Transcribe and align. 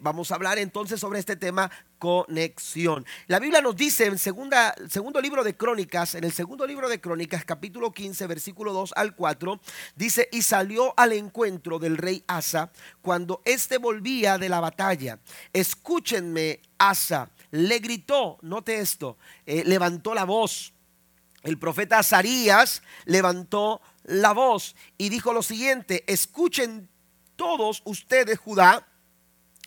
vamos 0.00 0.30
a 0.30 0.34
hablar 0.34 0.58
entonces 0.58 1.00
sobre 1.00 1.18
este 1.18 1.36
tema 1.36 1.70
conexión. 1.98 3.04
La 3.26 3.38
Biblia 3.38 3.60
nos 3.60 3.76
dice 3.76 4.06
en 4.06 4.18
segundo 4.18 5.20
libro 5.20 5.44
de 5.44 5.56
Crónicas, 5.56 6.14
en 6.14 6.24
el 6.24 6.32
segundo 6.32 6.66
libro 6.66 6.88
de 6.88 7.00
Crónicas, 7.00 7.44
capítulo 7.44 7.92
15, 7.92 8.26
versículo 8.26 8.72
2 8.72 8.92
al 8.96 9.14
4, 9.14 9.60
dice, 9.96 10.28
y 10.32 10.42
salió 10.42 10.94
al 10.98 11.12
encuentro 11.12 11.78
del 11.78 11.96
rey 11.96 12.24
Asa 12.26 12.72
cuando 13.02 13.42
éste 13.44 13.78
volvía 13.78 14.38
de 14.38 14.48
la 14.48 14.60
batalla. 14.60 15.18
Escúchenme, 15.52 16.60
Asa, 16.78 17.30
le 17.50 17.78
gritó, 17.78 18.38
note 18.42 18.80
esto, 18.80 19.18
eh, 19.46 19.62
levantó 19.64 20.14
la 20.14 20.24
voz. 20.24 20.72
El 21.42 21.58
profeta 21.58 21.98
Azarías 21.98 22.82
levantó 23.06 23.80
la 24.04 24.32
voz 24.32 24.76
y 24.98 25.08
dijo 25.08 25.32
lo 25.32 25.42
siguiente, 25.42 26.04
escuchen 26.06 26.88
todos 27.36 27.80
ustedes, 27.86 28.38
Judá, 28.38 28.86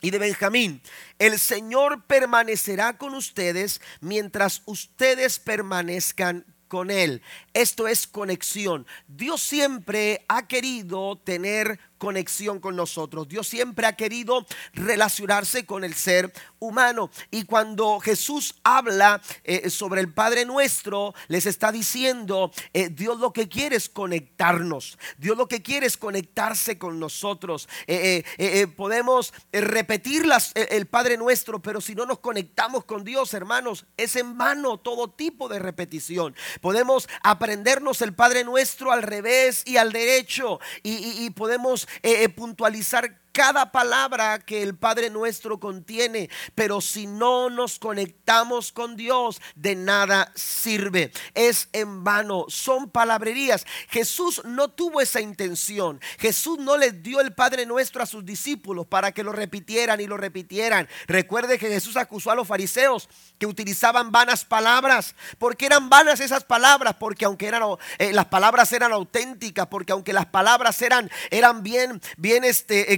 y 0.04 0.10
de 0.10 0.18
Benjamín. 0.18 0.82
El 1.18 1.38
Señor 1.38 2.04
permanecerá 2.06 2.98
con 2.98 3.14
ustedes 3.14 3.80
mientras 4.02 4.60
ustedes 4.66 5.38
permanezcan 5.38 6.44
con 6.68 6.90
Él. 6.90 7.22
Esto 7.54 7.88
es 7.88 8.06
conexión. 8.06 8.86
Dios 9.08 9.40
siempre 9.40 10.22
ha 10.28 10.46
querido 10.46 11.16
tener 11.24 11.80
conexión 12.04 12.60
con 12.60 12.76
nosotros. 12.76 13.28
Dios 13.28 13.48
siempre 13.48 13.86
ha 13.86 13.96
querido 13.96 14.44
relacionarse 14.74 15.64
con 15.64 15.84
el 15.84 15.94
ser 15.94 16.30
humano. 16.58 17.10
Y 17.30 17.44
cuando 17.44 17.98
Jesús 17.98 18.56
habla 18.62 19.22
eh, 19.42 19.70
sobre 19.70 20.02
el 20.02 20.12
Padre 20.12 20.44
nuestro, 20.44 21.14
les 21.28 21.46
está 21.46 21.72
diciendo, 21.72 22.52
eh, 22.74 22.90
Dios 22.90 23.18
lo 23.18 23.32
que 23.32 23.48
quiere 23.48 23.76
es 23.76 23.88
conectarnos. 23.88 24.98
Dios 25.16 25.38
lo 25.38 25.48
que 25.48 25.62
quiere 25.62 25.86
es 25.86 25.96
conectarse 25.96 26.76
con 26.76 27.00
nosotros. 27.00 27.70
Eh, 27.86 28.66
podemos 28.76 29.32
repetir 29.50 30.26
el 30.54 30.86
Padre 30.86 31.16
nuestro, 31.16 31.62
pero 31.62 31.80
si 31.80 31.94
no 31.94 32.04
nos 32.04 32.18
conectamos 32.18 32.84
con 32.84 33.02
Dios, 33.02 33.32
hermanos, 33.32 33.86
es 33.96 34.14
en 34.16 34.36
vano 34.36 34.76
todo 34.76 35.08
tipo 35.08 35.48
de 35.48 35.58
repetición. 35.58 36.36
Podemos 36.60 37.08
aprendernos 37.22 38.02
el 38.02 38.12
Padre 38.12 38.44
nuestro 38.44 38.92
al 38.92 39.02
revés 39.02 39.62
y 39.64 39.78
al 39.78 39.90
derecho 39.90 40.60
y 40.82 41.30
podemos 41.30 41.88
eh, 42.02 42.24
eh, 42.24 42.28
puntualizar 42.28 43.23
cada 43.34 43.72
palabra 43.72 44.38
que 44.38 44.62
el 44.62 44.76
Padre 44.76 45.10
nuestro 45.10 45.58
contiene, 45.58 46.30
pero 46.54 46.80
si 46.80 47.08
no 47.08 47.50
nos 47.50 47.80
conectamos 47.80 48.70
con 48.70 48.94
Dios, 48.96 49.42
de 49.56 49.74
nada 49.74 50.30
sirve. 50.36 51.10
Es 51.34 51.68
en 51.72 52.04
vano, 52.04 52.46
son 52.48 52.88
palabrerías. 52.88 53.66
Jesús 53.88 54.40
no 54.44 54.68
tuvo 54.68 55.00
esa 55.00 55.20
intención. 55.20 56.00
Jesús 56.18 56.60
no 56.60 56.76
les 56.76 57.02
dio 57.02 57.20
el 57.20 57.34
Padre 57.34 57.66
nuestro 57.66 58.04
a 58.04 58.06
sus 58.06 58.24
discípulos 58.24 58.86
para 58.86 59.10
que 59.10 59.24
lo 59.24 59.32
repitieran 59.32 60.00
y 60.00 60.06
lo 60.06 60.16
repitieran. 60.16 60.88
Recuerde 61.08 61.58
que 61.58 61.68
Jesús 61.68 61.96
acusó 61.96 62.30
a 62.30 62.36
los 62.36 62.46
fariseos 62.46 63.08
que 63.38 63.46
utilizaban 63.46 64.12
vanas 64.12 64.44
palabras. 64.44 65.16
porque 65.38 65.66
eran 65.66 65.90
vanas 65.90 66.20
esas 66.20 66.44
palabras? 66.44 66.94
Porque 67.00 67.24
aunque 67.24 67.48
eran, 67.48 67.62
eh, 67.98 68.12
las 68.12 68.26
palabras 68.26 68.72
eran 68.72 68.92
auténticas, 68.92 69.66
porque 69.66 69.92
aunque 69.92 70.12
las 70.12 70.26
palabras 70.26 70.80
eran, 70.82 71.10
eran 71.30 71.64
bien, 71.64 72.00
bien 72.16 72.44
este, 72.44 72.92
eh, 72.92 72.96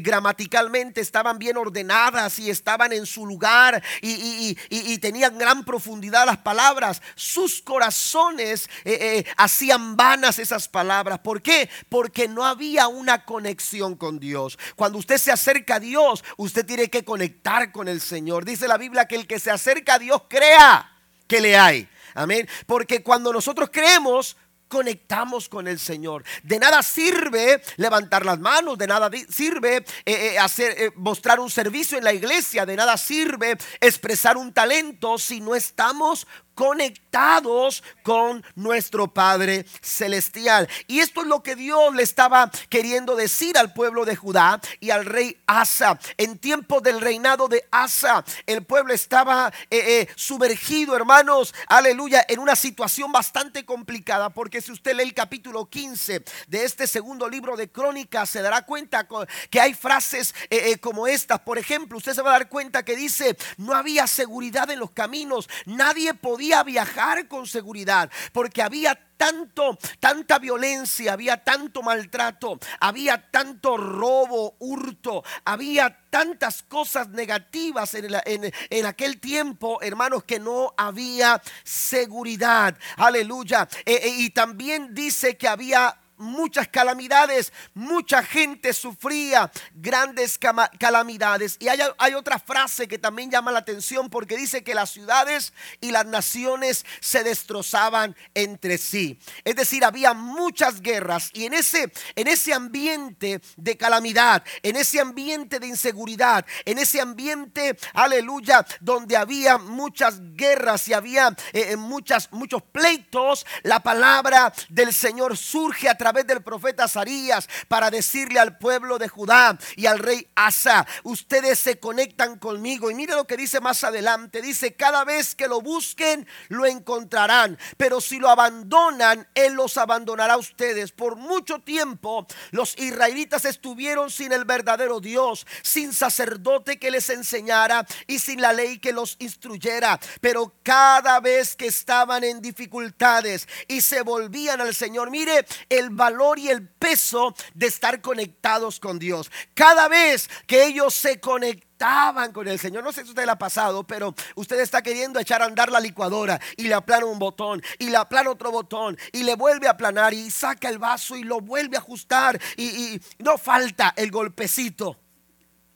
estaban 0.97 1.39
bien 1.39 1.57
ordenadas 1.57 2.39
y 2.39 2.51
estaban 2.51 2.93
en 2.93 3.07
su 3.07 3.27
lugar 3.27 3.83
y, 4.01 4.57
tenían 5.01 5.39
gran 5.39 5.65
profundidad 5.65 6.27
las 6.27 6.39
palabras, 6.39 7.03
sus 7.15 7.61
corazones 7.63 8.69
eh, 8.85 8.99
eh, 9.01 9.27
hacían 9.37 9.97
vanas 9.97 10.39
esas 10.39 10.69
palabras. 10.69 11.19
¿Por 11.21 11.43
qué? 11.43 11.69
Porque 11.89 12.29
no 12.29 12.45
había 12.45 12.89
una 12.89 13.25
conexión 13.25 13.95
con 13.95 14.19
Dios. 14.19 14.59
Cuando 14.75 14.99
usted 14.99 15.19
se 15.19 15.31
acerca 15.31 15.77
a 15.77 15.81
Dios, 15.81 16.25
usted 16.37 16.65
tiene 16.65 16.89
que 16.89 17.05
conectar 17.05 17.73
con 17.73 17.89
el 17.89 18.01
Señor. 18.01 18.45
Dice 18.45 18.67
la 18.69 18.79
Biblia 18.79 19.07
que 19.07 19.17
el 19.17 19.27
que 19.27 19.39
se 19.39 19.51
acerca 19.51 19.95
a 19.95 19.99
Dios 19.99 20.23
crea 20.29 20.93
que 21.27 21.41
le 21.41 21.57
hay. 21.57 21.89
Amén. 22.15 22.49
Porque 22.67 23.03
cuando 23.03 23.33
nosotros 23.33 23.69
creemos, 23.73 24.37
conectamos 24.69 25.49
con 25.49 25.69
el 25.69 25.79
Señor. 25.79 26.25
De 26.43 26.59
nada 26.59 26.83
sirve 26.83 27.63
levantar 27.77 28.25
las 28.25 28.39
manos, 28.39 28.79
de 28.79 28.87
nada 28.87 29.11
sirve 29.29 29.77
eh, 29.77 29.85
eh, 30.05 30.39
hacer, 30.39 30.75
eh, 30.81 30.91
mostrar 30.97 31.41
un 31.41 31.51
servicio 31.51 31.99
en 31.99 32.05
la 32.05 32.13
iglesia, 32.13 32.67
de 32.67 32.77
nada 32.77 32.97
sirve 32.97 33.57
expresar 33.81 34.37
un 34.37 34.53
talento 34.53 35.19
si 35.19 35.41
no 35.41 35.55
estamos 35.55 36.27
conectados 36.57 37.85
con 38.03 38.45
nuestro 38.55 39.09
Padre 39.09 39.67
Celestial. 39.83 40.69
Y 40.87 41.01
esto 41.01 41.21
es 41.21 41.27
lo 41.27 41.43
que 41.43 41.55
Dios 41.55 41.95
le 41.95 42.03
estaba 42.03 42.51
queriendo 42.71 43.15
decir 43.15 43.59
al 43.59 43.75
pueblo 43.75 44.05
de 44.07 44.17
Judá 44.17 44.61
y 44.81 44.91
al 44.91 45.05
rey 45.05 45.37
Asa. 45.47 45.99
En 46.17 46.39
tiempo 46.39 46.81
del 46.81 47.01
reinado 47.01 47.47
de 47.47 47.65
Asa, 47.71 48.25
el 48.47 48.65
pueblo 48.65 48.95
estaba 48.95 49.53
eh, 49.71 50.01
eh, 50.01 50.09
sumergido, 50.17 50.97
hermanos, 50.97 51.55
aleluya, 51.69 52.25
en 52.27 52.39
una 52.39 52.57
situación 52.57 53.13
bastante 53.13 53.67
complicada, 53.67 54.31
porque 54.31 54.63
si 54.63 54.73
usted 54.73 54.97
lee 54.97 55.03
el 55.03 55.15
capítulo 55.15 55.67
15 55.67 56.25
de 56.49 56.65
este 56.65 56.87
segundo 56.87 57.29
libro 57.29 57.57
de 57.57 57.71
Crónicas, 57.71 58.31
se 58.31 58.41
dará 58.41 58.63
cuenta 58.63 59.07
que 59.51 59.61
hay 59.61 59.75
frases 59.75 60.35
eh, 60.49 60.79
como 60.79 61.07
estas. 61.07 61.41
Por 61.41 61.59
ejemplo, 61.59 61.99
usted 61.99 62.15
se 62.15 62.23
va 62.23 62.31
a 62.31 62.39
dar 62.39 62.49
cuenta 62.49 62.83
que 62.83 62.97
dice, 62.97 63.37
no 63.59 63.75
había 63.75 64.07
seguridad 64.07 64.71
en 64.71 64.81
los 64.81 64.91
caminos, 64.93 65.51
nadie 65.67 66.15
podía 66.15 66.46
viajar 66.65 67.29
con 67.29 67.47
seguridad 67.47 68.11
porque 68.33 68.63
había 68.63 68.99
tanto, 69.17 69.79
tanta 69.99 70.39
violencia, 70.39 71.13
había 71.13 71.43
tanto 71.43 71.83
maltrato, 71.83 72.59
había 72.81 73.31
tanto 73.31 73.77
robo, 73.77 74.57
hurto, 74.59 75.25
había 75.45 75.99
tantas 76.11 76.63
cosas 76.63 77.09
negativas 77.09 77.95
en, 77.95 78.53
en, 78.71 78.87
aquel 78.87 79.21
tiempo, 79.21 79.81
hermanos, 79.83 80.25
que 80.25 80.39
no 80.39 80.75
había 80.77 81.41
seguridad. 81.65 82.77
Aleluya. 82.97 83.69
Eh, 83.85 84.01
eh, 84.03 84.09
y 84.19 84.31
también 84.31 84.95
dice 84.95 85.37
que 85.37 85.49
había 85.49 85.99
muchas 86.17 86.69
calamidades, 86.69 87.53
mucha 87.75 88.23
gente 88.23 88.73
sufría 88.73 89.51
grandes 89.75 90.39
calamidades. 90.79 91.57
Y 91.61 91.69
hay, 91.69 91.81
hay, 91.99 92.15
otra 92.15 92.39
frase 92.39 92.89
que 92.89 92.99
también 92.99 93.31
llama 93.31 93.53
la 93.53 93.59
atención 93.61 94.09
porque 94.09 94.37
dice 94.37 94.65
que 94.65 94.75
las 94.75 94.91
ciudades 94.91 95.53
y 95.81 95.91
las 95.91 96.07
naciones 96.07 96.85
se 97.01 97.23
destrozaban 97.23 98.17
entre 98.35 98.79
sí. 98.79 99.19
Es 99.45 99.57
decir, 99.57 99.85
había 99.85 100.15
muchas 100.15 100.81
guerras 100.81 101.31
y 101.33 101.45
en 101.47 101.55
ese, 101.55 101.93
en 102.15 102.29
ese 102.29 102.55
ambiente 102.55 103.41
de 103.57 103.77
calamidad, 103.77 104.43
en 104.63 104.77
ese 104.77 105.01
ambiente 105.01 105.61
de 105.61 105.67
inseguridad, 105.67 106.47
en 106.65 106.79
ese 106.79 107.01
ambiente, 107.01 107.77
aleluya, 107.93 108.67
donde 108.81 109.17
había 109.17 109.59
muchas 109.59 110.21
guerras 110.35 110.89
y 110.89 110.95
había 110.95 111.29
eh, 111.53 111.73
eh, 111.73 111.77
muchas, 111.77 112.33
muchos 112.33 112.63
pleitos, 112.63 113.47
la 113.63 113.81
palabra 113.81 114.53
del 114.69 114.93
Señor 114.93 115.37
surge 115.37 115.89
a 115.89 115.97
través 115.97 116.06
del 116.13 116.43
profeta 116.43 116.89
Sarías 116.89 117.49
para 117.69 117.91
decirle 117.91 118.39
al 118.39 118.59
pueblo 118.59 118.99
de 118.99 119.09
Judá 119.09 119.59
y 119.77 119.87
al 119.87 119.99
rey 119.99 120.29
Asa, 120.35 120.87
ustedes 121.03 121.59
se 121.59 121.79
conectan 121.79 122.39
conmigo. 122.39 122.91
Y 122.91 122.95
mire 122.95 123.15
lo 123.15 123.27
que 123.27 123.37
dice 123.37 123.61
más 123.61 123.83
adelante, 123.85 124.41
dice, 124.41 124.75
cada 124.75 125.05
vez 125.05 125.35
que 125.35 125.49
lo 125.49 125.61
busquen, 125.61 126.27
lo 126.49 126.67
encontrarán, 126.67 127.59
pero 127.77 128.01
si 128.01 128.19
lo 128.19 128.29
abandonan, 128.29 129.27
Él 129.35 129.55
los 129.55 129.77
abandonará 129.77 130.35
a 130.35 130.39
ustedes. 130.39 130.93
Por 130.93 131.17
mucho 131.17 131.59
tiempo 131.61 132.27
los 132.51 132.79
israelitas 132.79 133.45
estuvieron 133.45 134.11
sin 134.11 134.33
el 134.33 134.45
verdadero 134.45 135.01
Dios, 135.01 135.47
sin 135.63 135.93
sacerdote 135.93 136.79
que 136.79 136.91
les 136.91 137.11
enseñara 137.11 137.87
y 138.07 138.19
sin 138.19 138.41
la 138.41 138.53
ley 138.53 138.79
que 138.79 138.93
los 138.93 139.17
instruyera. 139.19 139.99
Pero 140.21 140.55
cada 140.63 141.21
vez 141.21 141.57
que 141.57 141.67
estaban 141.67 142.25
en 142.25 142.41
dificultades 142.41 143.49
y 143.69 143.81
se 143.81 144.03
volvían 144.03 144.61
al 144.61 144.75
Señor, 144.75 145.11
mire 145.11 145.47
el 145.69 145.91
valor 145.97 146.39
y 146.39 146.49
el 146.49 146.69
peso 146.69 147.35
de 147.55 147.67
estar 147.67 148.01
conectados 148.01 148.79
con 148.79 148.99
Dios. 148.99 149.31
Cada 149.55 149.89
vez 149.89 150.29
que 150.47 150.67
ellos 150.67 150.95
se 150.95 151.19
conectaban 151.19 152.33
con 152.33 152.49
el 152.49 152.59
Señor. 152.59 152.85
No 152.85 152.93
sé 152.93 153.03
si 153.03 153.11
usted 153.11 153.25
le 153.25 153.33
ha 153.33 153.39
pasado, 153.39 153.85
pero 153.85 154.15
usted 154.35 154.61
está 154.61 154.83
queriendo 154.83 155.19
echar 155.19 155.43
a 155.43 155.47
andar 155.47 155.71
la 155.71 155.81
licuadora 155.81 156.41
y 156.57 156.69
le 156.69 156.75
aplana 156.75 157.07
un 157.07 157.19
botón 157.19 157.63
y 157.79 157.91
le 157.91 157.97
aplana 157.97 158.31
otro 158.31 158.51
botón 158.51 158.97
y 159.13 159.23
le 159.25 159.35
vuelve 159.35 159.67
a 159.67 159.73
aplanar 159.73 160.15
y 160.15 160.31
saca 160.31 160.69
el 160.69 160.79
vaso 160.79 161.17
y 161.17 161.23
lo 161.23 161.41
vuelve 161.41 161.77
a 161.77 161.81
ajustar 161.81 162.41
y, 162.57 162.65
y 162.65 163.01
no 163.19 163.37
falta 163.39 163.93
el 163.97 164.11
golpecito, 164.11 164.99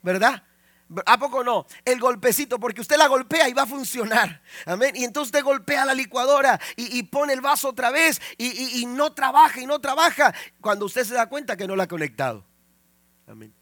¿verdad? 0.02 0.42
¿A 1.06 1.18
poco 1.18 1.44
no? 1.44 1.66
El 1.84 2.00
golpecito, 2.00 2.58
porque 2.58 2.80
usted 2.80 2.96
la 2.96 3.06
golpea 3.06 3.48
y 3.48 3.52
va 3.52 3.62
a 3.62 3.66
funcionar. 3.66 4.42
Amén. 4.66 4.96
Y 4.96 5.04
entonces 5.04 5.28
usted 5.28 5.44
golpea 5.44 5.84
la 5.84 5.94
licuadora 5.94 6.60
y, 6.76 7.02
pone 7.04 7.32
el 7.32 7.40
vaso 7.40 7.68
otra 7.68 7.90
vez 7.90 8.20
y, 8.38 8.84
no 8.86 9.12
trabaja 9.12 9.60
y 9.60 9.66
no 9.66 9.80
trabaja. 9.80 10.34
Cuando 10.60 10.86
usted 10.86 11.04
se 11.04 11.14
da 11.14 11.28
cuenta 11.28 11.56
que 11.56 11.66
no 11.68 11.76
la 11.76 11.84
ha 11.84 11.88
conectado. 11.88 12.44
Amén. 13.26 13.54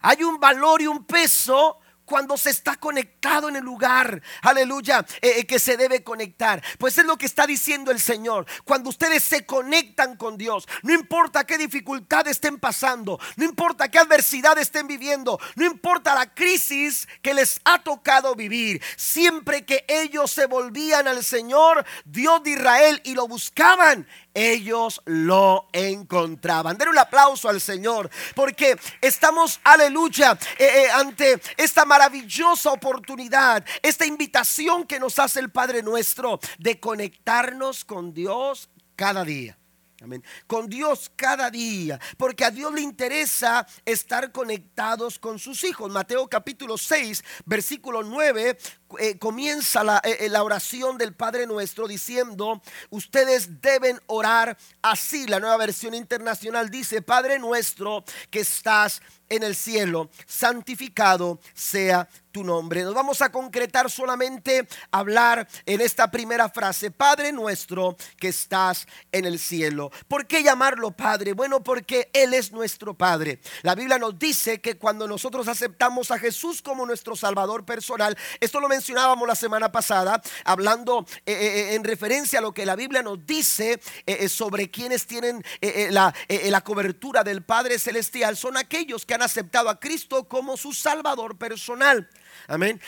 Hay 0.00 0.24
un 0.24 0.40
valor 0.40 0.82
y 0.82 0.88
un 0.88 1.04
peso 1.04 1.78
cuando 2.04 2.36
se 2.36 2.50
está 2.50 2.76
conectado 2.76 3.48
en 3.48 3.56
el 3.56 3.64
lugar, 3.64 4.22
aleluya, 4.42 5.04
eh, 5.20 5.34
eh, 5.38 5.46
que 5.46 5.58
se 5.58 5.76
debe 5.76 6.02
conectar. 6.02 6.62
Pues 6.78 6.98
es 6.98 7.04
lo 7.04 7.16
que 7.16 7.26
está 7.26 7.46
diciendo 7.46 7.90
el 7.90 8.00
Señor. 8.00 8.46
Cuando 8.64 8.90
ustedes 8.90 9.22
se 9.22 9.46
conectan 9.46 10.16
con 10.16 10.36
Dios, 10.36 10.66
no 10.82 10.92
importa 10.92 11.44
qué 11.44 11.58
dificultad 11.58 12.26
estén 12.28 12.58
pasando, 12.58 13.18
no 13.36 13.44
importa 13.44 13.88
qué 13.88 13.98
adversidad 13.98 14.58
estén 14.58 14.86
viviendo, 14.86 15.38
no 15.54 15.64
importa 15.64 16.14
la 16.14 16.32
crisis 16.32 17.08
que 17.22 17.34
les 17.34 17.60
ha 17.64 17.82
tocado 17.82 18.34
vivir, 18.34 18.82
siempre 18.96 19.64
que 19.64 19.84
ellos 19.88 20.30
se 20.30 20.46
volvían 20.46 21.08
al 21.08 21.24
Señor, 21.24 21.84
Dios 22.04 22.42
de 22.42 22.50
Israel, 22.50 23.00
y 23.04 23.14
lo 23.14 23.28
buscaban, 23.28 24.06
ellos 24.34 25.00
lo 25.04 25.68
encontraban. 25.72 26.76
Den 26.76 26.88
un 26.88 26.98
aplauso 26.98 27.48
al 27.48 27.60
Señor, 27.60 28.10
porque 28.34 28.78
estamos, 29.00 29.60
aleluya, 29.64 30.38
eh, 30.58 30.88
ante 30.94 31.40
esta 31.56 31.84
maravillosa 31.84 32.72
oportunidad, 32.72 33.64
esta 33.82 34.06
invitación 34.06 34.86
que 34.86 35.00
nos 35.00 35.18
hace 35.18 35.40
el 35.40 35.50
Padre 35.50 35.82
nuestro 35.82 36.40
de 36.58 36.80
conectarnos 36.80 37.84
con 37.84 38.12
Dios 38.12 38.68
cada 38.96 39.24
día. 39.24 39.56
Amén. 40.02 40.24
Con 40.48 40.68
Dios 40.68 41.12
cada 41.14 41.48
día, 41.48 42.00
porque 42.16 42.44
a 42.44 42.50
Dios 42.50 42.72
le 42.74 42.80
interesa 42.80 43.64
estar 43.84 44.32
conectados 44.32 45.16
con 45.16 45.38
sus 45.38 45.62
hijos. 45.62 45.92
Mateo 45.92 46.28
capítulo 46.28 46.76
6, 46.76 47.22
versículo 47.44 48.02
9, 48.02 48.58
eh, 48.98 49.18
comienza 49.18 49.84
la, 49.84 50.00
eh, 50.04 50.18
eh, 50.20 50.28
la 50.28 50.42
oración 50.42 50.98
del 50.98 51.14
Padre 51.14 51.46
nuestro 51.46 51.86
diciendo, 51.86 52.62
ustedes 52.90 53.60
deben 53.60 54.00
orar 54.06 54.56
así. 54.82 55.26
La 55.26 55.40
nueva 55.40 55.56
versión 55.56 55.94
internacional 55.94 56.70
dice, 56.70 57.02
Padre 57.02 57.38
nuestro 57.38 58.04
que 58.30 58.40
estás 58.40 59.02
en 59.28 59.42
el 59.42 59.56
cielo, 59.56 60.10
santificado 60.26 61.40
sea 61.54 62.06
tu 62.32 62.44
nombre. 62.44 62.82
Nos 62.82 62.94
vamos 62.94 63.22
a 63.22 63.32
concretar 63.32 63.90
solamente 63.90 64.68
hablar 64.90 65.48
en 65.64 65.80
esta 65.80 66.10
primera 66.10 66.50
frase, 66.50 66.90
Padre 66.90 67.32
nuestro 67.32 67.96
que 68.18 68.28
estás 68.28 68.86
en 69.10 69.24
el 69.24 69.38
cielo. 69.38 69.90
¿Por 70.06 70.26
qué 70.26 70.42
llamarlo 70.42 70.90
Padre? 70.90 71.32
Bueno, 71.32 71.62
porque 71.62 72.10
Él 72.12 72.34
es 72.34 72.52
nuestro 72.52 72.94
Padre. 72.94 73.40
La 73.62 73.74
Biblia 73.74 73.98
nos 73.98 74.18
dice 74.18 74.60
que 74.60 74.76
cuando 74.76 75.08
nosotros 75.08 75.48
aceptamos 75.48 76.10
a 76.10 76.18
Jesús 76.18 76.60
como 76.60 76.84
nuestro 76.84 77.16
Salvador 77.16 77.64
personal, 77.64 78.16
esto 78.38 78.60
lo 78.60 78.68
mencionábamos 78.82 79.28
la 79.28 79.36
semana 79.36 79.70
pasada, 79.70 80.20
hablando 80.44 81.06
eh, 81.24 81.32
eh, 81.32 81.36
eh, 81.36 81.74
en 81.76 81.84
referencia 81.84 82.40
a 82.40 82.42
lo 82.42 82.52
que 82.52 82.66
la 82.66 82.74
Biblia 82.74 83.00
nos 83.00 83.24
dice 83.24 83.80
sobre 84.28 84.72
quienes 84.72 85.06
tienen 85.06 85.44
la, 85.90 86.12
la 86.28 86.60
cobertura 86.62 87.22
del 87.22 87.44
Padre 87.44 87.78
Celestial, 87.78 88.36
son 88.36 88.56
aquellos 88.56 89.06
que 89.06 89.14
han 89.14 89.22
aceptado 89.22 89.68
a 89.68 89.78
Cristo 89.78 90.24
como 90.24 90.56
su 90.56 90.72
Salvador 90.72 91.38
personal. 91.38 92.10
Amén. 92.48 92.80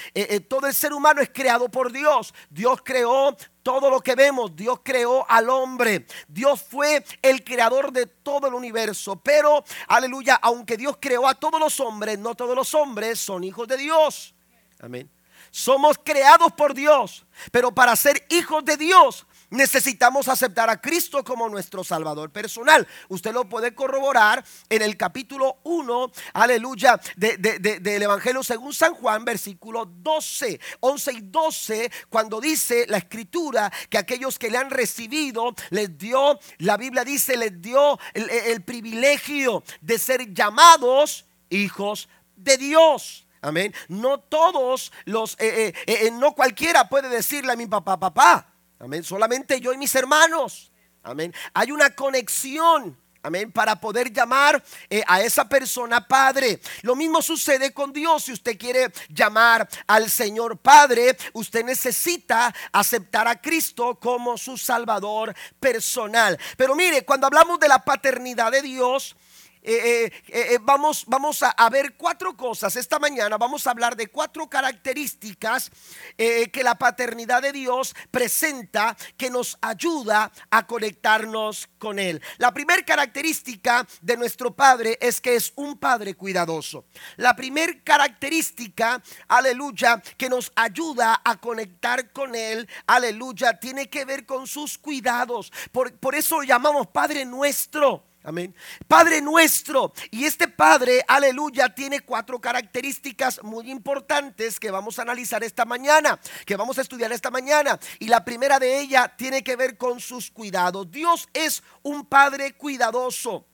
Todo 0.48 0.66
el 0.66 0.74
ser 0.74 0.92
humano 0.92 1.20
es 1.20 1.30
creado 1.32 1.68
por 1.68 1.92
Dios. 1.92 2.34
Dios 2.50 2.80
creó 2.84 3.36
todo 3.62 3.88
lo 3.88 4.00
que 4.00 4.16
vemos. 4.16 4.56
Dios 4.56 4.80
creó 4.82 5.24
al 5.30 5.48
hombre. 5.48 6.06
Dios 6.26 6.60
fue 6.60 7.04
el 7.22 7.44
creador 7.44 7.92
de 7.92 8.06
todo 8.06 8.48
el 8.48 8.54
universo. 8.54 9.14
Pero, 9.16 9.64
aleluya, 9.86 10.40
aunque 10.42 10.76
Dios 10.76 10.98
creó 11.00 11.28
a 11.28 11.36
todos 11.36 11.60
los 11.60 11.78
hombres, 11.78 12.18
no 12.18 12.34
todos 12.34 12.56
los 12.56 12.74
hombres 12.74 13.20
son 13.20 13.44
hijos 13.44 13.68
de 13.68 13.76
Dios. 13.76 14.34
Amén. 14.80 15.08
Somos 15.54 16.00
creados 16.02 16.52
por 16.54 16.74
Dios. 16.74 17.24
Pero 17.52 17.72
para 17.72 17.94
ser 17.94 18.26
hijos 18.28 18.64
de 18.64 18.76
Dios 18.76 19.24
necesitamos 19.50 20.26
aceptar 20.26 20.68
a 20.68 20.80
Cristo 20.80 21.22
como 21.22 21.48
nuestro 21.48 21.84
Salvador 21.84 22.32
personal. 22.32 22.88
Usted 23.08 23.32
lo 23.32 23.48
puede 23.48 23.72
corroborar 23.72 24.44
en 24.68 24.82
el 24.82 24.96
capítulo 24.96 25.58
1, 25.62 26.10
aleluya, 26.32 27.00
del 27.14 28.02
Evangelio 28.02 28.42
según 28.42 28.74
San 28.74 28.94
Juan, 28.94 29.24
versículo 29.24 29.84
12, 29.84 30.58
11 30.80 31.12
y 31.12 31.20
12, 31.20 31.92
cuando 32.10 32.40
dice 32.40 32.86
la 32.88 32.98
escritura 32.98 33.72
que 33.88 33.98
aquellos 33.98 34.40
que 34.40 34.50
le 34.50 34.58
han 34.58 34.70
recibido, 34.70 35.54
les 35.70 35.96
dio, 35.96 36.36
la 36.58 36.76
Biblia 36.76 37.04
dice, 37.04 37.36
les 37.36 37.62
dio 37.62 37.96
el, 38.12 38.60
privilegio 38.64 39.62
de 39.80 40.00
ser 40.00 40.34
llamados 40.34 41.26
hijos 41.48 42.08
de 42.34 42.56
Dios. 42.58 43.24
Amén. 43.44 43.74
No 43.88 44.20
todos 44.20 44.90
los, 45.04 45.34
eh, 45.34 45.74
eh, 45.86 46.06
eh, 46.06 46.10
no 46.10 46.34
cualquiera 46.34 46.88
puede 46.88 47.10
decirle 47.10 47.52
a 47.52 47.56
mi 47.56 47.66
papá, 47.66 48.00
papá. 48.00 48.50
Amén. 48.78 49.04
Solamente 49.04 49.60
yo 49.60 49.70
y 49.74 49.76
mis 49.76 49.94
hermanos. 49.94 50.72
Amén. 51.02 51.34
Hay 51.52 51.70
una 51.70 51.90
conexión. 51.90 52.98
Amén. 53.22 53.52
Para 53.52 53.76
poder 53.78 54.10
llamar 54.10 54.62
a 55.06 55.20
esa 55.20 55.46
persona 55.46 56.08
Padre. 56.08 56.58
Lo 56.82 56.96
mismo 56.96 57.20
sucede 57.20 57.74
con 57.74 57.92
Dios. 57.92 58.24
Si 58.24 58.32
usted 58.32 58.58
quiere 58.58 58.90
llamar 59.10 59.68
al 59.86 60.10
Señor 60.10 60.56
Padre, 60.56 61.14
usted 61.34 61.66
necesita 61.66 62.54
aceptar 62.72 63.28
a 63.28 63.40
Cristo 63.40 63.98
como 64.00 64.38
su 64.38 64.56
Salvador 64.56 65.34
personal. 65.60 66.38
Pero 66.56 66.74
mire, 66.74 67.04
cuando 67.04 67.26
hablamos 67.26 67.60
de 67.60 67.68
la 67.68 67.84
paternidad 67.84 68.52
de 68.52 68.62
Dios, 68.62 69.16
eh, 69.66 70.12
eh, 70.28 70.52
eh, 70.52 70.58
vamos, 70.60 71.04
vamos 71.06 71.42
a, 71.42 71.70
ver 71.70 71.94
cuatro 71.96 72.36
cosas. 72.36 72.76
Esta 72.76 72.98
mañana 72.98 73.38
vamos 73.38 73.66
a 73.66 73.70
hablar 73.70 73.96
de 73.96 74.08
cuatro 74.08 74.46
características 74.46 75.70
que 76.16 76.60
la 76.62 76.74
paternidad 76.74 77.40
de 77.40 77.52
Dios 77.52 77.96
presenta 78.10 78.94
que 79.16 79.30
nos 79.30 79.56
ayuda 79.62 80.30
a 80.50 80.66
conectarnos 80.66 81.68
con 81.78 81.98
Él. 81.98 82.20
La 82.36 82.52
primera 82.52 82.82
característica 82.84 83.86
de 84.02 84.16
nuestro 84.18 84.54
Padre 84.54 84.98
es 85.00 85.20
que 85.20 85.34
es 85.34 85.52
un 85.56 85.78
Padre 85.78 86.14
cuidadoso. 86.14 86.84
La 87.16 87.34
primera 87.34 87.72
característica, 87.82 89.02
aleluya, 89.28 90.02
que 90.18 90.28
nos 90.28 90.52
ayuda 90.54 91.22
a 91.24 91.40
conectar 91.40 92.12
con 92.12 92.34
Él, 92.34 92.68
aleluya, 92.86 93.58
tiene 93.58 93.88
que 93.88 94.04
ver 94.04 94.26
con 94.26 94.46
sus 94.46 94.76
cuidados. 94.76 95.50
Por, 95.72 95.96
por 95.98 96.14
eso 96.14 96.36
lo 96.36 96.42
llamamos 96.42 96.88
Padre 96.88 97.24
nuestro. 97.24 98.04
Amén. 98.26 98.54
Padre 98.88 99.20
nuestro. 99.20 99.92
Y 100.10 100.24
este 100.24 100.48
Padre, 100.48 101.04
aleluya, 101.06 101.74
tiene 101.74 102.00
cuatro 102.00 102.40
características 102.40 103.42
muy 103.42 103.70
importantes 103.70 104.58
que 104.58 104.70
vamos 104.70 104.98
a 104.98 105.02
analizar 105.02 105.44
esta 105.44 105.66
mañana, 105.66 106.18
que 106.46 106.56
vamos 106.56 106.78
a 106.78 106.80
estudiar 106.80 107.12
esta 107.12 107.30
mañana. 107.30 107.78
Y 107.98 108.08
la 108.08 108.24
primera 108.24 108.58
de 108.58 108.80
ellas 108.80 109.10
tiene 109.18 109.44
que 109.44 109.56
ver 109.56 109.76
con 109.76 110.00
sus 110.00 110.30
cuidados. 110.30 110.90
Dios 110.90 111.28
es 111.34 111.62
un 111.82 112.06
Padre 112.06 112.54
cuidadoso, 112.54 113.46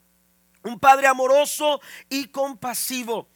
un 0.63 0.79
Padre 0.79 1.09
amoroso 1.09 1.81
y 2.09 2.29
compasivo. 2.29 3.29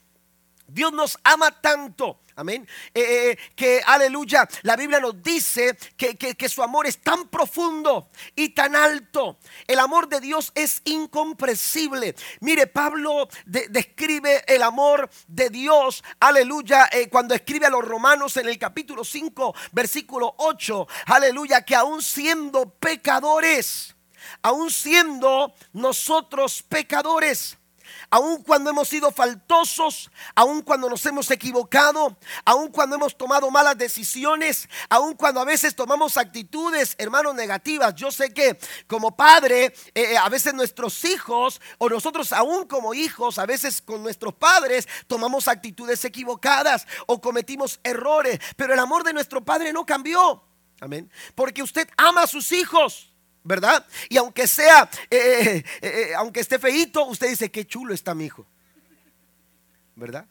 Dios 0.69 0.93
nos 0.93 1.19
ama 1.25 1.51
tanto 1.51 2.21
Amén. 2.37 2.67
Eh, 2.93 3.01
eh, 3.01 3.31
eh, 3.31 3.39
que 3.55 3.81
aleluya, 3.87 4.49
la 4.63 4.75
Biblia 4.75 4.99
nos 4.99 5.23
dice 5.23 5.77
que, 5.97 6.49
su 6.49 6.63
amor 6.63 6.87
es 6.87 6.99
tan 6.99 7.29
profundo 7.29 8.09
y 8.35 8.49
tan 8.51 8.75
alto. 8.75 9.39
El 9.69 9.79
amor 9.79 10.09
de 10.09 10.21
Dios 10.21 10.51
es 10.55 10.83
incomprensible. 10.85 12.17
Mire, 12.41 12.67
Pablo 12.67 13.29
describe 13.47 14.45
el 14.49 14.63
amor 14.63 15.09
de 15.29 15.49
Dios, 15.49 16.03
aleluya, 16.19 16.89
cuando 17.11 17.35
escribe 17.35 17.67
a 17.67 17.71
los 17.71 17.85
romanos 17.85 18.37
en 18.37 18.49
el 18.49 18.59
capítulo 18.59 19.05
5, 19.05 19.55
versículo 19.73 20.35
8, 20.39 20.89
aleluya, 21.07 21.63
que 21.63 21.77
aún 21.77 22.03
siendo 22.03 22.69
pecadores, 22.69 23.95
aún 24.43 24.71
siendo 24.71 25.55
nosotros 25.73 26.63
pecadores, 26.63 27.59
aun 28.11 28.43
cuando 28.43 28.71
hemos 28.71 28.89
sido 28.89 29.11
faltosos, 29.11 30.11
aun 30.35 30.63
cuando 30.63 30.89
nos 30.89 31.05
hemos 31.07 31.31
equivocado, 31.31 32.17
aun 32.45 32.69
cuando 32.69 32.97
hemos 32.97 33.17
tomado 33.17 33.51
malas 33.51 33.79
decisiones, 33.79 34.69
aun 34.89 35.15
cuando 35.15 35.41
a 35.41 35.45
veces 35.45 35.75
tomamos 35.75 36.17
actitudes, 36.17 36.95
hermanos, 36.99 37.35
negativas. 37.35 37.95
Yo 37.95 38.11
sé 38.11 38.33
que 38.33 38.59
como 38.87 39.17
padre, 39.17 39.67
eh, 39.95 40.13
eh, 40.13 40.17
a 40.17 40.29
veces 40.29 40.55
nuestros 40.55 41.05
hijos 41.05 41.61
o 41.79 41.89
nosotros 41.89 42.33
aún 42.33 42.67
como 42.67 42.95
hijos, 42.95 43.39
a 43.39 43.47
veces 43.47 43.81
con 43.81 44.03
nuestros 44.03 44.35
padres, 44.35 44.89
tomamos 45.07 45.49
actitudes 45.49 46.05
equivocadas 46.05 46.87
o 47.07 47.21
cometimos 47.21 47.81
errores, 47.83 48.39
pero 48.57 48.75
el 48.75 48.81
amor 48.81 49.05
de 49.05 49.13
nuestro 49.13 49.45
padre 49.45 49.73
no 49.73 49.87
cambió. 49.87 50.43
Amén. 50.81 51.11
Porque 51.35 51.63
usted 51.63 51.89
ama 51.97 52.23
a 52.23 52.27
sus 52.27 52.53
hijos. 52.53 53.14
¿Verdad? 53.45 53.87
Y 54.09 54.17
aunque 54.17 54.49
sea, 54.49 54.89
eh, 55.11 55.19
eh, 55.21 55.65
eh, 55.83 56.15
aunque 56.17 56.41
esté 56.41 56.59
feito, 56.59 57.05
usted 57.05 57.29
dice, 57.29 57.51
qué 57.51 57.67
chulo 57.67 57.95
está 57.95 58.15
mi 58.15 58.25
hijo, 58.25 58.47
¿verdad? 59.95 60.27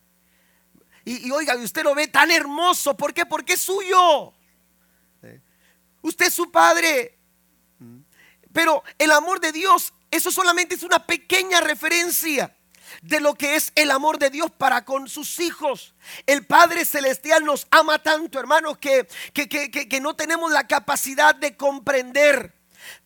Y, 1.05 1.27
y 1.27 1.31
oiga, 1.31 1.55
usted 1.55 1.83
lo 1.83 1.93
ve 1.93 2.07
tan 2.07 2.31
hermoso, 2.31 2.97
¿por 2.97 3.13
qué? 3.13 3.25
Porque 3.25 3.53
es 3.53 3.61
suyo. 3.61 4.33
Usted 6.01 6.25
es 6.25 6.33
su 6.33 6.51
padre. 6.51 7.17
Pero 8.51 8.83
el 8.97 9.11
amor 9.11 9.39
de 9.39 9.51
Dios, 9.51 9.93
eso 10.11 10.31
solamente 10.31 10.75
es 10.75 10.83
una 10.83 11.05
pequeña 11.05 11.61
referencia 11.61 12.55
de 13.01 13.19
lo 13.19 13.35
que 13.35 13.55
es 13.55 13.71
el 13.75 13.91
amor 13.91 14.19
de 14.19 14.29
Dios 14.29 14.51
para 14.51 14.85
con 14.85 15.07
sus 15.07 15.39
hijos. 15.39 15.95
El 16.25 16.45
Padre 16.45 16.85
Celestial 16.85 17.45
nos 17.45 17.67
ama 17.71 17.99
tanto, 18.03 18.39
hermanos, 18.39 18.77
que, 18.77 19.07
que, 19.33 19.47
que, 19.47 19.69
que 19.69 19.99
no 19.99 20.15
tenemos 20.15 20.51
la 20.51 20.67
capacidad 20.67 21.33
de 21.35 21.57
comprender 21.57 22.62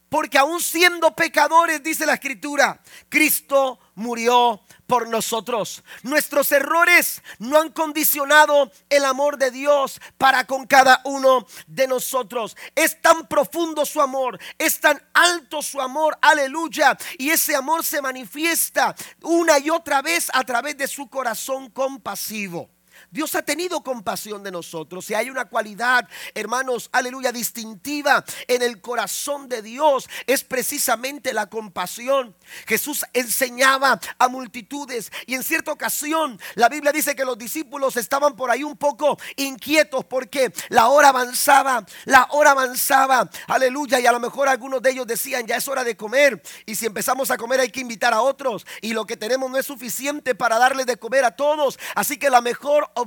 Porque 0.10 0.38
aún 0.38 0.62
siendo 0.62 1.16
pecadores, 1.16 1.84
dice 1.84 2.06
la 2.06 2.14
escritura, 2.14 2.82
Cristo 3.10 3.80
murió 3.96 4.62
por 4.86 5.10
nosotros. 5.10 5.84
Nuestros 6.04 6.52
errores 6.52 7.22
no 7.40 7.60
han 7.60 7.72
condicionado 7.72 8.72
el 8.90 9.04
amor 9.04 9.38
de 9.38 9.52
Dios 9.52 10.00
para 10.18 10.46
con 10.46 10.66
cada 10.66 11.02
uno 11.04 11.46
de 11.68 11.88
nosotros. 11.88 12.56
Es 12.74 13.02
tan 13.02 13.28
profundo 13.28 13.86
su 13.86 14.02
amor, 14.02 14.40
es 14.58 14.80
tan 14.80 15.02
alto 15.14 15.62
su 15.62 15.82
amor, 15.82 16.18
aleluya. 16.22 16.98
Y 17.18 17.30
ese 17.30 17.56
amor 17.56 17.84
se 17.84 18.02
manifiesta 18.02 18.96
una 19.24 19.60
y 19.60 19.70
otra 19.70 20.02
vez 20.02 20.30
a 20.34 20.44
través 20.44 20.78
de 20.78 20.88
su 20.88 21.10
corazón 21.10 21.70
compasivo. 21.70 22.77
Dios 23.18 23.34
ha 23.34 23.42
tenido 23.42 23.82
compasión 23.82 24.44
de 24.44 24.52
nosotros. 24.52 25.10
Y 25.10 25.16
hay 25.16 25.32
una 25.32 25.46
cualidad, 25.46 26.08
hermanos, 26.36 26.88
aleluya, 26.92 27.32
distintiva 27.32 28.24
en 28.48 28.62
el 28.62 28.80
corazón 28.80 29.50
de 29.50 29.64
Dios. 29.64 30.08
Es 30.28 30.44
precisamente 30.44 31.34
la 31.34 31.48
compasión. 31.48 32.36
Jesús 32.68 33.04
enseñaba 33.14 34.00
a 34.20 34.28
multitudes. 34.28 35.12
Y 35.26 35.34
en 35.34 35.42
cierta 35.42 35.72
ocasión, 35.72 36.40
la 36.54 36.70
Biblia 36.70 36.92
dice 36.92 37.16
que 37.16 37.26
los 37.26 37.40
discípulos 37.40 37.98
estaban 37.98 38.36
por 38.36 38.52
ahí 38.52 38.64
un 38.64 38.78
poco 38.78 39.18
inquietos 39.36 40.06
porque 40.06 40.54
la 40.70 40.90
hora 40.90 41.10
avanzaba. 41.10 41.88
La 42.06 42.28
hora 42.30 42.52
avanzaba. 42.52 43.28
Aleluya. 43.48 44.00
Y 44.00 44.06
a 44.06 44.12
lo 44.12 44.20
mejor 44.20 44.48
algunos 44.48 44.80
de 44.84 44.92
ellos 44.92 45.08
decían, 45.08 45.48
ya 45.48 45.56
es 45.56 45.68
hora 45.68 45.84
de 45.84 45.98
comer. 45.98 46.40
Y 46.68 46.76
si 46.76 46.86
empezamos 46.86 47.32
a 47.32 47.38
comer 47.38 47.62
hay 47.62 47.72
que 47.72 47.80
invitar 47.80 48.14
a 48.14 48.22
otros. 48.22 48.68
Y 48.80 48.94
lo 48.94 49.08
que 49.08 49.18
tenemos 49.18 49.50
no 49.50 49.58
es 49.58 49.66
suficiente 49.66 50.36
para 50.36 50.60
darle 50.60 50.86
de 50.86 50.98
comer 50.98 51.26
a 51.26 51.36
todos. 51.36 51.80
Así 51.96 52.20
que 52.20 52.30
la 52.30 52.42
mejor 52.42 52.92
opción 52.94 53.07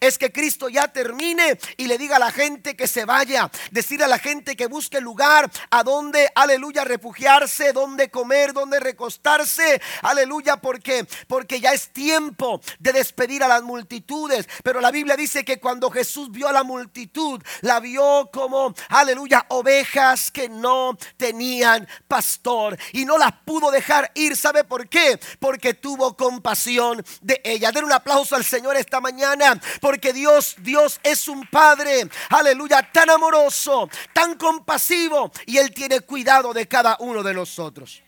es 0.00 0.18
que 0.18 0.32
Cristo 0.32 0.68
ya 0.68 0.88
termine 0.88 1.58
y 1.76 1.86
le 1.86 1.98
diga 1.98 2.16
a 2.16 2.20
la 2.20 2.30
gente 2.30 2.76
que 2.76 2.86
se 2.86 3.04
vaya. 3.04 3.50
Decir 3.70 4.02
a 4.02 4.08
la 4.08 4.18
gente 4.18 4.56
que 4.56 4.66
busque 4.66 5.00
lugar 5.00 5.50
a 5.70 5.82
donde, 5.82 6.30
aleluya, 6.34 6.84
refugiarse, 6.84 7.72
donde 7.72 8.10
comer, 8.10 8.52
donde 8.52 8.80
recostarse. 8.80 9.80
Aleluya, 10.02 10.56
porque 10.56 11.06
porque 11.26 11.60
ya 11.60 11.72
es 11.72 11.92
tiempo 11.92 12.60
de 12.78 12.92
despedir 12.92 13.42
a 13.42 13.48
las 13.48 13.62
multitudes. 13.62 14.48
Pero 14.62 14.80
la 14.80 14.90
Biblia 14.90 15.16
dice 15.16 15.44
que 15.44 15.60
cuando 15.60 15.90
Jesús 15.90 16.30
vio 16.30 16.48
a 16.48 16.52
la 16.52 16.64
multitud, 16.64 17.40
la 17.60 17.80
vio 17.80 18.30
como, 18.32 18.74
aleluya, 18.88 19.46
ovejas 19.48 20.30
que 20.30 20.48
no 20.48 20.96
tenían 21.16 21.88
pastor 22.08 22.78
y 22.92 23.04
no 23.04 23.18
las 23.18 23.32
pudo 23.44 23.70
dejar 23.70 24.10
ir. 24.14 24.36
¿Sabe 24.36 24.64
por 24.64 24.88
qué? 24.88 25.18
Porque 25.38 25.74
tuvo 25.74 26.16
compasión 26.16 27.04
de 27.20 27.40
ella. 27.44 27.72
Den 27.72 27.84
un 27.84 27.92
aplauso 27.92 28.36
al 28.36 28.44
Señor 28.44 28.76
esta 28.76 29.00
mañana 29.00 29.09
mañana, 29.12 29.60
porque 29.80 30.12
Dios, 30.12 30.56
Dios 30.58 31.00
es 31.02 31.28
un 31.28 31.46
Padre, 31.46 32.08
aleluya, 32.28 32.88
tan 32.92 33.10
amoroso, 33.10 33.88
tan 34.12 34.36
compasivo, 34.36 35.32
y 35.46 35.58
Él 35.58 35.72
tiene 35.72 36.00
cuidado 36.00 36.52
de 36.52 36.68
cada 36.68 36.96
uno 37.00 37.22
de 37.22 37.34
nosotros. 37.34 38.02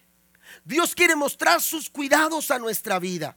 Dios 0.64 0.94
quiere 0.94 1.16
mostrar 1.16 1.60
sus 1.60 1.90
cuidados 1.90 2.50
a 2.50 2.58
nuestra 2.58 2.98
vida. 2.98 3.36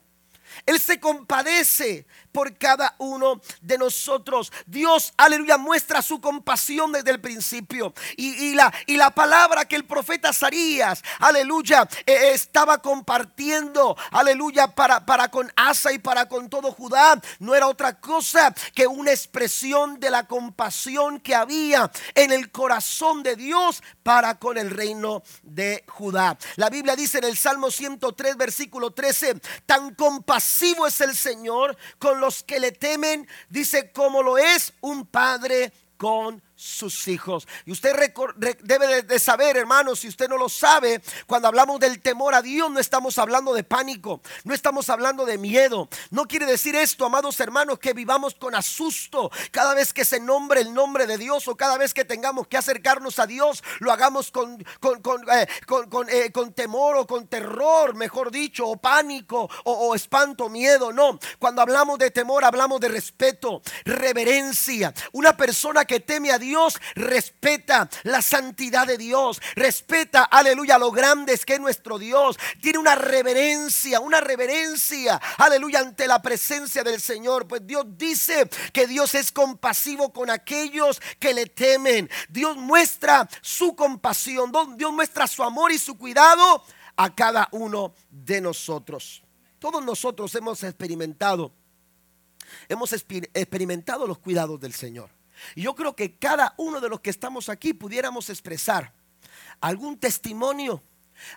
Él 0.65 0.79
se 0.79 0.99
compadece 0.99 2.05
por 2.35 2.57
cada 2.57 2.95
uno 2.97 3.39
de 3.61 3.77
nosotros. 3.77 4.51
Dios, 4.65 5.13
aleluya, 5.15 5.57
muestra 5.57 6.01
su 6.01 6.19
compasión 6.19 6.91
desde 6.91 7.11
el 7.11 7.21
principio. 7.21 7.93
Y, 8.17 8.53
la, 8.53 8.73
y 8.87 8.97
la, 8.97 9.11
palabra 9.11 9.63
que 9.63 9.77
el 9.77 9.85
profeta 9.85 10.33
Sarías, 10.33 11.01
aleluya, 11.19 11.87
eh, 12.05 12.31
estaba 12.33 12.79
compartiendo, 12.79 13.95
aleluya, 14.11 14.67
para, 14.67 15.05
para 15.05 15.29
con 15.29 15.49
Asa 15.55 15.93
y 15.93 15.99
para 15.99 16.27
con 16.27 16.49
todo 16.49 16.73
Judá, 16.73 17.21
no 17.39 17.55
era 17.55 17.67
otra 17.67 18.01
cosa 18.01 18.53
que 18.73 18.85
una 18.85 19.11
expresión 19.11 19.97
de 20.01 20.11
la 20.11 20.27
compasión 20.27 21.21
que 21.21 21.35
había 21.35 21.89
en 22.15 22.33
el 22.33 22.51
corazón 22.51 23.23
de 23.23 23.37
Dios 23.37 23.81
para 24.03 24.39
con 24.39 24.57
el 24.57 24.71
reino 24.71 25.23
de 25.41 25.85
Judá. 25.87 26.37
La 26.57 26.69
Biblia 26.69 26.97
dice 26.97 27.19
en 27.19 27.23
el 27.23 27.37
Salmo 27.37 27.71
103, 27.71 28.35
versículo 28.35 28.91
13, 28.91 29.39
tan 29.65 29.95
compasivo 29.95 30.85
es 30.85 30.99
el 30.99 31.15
Señor 31.15 31.77
con 31.97 32.19
los 32.19 32.24
que 32.43 32.59
le 32.59 32.71
temen, 32.71 33.27
dice, 33.49 33.91
como 33.91 34.23
lo 34.23 34.37
es 34.37 34.73
un 34.81 35.05
padre 35.05 35.71
con 35.97 36.41
sus 36.65 37.07
hijos. 37.07 37.47
Y 37.65 37.71
usted 37.71 37.95
debe 38.63 39.03
de 39.03 39.19
saber, 39.19 39.57
hermanos, 39.57 39.99
si 39.99 40.07
usted 40.07 40.27
no 40.27 40.37
lo 40.37 40.49
sabe, 40.49 41.01
cuando 41.27 41.47
hablamos 41.47 41.79
del 41.79 42.01
temor 42.01 42.33
a 42.33 42.41
Dios, 42.41 42.71
no 42.71 42.79
estamos 42.79 43.17
hablando 43.19 43.53
de 43.53 43.63
pánico, 43.63 44.21
no 44.43 44.53
estamos 44.53 44.89
hablando 44.89 45.25
de 45.25 45.37
miedo. 45.37 45.87
No 46.09 46.25
quiere 46.25 46.45
decir 46.45 46.75
esto, 46.75 47.05
amados 47.05 47.39
hermanos, 47.39 47.79
que 47.79 47.93
vivamos 47.93 48.35
con 48.35 48.55
asusto 48.55 49.31
cada 49.51 49.73
vez 49.73 49.93
que 49.93 50.05
se 50.05 50.19
nombre 50.19 50.61
el 50.61 50.73
nombre 50.73 51.05
de 51.05 51.17
Dios 51.17 51.47
o 51.47 51.55
cada 51.55 51.77
vez 51.77 51.93
que 51.93 52.05
tengamos 52.05 52.47
que 52.47 52.57
acercarnos 52.57 53.19
a 53.19 53.27
Dios, 53.27 53.63
lo 53.79 53.91
hagamos 53.91 54.31
con, 54.31 54.63
con, 54.79 55.01
con, 55.01 55.29
eh, 55.29 55.47
eh, 56.09 56.31
temor 56.55 56.97
o 56.97 57.07
con 57.07 57.27
terror, 57.27 57.95
mejor 57.95 58.31
dicho, 58.31 58.67
o 58.67 58.77
pánico 58.77 59.49
o, 59.65 59.71
o 59.71 59.95
espanto, 59.95 60.49
miedo. 60.49 60.91
No, 60.91 61.19
cuando 61.37 61.61
hablamos 61.61 61.99
de 61.99 62.11
temor, 62.11 62.43
hablamos 62.43 62.79
de 62.79 62.89
respeto, 62.89 63.61
reverencia. 63.83 64.93
Una 65.11 65.37
persona 65.37 65.85
que 65.85 65.99
teme 65.99 66.31
a 66.31 66.39
Dios, 66.39 66.54
Dios 66.55 66.79
respeta 66.95 67.89
la 68.03 68.21
santidad 68.21 68.87
de 68.87 68.97
Dios, 68.97 69.41
respeta, 69.55 70.23
aleluya, 70.23 70.77
lo 70.77 70.89
grande 70.89 71.33
es 71.33 71.45
que 71.45 71.55
es 71.55 71.59
nuestro 71.59 71.99
Dios. 71.99 72.37
Tiene 72.61 72.79
una 72.79 72.95
reverencia, 72.95 73.99
una 73.99 74.21
reverencia, 74.21 75.19
aleluya, 75.37 75.79
ante 75.79 76.07
la 76.07 76.21
presencia 76.21 76.81
del 76.81 77.01
Señor. 77.01 77.45
Pues 77.45 77.67
Dios 77.67 77.85
dice 77.97 78.49
que 78.71 78.87
Dios 78.87 79.15
es 79.15 79.33
compasivo 79.33 80.13
con 80.13 80.29
aquellos 80.29 81.01
que 81.19 81.33
le 81.33 81.47
temen. 81.47 82.09
Dios 82.29 82.55
muestra 82.55 83.27
su 83.41 83.75
compasión, 83.75 84.49
Dios 84.77 84.93
muestra 84.93 85.27
su 85.27 85.43
amor 85.43 85.73
y 85.73 85.77
su 85.77 85.97
cuidado 85.97 86.63
a 86.95 87.13
cada 87.13 87.49
uno 87.51 87.93
de 88.09 88.39
nosotros. 88.39 89.21
Todos 89.59 89.83
nosotros 89.83 90.33
hemos 90.35 90.63
experimentado, 90.63 91.51
hemos 92.69 92.93
experimentado 92.93 94.07
los 94.07 94.19
cuidados 94.19 94.57
del 94.61 94.73
Señor. 94.73 95.14
Yo 95.55 95.75
creo 95.75 95.95
que 95.95 96.17
cada 96.17 96.53
uno 96.57 96.81
de 96.81 96.89
los 96.89 97.01
que 97.01 97.09
estamos 97.09 97.49
aquí 97.49 97.73
pudiéramos 97.73 98.29
expresar 98.29 98.93
algún 99.61 99.97
testimonio, 99.97 100.81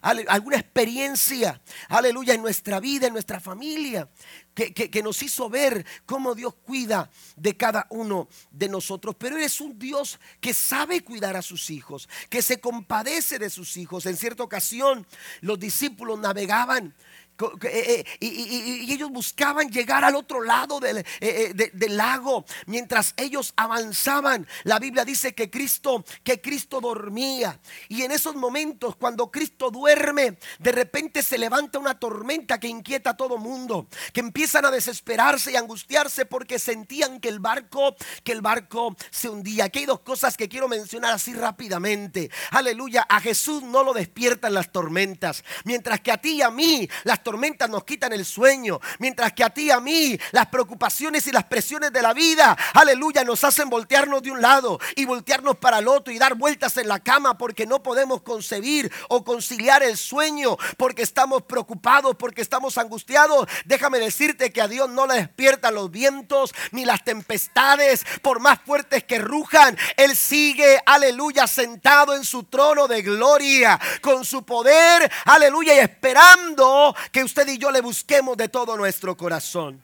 alguna 0.03 0.57
experiencia, 0.57 1.61
aleluya, 1.89 2.35
en 2.35 2.43
nuestra 2.43 2.81
vida, 2.81 3.07
en 3.07 3.13
nuestra 3.13 3.41
familia, 3.41 4.09
que, 4.55 4.73
que, 4.73 5.03
nos 5.03 5.23
hizo 5.23 5.49
ver 5.49 5.87
cómo 6.05 6.35
Dios 6.35 6.55
cuida 6.65 7.11
de 7.37 7.57
cada 7.57 7.87
uno 7.91 8.29
de 8.51 8.69
nosotros. 8.69 9.15
Pero 9.17 9.37
Él 9.37 9.45
es 9.45 9.61
un 9.61 9.79
Dios 9.79 10.19
que 10.41 10.53
sabe 10.53 11.05
cuidar 11.05 11.37
a 11.37 11.43
sus 11.43 11.71
hijos, 11.71 12.09
que 12.29 12.43
se 12.43 12.61
compadece 12.61 13.39
de 13.39 13.51
sus 13.51 13.77
hijos. 13.77 14.07
En 14.07 14.17
cierta 14.17 14.43
ocasión 14.43 15.07
los 15.41 15.61
discípulos 15.61 16.19
navegaban 16.19 16.95
eh, 17.41 18.05
eh, 18.11 18.17
y, 18.19 18.93
ellos 18.93 19.11
buscaban 19.11 19.71
llegar 19.71 20.05
al 20.05 20.17
otro 20.17 20.43
lado 20.43 20.81
del, 20.81 21.05
eh, 21.21 21.53
del, 21.55 21.97
lago. 21.97 22.45
Mientras 22.67 23.15
ellos 23.17 23.53
avanzaban, 23.57 24.47
la 24.65 24.81
Biblia 24.81 25.05
dice 25.05 25.35
que 25.35 25.49
Cristo, 25.49 26.05
que 26.25 26.41
Cristo 26.41 26.81
dormía. 26.81 27.61
Y 27.89 28.03
en 28.03 28.11
esos 28.11 28.35
momentos, 28.35 28.97
cuando 28.97 29.31
Cristo 29.31 29.71
duerme, 29.71 30.39
de 30.59 30.73
repente 30.73 31.23
se 31.23 31.39
levanta 31.39 31.79
una 31.79 31.99
tormenta 31.99 32.59
que 32.59 32.67
inquieta 32.67 33.11
a 33.11 33.17
todo 33.17 33.39
mundo, 33.39 33.87
que 34.13 34.21
empiezan 34.21 34.65
a 34.65 34.71
desesperarse 34.73 35.53
y 35.53 35.57
angustiarse 35.57 36.27
porque 36.27 36.59
sentían 36.59 37.21
que 37.21 37.29
el 37.29 37.39
barco, 37.39 37.95
que 38.25 38.33
el 38.33 38.41
barco 38.41 38.97
se 39.11 39.29
hundía. 39.29 39.67
Aquí 39.67 39.81
hay 39.81 39.87
dos 39.87 40.01
cosas 40.01 40.37
que 40.37 40.49
quiero 40.49 40.67
mencionar 40.67 41.13
así 41.13 41.35
rápidamente. 41.35 42.31
Aleluya, 42.51 43.07
a 43.09 43.21
Jesús 43.21 43.63
no 43.63 43.85
lo 43.85 43.93
despiertan 43.93 44.55
las 44.55 44.73
tormentas, 44.73 45.45
mientras 45.65 46.01
que 46.01 46.11
a 46.11 46.19
ti 46.19 46.37
y 46.37 46.43
a 46.43 46.51
mí 46.51 46.89
las 47.05 47.23
tormentas 47.23 47.28
nos 47.33 47.85
quitan 47.85 48.13
el 48.13 48.25
sueño, 48.25 48.81
mientras 48.99 49.33
que 49.33 49.45
a 49.45 49.51
ti 49.51 49.65
y 49.65 49.71
a 49.71 49.81
mí 49.81 50.19
las 50.33 50.47
preocupaciones 50.47 51.27
y 51.27 51.33
las 51.33 51.45
presiones 51.45 51.93
de 51.93 52.03
la 52.03 52.13
vida, 52.13 52.57
aleluya, 52.75 53.25
nos 53.25 53.45
hacen 53.45 53.69
voltearnos 53.69 54.23
de 54.23 54.31
un 54.31 54.41
lado 54.41 54.79
y 54.97 55.05
voltearnos 55.05 55.57
para 55.57 55.79
el 55.79 55.89
otro 55.89 56.13
y 56.13 56.19
dar 56.19 56.35
vueltas 56.35 56.77
en 56.77 56.89
la 56.89 57.01
cama 57.01 57.37
porque 57.37 57.67
no 57.67 57.83
podemos 57.83 58.23
concebir 58.23 58.91
o 59.09 59.25
conciliar 59.25 59.83
el 59.83 59.97
sueño, 59.97 60.57
porque 60.77 61.03
estamos 61.03 61.43
preocupados, 61.43 62.17
porque 62.17 62.43
estamos 62.43 62.79
angustiados. 62.79 63.49
Déjame 63.65 63.99
decirte 63.99 64.53
que 64.53 64.63
a 64.63 64.69
Dios 64.69 64.89
no 64.89 65.07
le 65.07 65.15
despiertan 65.15 65.75
los 65.75 65.91
vientos 65.91 66.55
ni 66.73 66.85
las 66.85 67.05
tempestades, 67.05 68.05
por 68.23 68.41
más 68.41 68.61
fuertes 68.65 69.05
que 69.05 69.19
rujan, 69.19 69.77
Él 69.97 70.17
sigue, 70.17 70.81
aleluya, 70.87 71.47
sentado 71.47 72.15
en 72.15 72.25
su 72.25 72.45
trono 72.45 72.87
de 72.89 73.03
gloria, 73.03 73.79
con 74.01 74.25
su 74.25 74.45
poder, 74.45 75.11
aleluya, 75.25 75.75
y 75.75 75.79
esperando 75.79 76.95
que 77.13 77.18
que 77.19 77.25
usted 77.25 77.49
y 77.49 77.59
yo 77.59 77.73
le 77.73 77.81
busquemos 77.81 78.37
de 78.37 78.49
todo 78.49 78.77
nuestro 78.77 79.17
corazón. 79.17 79.83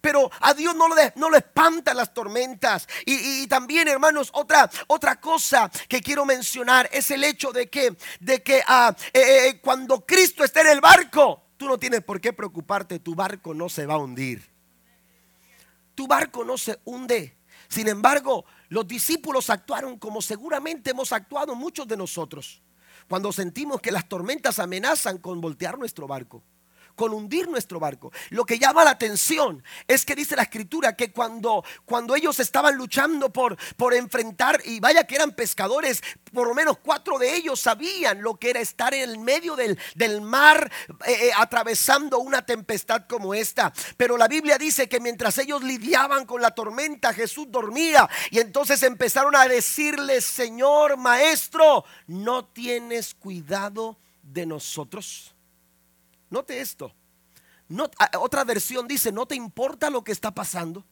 Pero 0.00 0.30
a 0.38 0.54
Dios 0.54 0.76
no 0.76 0.94
le, 0.94 1.12
no 1.16 1.34
espantan 1.34 1.96
las 1.96 2.14
tormentas. 2.14 2.86
Y, 3.04 3.48
también, 3.48 3.88
hermanos, 3.88 4.30
otra, 4.34 4.70
otra 4.86 5.20
cosa 5.20 5.68
que 5.88 6.00
quiero 6.00 6.24
mencionar 6.24 6.88
es 6.92 7.10
el 7.10 7.24
hecho 7.24 7.50
de 7.50 7.68
que, 7.68 7.96
de 8.20 8.44
que 8.44 8.62
ah, 8.64 8.94
eh, 9.12 9.48
eh, 9.48 9.60
cuando 9.60 10.06
Cristo 10.06 10.44
está 10.44 10.60
en 10.60 10.68
el 10.68 10.80
barco, 10.80 11.46
tú 11.56 11.66
no 11.66 11.78
tienes 11.78 12.04
por 12.04 12.20
qué 12.20 12.32
preocuparte, 12.32 13.00
tu 13.00 13.16
barco 13.16 13.52
no 13.52 13.68
se 13.68 13.84
va 13.84 13.94
a 13.94 13.98
hundir. 13.98 14.48
Tu 15.96 16.06
barco 16.06 16.44
no 16.44 16.56
se 16.56 16.78
hunde 16.84 17.36
Sin 17.66 17.88
embargo, 17.88 18.44
los 18.68 18.86
discípulos 18.86 19.50
actuaron 19.50 19.98
como 19.98 20.22
seguramente 20.22 20.90
hemos 20.90 21.10
actuado 21.10 21.56
muchos 21.56 21.88
de 21.88 21.96
nosotros 21.96 22.62
cuando 23.10 23.32
sentimos 23.32 23.80
que 23.80 23.90
las 23.90 24.08
tormentas 24.08 24.60
amenazan 24.60 25.18
con 25.18 25.40
voltear 25.40 25.76
nuestro 25.76 26.06
barco 26.06 26.44
con 27.00 27.14
hundir 27.14 27.48
nuestro 27.48 27.80
barco. 27.80 28.12
Lo 28.28 28.44
que 28.44 28.58
llama 28.58 28.84
la 28.84 28.90
atención 28.90 29.64
es 29.88 30.04
que 30.04 30.14
dice 30.14 30.36
la 30.36 30.42
escritura 30.42 30.96
que 30.96 31.12
cuando, 31.12 31.64
cuando 31.86 32.14
ellos 32.14 32.38
estaban 32.40 32.76
luchando 32.76 33.32
por, 33.32 33.56
por 33.78 33.94
enfrentar, 33.94 34.60
y 34.66 34.80
vaya 34.80 35.04
que 35.04 35.14
eran 35.14 35.30
pescadores, 35.30 36.02
por 36.30 36.46
lo 36.46 36.54
menos 36.54 36.76
cuatro 36.76 37.18
de 37.18 37.34
ellos 37.34 37.58
sabían 37.58 38.20
lo 38.20 38.34
que 38.34 38.50
era 38.50 38.60
estar 38.60 38.92
en 38.92 39.08
el 39.08 39.18
medio 39.18 39.56
del, 39.56 39.78
del 39.94 40.20
mar 40.20 40.70
eh, 41.06 41.28
eh, 41.28 41.30
atravesando 41.34 42.18
una 42.18 42.44
tempestad 42.44 43.06
como 43.08 43.32
esta. 43.32 43.72
Pero 43.96 44.18
la 44.18 44.28
Biblia 44.28 44.58
dice 44.58 44.86
que 44.86 45.00
mientras 45.00 45.38
ellos 45.38 45.62
lidiaban 45.62 46.26
con 46.26 46.42
la 46.42 46.50
tormenta, 46.50 47.14
Jesús 47.14 47.46
dormía. 47.48 48.10
Y 48.30 48.40
entonces 48.40 48.82
empezaron 48.82 49.34
a 49.34 49.48
decirle, 49.48 50.20
Señor, 50.20 50.98
Maestro, 50.98 51.86
¿no 52.06 52.44
tienes 52.44 53.14
cuidado 53.14 53.96
de 54.22 54.44
nosotros? 54.44 55.34
Note 56.30 56.60
esto. 56.60 56.94
otra 58.18 58.44
versión 58.44 58.88
dice, 58.88 59.12
no 59.12 59.26
te 59.26 59.34
importa 59.34 59.90
lo 59.90 60.02
que 60.02 60.12
está 60.12 60.32
pasando. 60.32 60.86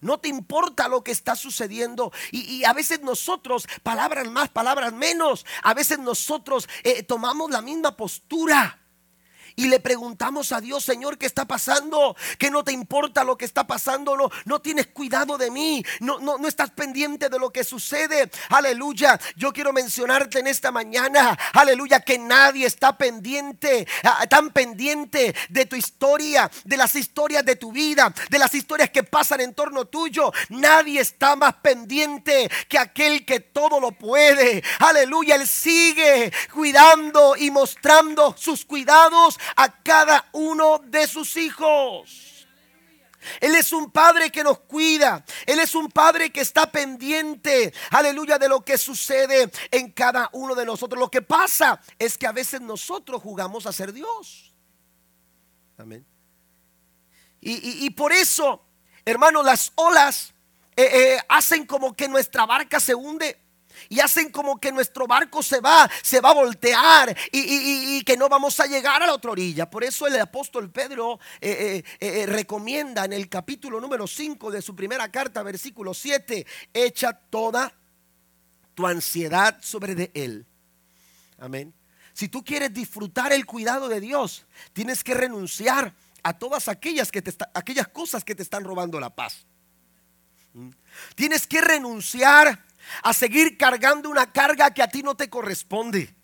No 0.00 0.20
te 0.20 0.28
importa 0.28 0.86
lo 0.86 1.02
que 1.02 1.12
está 1.12 1.34
sucediendo. 1.34 2.12
Y, 2.30 2.62
a 2.64 2.74
veces 2.74 3.00
nosotros, 3.00 3.66
palabras 3.82 4.30
más, 4.30 4.50
palabras 4.50 4.92
menos, 4.92 5.46
a 5.62 5.72
veces 5.72 5.98
nosotros 5.98 6.68
eh, 6.82 7.02
tomamos 7.02 7.50
la 7.50 7.62
misma 7.62 7.96
postura 7.96 8.83
y 9.56 9.68
le 9.68 9.80
preguntamos 9.80 10.52
a 10.52 10.60
Dios, 10.60 10.84
Señor, 10.84 11.18
¿qué 11.18 11.26
está 11.26 11.44
pasando? 11.44 12.16
Que 12.38 12.50
no 12.50 12.64
te 12.64 12.72
importa 12.72 13.24
lo 13.24 13.36
que 13.36 13.44
está 13.44 13.66
pasando, 13.66 14.16
no, 14.16 14.30
no 14.44 14.60
tienes 14.60 14.88
cuidado 14.88 15.38
de 15.38 15.50
mí, 15.50 15.84
no, 16.00 16.18
no, 16.18 16.38
no 16.38 16.48
estás 16.48 16.70
pendiente 16.70 17.28
de 17.28 17.38
lo 17.38 17.50
que 17.50 17.64
sucede. 17.64 18.30
Aleluya. 18.48 19.18
Yo 19.36 19.52
quiero 19.52 19.72
mencionarte 19.72 20.40
en 20.40 20.48
esta 20.48 20.72
mañana, 20.72 21.38
aleluya, 21.52 22.00
que 22.00 22.18
nadie 22.18 22.66
está 22.66 22.96
pendiente, 22.96 23.86
ah, 24.02 24.26
tan 24.28 24.50
pendiente 24.50 25.34
de 25.48 25.66
tu 25.66 25.76
historia, 25.76 26.50
de 26.64 26.76
las 26.76 26.94
historias 26.94 27.44
de 27.44 27.56
tu 27.56 27.72
vida, 27.72 28.12
de 28.30 28.38
las 28.38 28.54
historias 28.54 28.90
que 28.90 29.02
pasan 29.04 29.40
en 29.40 29.54
torno 29.54 29.84
tuyo. 29.84 30.32
Nadie 30.48 31.00
está 31.00 31.36
más 31.36 31.54
pendiente 31.54 32.50
que 32.68 32.78
aquel 32.78 33.24
que 33.24 33.40
todo 33.40 33.80
lo 33.80 33.92
puede. 33.92 34.62
Aleluya, 34.80 35.36
Él 35.36 35.46
sigue 35.46 36.32
cuidando 36.52 37.36
y 37.36 37.50
mostrando 37.50 38.34
sus 38.36 38.64
cuidados 38.64 39.38
a 39.56 39.82
cada 39.82 40.28
uno 40.32 40.78
de 40.78 41.06
sus 41.06 41.36
hijos. 41.36 42.34
Él 43.40 43.54
es 43.54 43.72
un 43.72 43.90
padre 43.90 44.30
que 44.30 44.44
nos 44.44 44.60
cuida. 44.60 45.24
Él 45.46 45.58
es 45.58 45.74
un 45.74 45.90
padre 45.90 46.30
que 46.30 46.40
está 46.40 46.70
pendiente, 46.70 47.72
aleluya, 47.90 48.38
de 48.38 48.48
lo 48.48 48.64
que 48.64 48.78
sucede 48.78 49.50
en 49.70 49.92
cada 49.92 50.28
uno 50.32 50.54
de 50.54 50.64
nosotros. 50.64 50.98
Lo 50.98 51.10
que 51.10 51.22
pasa 51.22 51.80
es 51.98 52.18
que 52.18 52.26
a 52.26 52.32
veces 52.32 52.60
nosotros 52.60 53.22
jugamos 53.22 53.66
a 53.66 53.72
ser 53.72 53.92
Dios. 53.92 54.52
Amén. 55.78 56.06
Y, 57.46 57.90
por 57.90 58.10
eso, 58.10 58.64
hermano, 59.04 59.42
las 59.42 59.70
olas 59.74 60.32
eh, 60.76 60.84
eh, 60.84 61.18
hacen 61.28 61.66
como 61.66 61.94
que 61.94 62.08
nuestra 62.08 62.46
barca 62.46 62.80
se 62.80 62.94
hunde 62.94 63.43
y 63.88 64.00
hacen 64.00 64.30
como 64.30 64.58
que 64.58 64.72
nuestro 64.72 65.06
barco 65.06 65.42
se 65.42 65.60
va, 65.60 65.90
se 66.02 66.20
va 66.20 66.30
a 66.30 66.34
voltear 66.34 67.16
y, 67.32 68.02
que 68.04 68.16
no 68.16 68.28
vamos 68.28 68.58
a 68.60 68.66
llegar 68.66 69.02
a 69.02 69.06
la 69.06 69.14
otra 69.14 69.30
orilla. 69.30 69.68
Por 69.68 69.84
eso 69.84 70.06
el 70.06 70.18
apóstol 70.20 70.70
Pedro 70.70 71.18
eh, 71.40 71.82
eh, 72.00 72.22
eh, 72.22 72.26
recomienda 72.26 73.04
en 73.04 73.12
el 73.12 73.28
capítulo 73.28 73.80
número 73.80 74.06
5 74.06 74.50
de 74.50 74.62
su 74.62 74.74
primera 74.74 75.10
carta, 75.10 75.42
versículo 75.42 75.94
7, 75.94 76.46
echa 76.72 77.12
toda 77.12 77.72
tu 78.74 78.86
ansiedad 78.86 79.58
sobre 79.60 79.94
de 79.94 80.10
él. 80.14 80.46
Amén. 81.38 81.72
Si 82.12 82.28
tú 82.28 82.44
quieres 82.44 82.72
disfrutar 82.72 83.32
el 83.32 83.44
cuidado 83.44 83.88
de 83.88 84.00
Dios, 84.00 84.46
tienes 84.72 85.02
que 85.02 85.14
renunciar 85.14 85.94
a 86.22 86.32
todas 86.32 86.68
aquellas, 86.68 87.10
que 87.10 87.22
te 87.22 87.34
aquellas 87.54 87.88
cosas 87.88 88.24
que 88.24 88.34
te 88.34 88.42
están 88.42 88.64
robando 88.64 88.98
la 89.00 89.10
paz. 89.10 89.46
¿Mm? 90.54 90.70
Tienes 91.16 91.46
que 91.46 91.60
renunciar 91.60 92.64
a 93.02 93.12
seguir 93.12 93.56
cargando 93.56 94.10
una 94.10 94.32
carga 94.32 94.72
que 94.72 94.82
a 94.82 94.88
ti 94.88 95.02
no 95.02 95.14
te 95.14 95.28
corresponde. 95.28 96.14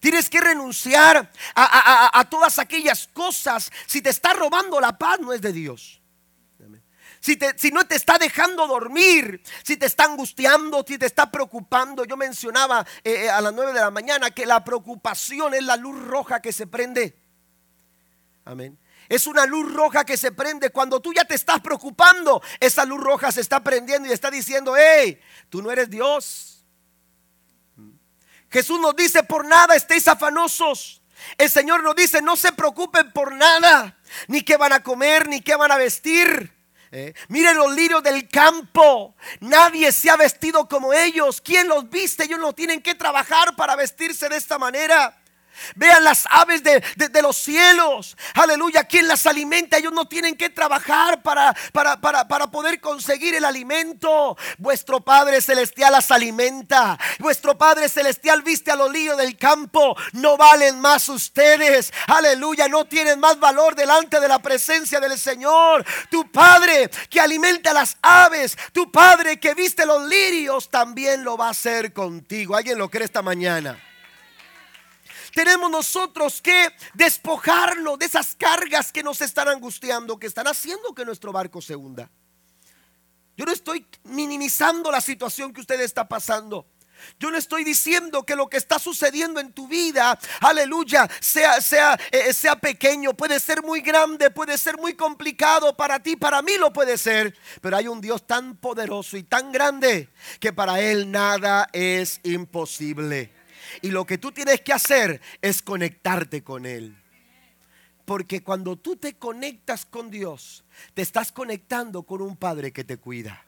Tienes 0.00 0.28
que 0.28 0.40
renunciar 0.40 1.30
a, 1.54 2.26
todas 2.30 2.58
aquellas 2.58 3.08
cosas. 3.08 3.70
Si 3.86 4.00
te 4.00 4.10
está 4.10 4.34
robando 4.34 4.80
la 4.80 4.96
paz, 4.96 5.18
no 5.20 5.32
es 5.32 5.40
de 5.40 5.52
Dios. 5.52 6.00
Si, 7.18 7.36
si, 7.56 7.70
no 7.70 7.84
te 7.84 7.96
está 7.96 8.18
dejando 8.18 8.68
dormir, 8.68 9.42
si 9.64 9.76
te 9.76 9.86
está 9.86 10.04
angustiando, 10.04 10.84
si 10.86 10.96
te 10.96 11.06
está 11.06 11.28
preocupando. 11.28 12.04
Yo 12.04 12.16
mencionaba 12.16 12.86
eh, 13.02 13.24
eh, 13.24 13.30
a 13.30 13.40
las 13.40 13.52
9 13.52 13.72
de 13.72 13.80
la 13.80 13.90
mañana 13.90 14.30
que 14.30 14.46
la 14.46 14.64
preocupación 14.64 15.54
es 15.54 15.64
la 15.64 15.76
luz 15.76 16.00
roja 16.04 16.40
que 16.40 16.52
se 16.52 16.68
prende. 16.68 17.18
Amén. 18.44 18.78
Es 19.08 19.26
una 19.26 19.46
luz 19.46 19.72
roja 19.72 20.04
que 20.04 20.16
se 20.16 20.32
prende 20.32 20.70
cuando 20.70 21.00
tú 21.00 21.12
ya 21.12 21.24
te 21.24 21.34
estás 21.34 21.60
preocupando. 21.60 22.42
Esa 22.60 22.84
luz 22.84 23.00
roja 23.00 23.30
se 23.32 23.40
está 23.40 23.62
prendiendo 23.62 24.08
y 24.08 24.12
está 24.12 24.30
diciendo, 24.30 24.74
hey, 24.76 25.20
tú 25.48 25.62
no 25.62 25.70
eres 25.70 25.90
Dios. 25.90 26.64
Jesús 28.50 28.80
nos 28.80 28.96
dice, 28.96 29.22
por 29.22 29.44
nada 29.44 29.74
estéis 29.74 30.08
afanosos. 30.08 31.02
El 31.38 31.50
Señor 31.50 31.82
nos 31.82 31.96
dice, 31.96 32.22
no 32.22 32.36
se 32.36 32.52
preocupen 32.52 33.12
por 33.12 33.34
nada, 33.34 33.98
ni 34.28 34.42
qué 34.42 34.56
van 34.56 34.72
a 34.72 34.82
comer, 34.82 35.28
ni 35.28 35.40
qué 35.40 35.56
van 35.56 35.72
a 35.72 35.76
vestir. 35.76 36.52
Eh, 36.92 37.14
miren 37.28 37.56
los 37.56 37.74
lirios 37.74 38.02
del 38.02 38.28
campo. 38.28 39.16
Nadie 39.40 39.92
se 39.92 40.08
ha 40.08 40.16
vestido 40.16 40.68
como 40.68 40.92
ellos. 40.92 41.40
¿Quién 41.40 41.68
los 41.68 41.90
viste? 41.90 42.24
Ellos 42.24 42.38
no 42.38 42.54
tienen 42.54 42.80
que 42.80 42.94
trabajar 42.94 43.56
para 43.56 43.76
vestirse 43.76 44.28
de 44.28 44.36
esta 44.36 44.58
manera. 44.58 45.16
Vean 45.74 46.04
las 46.04 46.26
aves 46.30 46.62
de, 46.62 46.82
los 47.22 47.36
cielos. 47.36 48.16
Aleluya. 48.34 48.84
Quien 48.84 49.08
las 49.08 49.26
alimenta. 49.26 49.78
Ellos 49.78 49.92
no 49.92 50.06
tienen 50.06 50.36
que 50.36 50.50
trabajar 50.50 51.22
para, 51.22 51.54
para, 51.72 52.00
para, 52.00 52.46
poder 52.50 52.80
conseguir 52.80 53.34
el 53.34 53.44
alimento. 53.44 54.36
Vuestro 54.58 55.00
Padre 55.00 55.40
Celestial 55.40 55.92
las 55.92 56.10
alimenta. 56.10 56.98
Vuestro 57.18 57.56
Padre 57.56 57.88
Celestial 57.88 58.42
viste 58.42 58.70
a 58.70 58.76
los 58.76 58.90
líos 58.90 59.16
del 59.16 59.36
campo. 59.36 59.96
No 60.12 60.36
valen 60.36 60.80
más 60.80 61.08
ustedes. 61.08 61.92
Aleluya. 62.06 62.68
No 62.68 62.84
tienen 62.84 63.20
más 63.20 63.38
valor 63.38 63.74
delante 63.74 64.20
de 64.20 64.28
la 64.28 64.38
presencia 64.38 65.00
del 65.00 65.18
Señor. 65.18 65.84
Tu 66.10 66.30
Padre 66.30 66.90
que 67.10 67.20
alimenta 67.20 67.72
las 67.72 67.96
aves. 68.02 68.56
Tu 68.72 68.90
Padre 68.90 69.38
que 69.38 69.54
viste 69.54 69.86
los 69.86 70.06
lirios 70.06 70.68
también 70.68 71.24
lo 71.24 71.36
va 71.36 71.48
a 71.48 71.50
hacer 71.50 71.92
contigo. 71.92 72.56
¿Alguien 72.56 72.78
lo 72.78 72.88
cree 72.88 73.04
esta 73.04 73.22
mañana? 73.22 73.78
Tenemos 75.36 75.70
nosotros 75.70 76.40
que 76.40 76.72
despojarnos 76.94 77.98
de 77.98 78.06
esas 78.06 78.34
cargas 78.34 78.90
que 78.90 79.02
nos 79.02 79.20
están 79.20 79.48
angustiando, 79.48 80.18
que 80.18 80.26
están 80.26 80.46
haciendo 80.46 80.94
que 80.94 81.04
nuestro 81.04 81.30
barco 81.30 81.60
se 81.60 81.76
hunda. 81.76 82.10
Yo 83.36 83.44
no 83.44 83.52
estoy 83.52 83.86
minimizando 84.04 84.90
la 84.90 85.02
situación 85.02 85.52
que 85.52 85.60
usted 85.60 85.78
está 85.82 86.08
pasando. 86.08 86.64
Yo 87.20 87.30
no 87.30 87.36
estoy 87.36 87.64
diciendo 87.64 88.22
que 88.22 88.34
lo 88.34 88.48
que 88.48 88.56
está 88.56 88.78
sucediendo 88.78 89.38
en 89.38 89.52
tu 89.52 89.68
vida, 89.68 90.18
aleluya, 90.40 91.06
sea, 91.20 91.60
sea, 91.60 92.00
eh, 92.10 92.32
sea 92.32 92.56
pequeño, 92.56 93.12
puede 93.12 93.38
ser 93.38 93.62
muy 93.62 93.82
grande, 93.82 94.30
puede 94.30 94.56
ser 94.56 94.78
muy 94.78 94.94
complicado 94.94 95.76
para 95.76 96.02
ti, 96.02 96.16
para 96.16 96.40
mí 96.40 96.56
lo 96.58 96.72
puede 96.72 96.96
ser. 96.96 97.36
Pero 97.60 97.76
hay 97.76 97.88
un 97.88 98.00
Dios 98.00 98.26
tan 98.26 98.56
poderoso 98.56 99.18
y 99.18 99.22
tan 99.22 99.52
grande 99.52 100.08
que 100.40 100.54
para 100.54 100.80
Él 100.80 101.10
nada 101.10 101.68
es 101.74 102.20
imposible. 102.22 103.35
Y 103.82 103.90
lo 103.90 104.04
que 104.06 104.18
tú 104.18 104.32
tienes 104.32 104.60
que 104.60 104.72
hacer 104.72 105.20
es 105.40 105.62
conectarte 105.62 106.42
con 106.42 106.66
Él. 106.66 106.96
Porque 108.04 108.42
cuando 108.42 108.76
tú 108.76 108.96
te 108.96 109.14
conectas 109.16 109.84
con 109.84 110.10
Dios, 110.10 110.64
te 110.94 111.02
estás 111.02 111.32
conectando 111.32 112.04
con 112.04 112.22
un 112.22 112.36
Padre 112.36 112.72
que 112.72 112.84
te 112.84 112.96
cuida. 112.98 113.44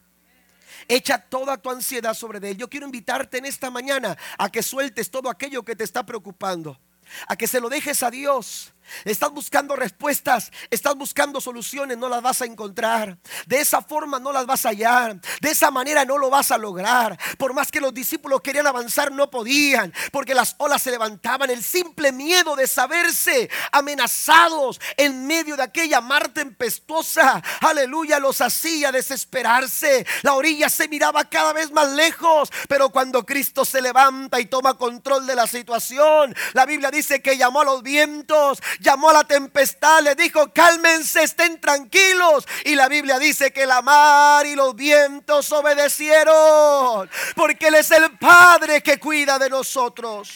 Echa 0.87 1.19
toda 1.19 1.57
tu 1.57 1.71
ansiedad 1.71 2.15
sobre 2.15 2.47
Él. 2.51 2.57
Yo 2.57 2.69
quiero 2.69 2.87
invitarte 2.87 3.39
en 3.39 3.47
esta 3.47 3.71
mañana 3.71 4.17
a 4.37 4.51
que 4.51 4.63
sueltes 4.63 5.11
todo 5.11 5.31
aquello 5.31 5.65
que 5.65 5.77
te 5.77 5.85
está 5.85 6.05
preocupando. 6.05 6.79
A 7.27 7.37
que 7.37 7.47
se 7.47 7.61
lo 7.61 7.69
dejes 7.69 8.03
a 8.03 8.11
Dios 8.11 8.73
Estás 9.05 9.31
buscando 9.31 9.77
respuestas, 9.77 10.51
estás 10.71 10.95
buscando 10.95 11.41
soluciones, 11.41 11.99
no 11.99 12.09
las 12.09 12.23
vas 12.23 12.43
a 12.43 12.47
encontrar. 12.47 13.19
De 13.47 13.61
esa 13.61 13.83
forma 13.83 14.19
no 14.19 14.33
las 14.33 14.47
vas 14.47 14.67
a 14.67 14.71
hallar. 14.71 15.21
De 15.41 15.51
esa 15.51 15.71
manera 15.71 16.05
no 16.05 16.19
lo 16.19 16.31
vas 16.31 16.51
a 16.51 16.59
lograr. 16.59 17.19
Por 17.37 17.55
más 17.55 17.71
que 17.71 17.81
los 17.81 17.95
discípulos 17.95 18.41
querían 18.41 18.67
avanzar, 18.67 19.13
no 19.13 19.31
podían, 19.31 19.93
porque 20.13 20.35
las 20.35 20.55
olas 20.59 20.83
se 20.83 20.91
levantaban. 20.91 21.51
El 21.51 21.63
simple 21.63 22.13
miedo 22.13 22.57
de 22.57 22.67
saberse 22.67 23.51
amenazados 23.73 24.81
en 24.97 25.27
medio 25.27 25.57
de 25.57 25.63
aquella 25.63 26.01
mar 26.01 26.29
tempestuosa, 26.29 27.43
aleluya, 27.61 28.19
los 28.19 28.41
hacía 28.41 28.93
desesperarse. 28.93 30.07
La 30.23 30.35
orilla 30.35 30.69
se 30.69 30.89
miraba 30.89 31.25
cada 31.25 31.53
vez 31.53 31.71
más 31.73 31.89
lejos, 31.93 32.51
pero 32.69 32.91
cuando 32.91 33.25
Cristo 33.25 33.65
se 33.65 33.81
levanta 33.81 34.41
y 34.41 34.47
toma 34.47 34.75
control 34.75 35.27
de 35.27 35.35
la 35.35 35.47
situación, 35.47 36.35
la 36.53 36.67
Biblia 36.67 36.91
dice 36.91 37.23
que 37.23 37.37
llamó 37.37 37.61
a 37.61 37.65
los 37.65 37.83
vientos 37.83 38.61
llamó 38.81 39.11
a 39.11 39.15
la 39.15 39.25
tempestad, 39.25 40.03
le 40.03 40.15
dijo, 40.15 40.53
cálmense, 40.53 41.23
estén 41.23 41.61
tranquilos. 41.61 42.47
Y 42.65 42.75
la 42.75 42.89
Biblia 42.89 43.19
dice 43.19 43.53
que 43.53 43.67
la 43.67 43.83
mar 43.83 44.47
y 44.47 44.55
los 44.55 44.75
vientos 44.75 45.51
obedecieron, 45.53 47.09
porque 47.35 47.69
Él 47.69 47.77
es 47.77 47.91
el 47.91 48.17
Padre 48.19 48.83
que 48.83 48.99
cuida 48.99 49.39
de 49.39 49.51
nosotros. 49.51 50.29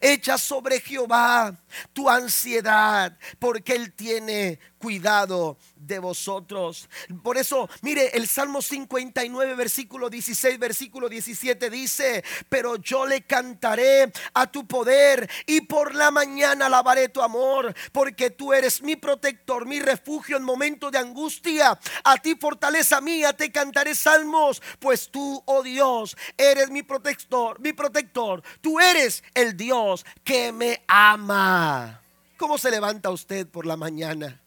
Echa 0.00 0.38
sobre 0.38 0.80
Jehová 0.80 1.52
tu 1.92 2.08
ansiedad, 2.08 3.16
porque 3.38 3.74
Él 3.74 3.92
tiene 3.92 4.58
cuidado 4.78 5.58
de 5.76 5.98
vosotros. 5.98 6.88
Por 7.22 7.36
eso, 7.36 7.68
mire, 7.82 8.16
el 8.16 8.28
Salmo 8.28 8.62
59, 8.62 9.54
versículo 9.54 10.08
16, 10.08 10.58
versículo 10.58 11.08
17 11.08 11.70
dice, 11.70 12.24
pero 12.48 12.76
yo 12.76 13.06
le 13.06 13.22
cantaré 13.22 14.12
a 14.34 14.46
tu 14.46 14.66
poder 14.66 15.28
y 15.46 15.62
por 15.62 15.94
la 15.94 16.10
mañana 16.10 16.66
alabaré 16.66 17.08
tu 17.08 17.22
amor, 17.22 17.74
porque 17.92 18.30
tú 18.30 18.52
eres 18.52 18.82
mi 18.82 18.96
protector, 18.96 19.66
mi 19.66 19.80
refugio 19.80 20.36
en 20.36 20.44
momentos 20.44 20.92
de 20.92 20.98
angustia. 20.98 21.78
A 22.04 22.16
ti 22.18 22.36
fortaleza 22.36 23.00
mía 23.00 23.32
te 23.32 23.50
cantaré 23.50 23.94
salmos, 23.94 24.62
pues 24.78 25.10
tú, 25.10 25.42
oh 25.46 25.62
Dios, 25.62 26.16
eres 26.36 26.70
mi 26.70 26.82
protector, 26.82 27.60
mi 27.60 27.72
protector. 27.72 28.42
Tú 28.60 28.78
eres 28.80 29.22
el 29.34 29.56
Dios 29.56 30.04
que 30.24 30.52
me 30.52 30.84
ama. 30.86 31.57
¿Cómo 32.36 32.58
se 32.58 32.70
levanta 32.70 33.10
usted 33.10 33.46
por 33.46 33.66
la 33.66 33.76
mañana? 33.76 34.40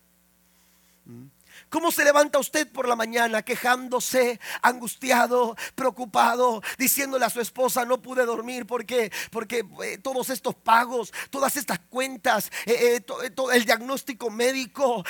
¿Cómo 1.71 1.89
se 1.89 2.03
levanta 2.03 2.37
usted 2.37 2.69
por 2.69 2.85
la 2.85 2.97
mañana 2.97 3.43
quejándose, 3.43 4.41
angustiado, 4.61 5.55
preocupado, 5.73 6.61
diciéndole 6.77 7.23
a 7.23 7.29
su 7.29 7.39
esposa 7.39 7.85
no 7.85 8.01
pude 8.01 8.25
dormir 8.25 8.67
porque, 8.67 9.09
porque 9.31 9.63
eh, 9.81 9.97
todos 9.99 10.29
estos 10.31 10.53
pagos, 10.53 11.13
todas 11.29 11.55
estas 11.55 11.79
cuentas, 11.79 12.51
eh, 12.65 13.01
eh, 13.23 13.31
el 13.53 13.63
diagnóstico 13.63 14.29
médico, 14.29 15.05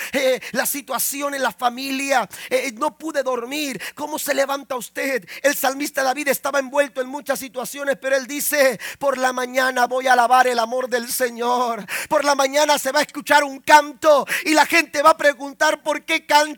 la 0.52 0.64
situación 0.64 1.34
en 1.34 1.42
la 1.42 1.50
familia, 1.50 2.28
no 2.74 2.96
pude 2.96 3.24
dormir? 3.24 3.82
¿Cómo 3.96 4.16
se 4.20 4.32
levanta 4.32 4.76
usted? 4.76 5.28
El 5.42 5.56
salmista 5.56 6.04
David 6.04 6.28
estaba 6.28 6.60
envuelto 6.60 7.00
en 7.00 7.08
muchas 7.08 7.40
situaciones, 7.40 7.98
pero 8.00 8.14
él 8.14 8.28
dice, 8.28 8.78
por 9.00 9.18
la 9.18 9.32
mañana 9.32 9.88
voy 9.88 10.06
a 10.06 10.12
alabar 10.12 10.46
el 10.46 10.60
amor 10.60 10.88
del 10.88 11.10
Señor. 11.10 11.84
Por 12.08 12.24
la 12.24 12.36
mañana 12.36 12.78
se 12.78 12.92
va 12.92 13.00
a 13.00 13.02
escuchar 13.02 13.42
un 13.42 13.58
canto 13.58 14.24
y 14.44 14.54
la 14.54 14.64
gente 14.64 15.02
va 15.02 15.10
a 15.10 15.16
preguntar 15.16 15.82
por 15.82 16.04
qué 16.04 16.24
canta 16.24 16.51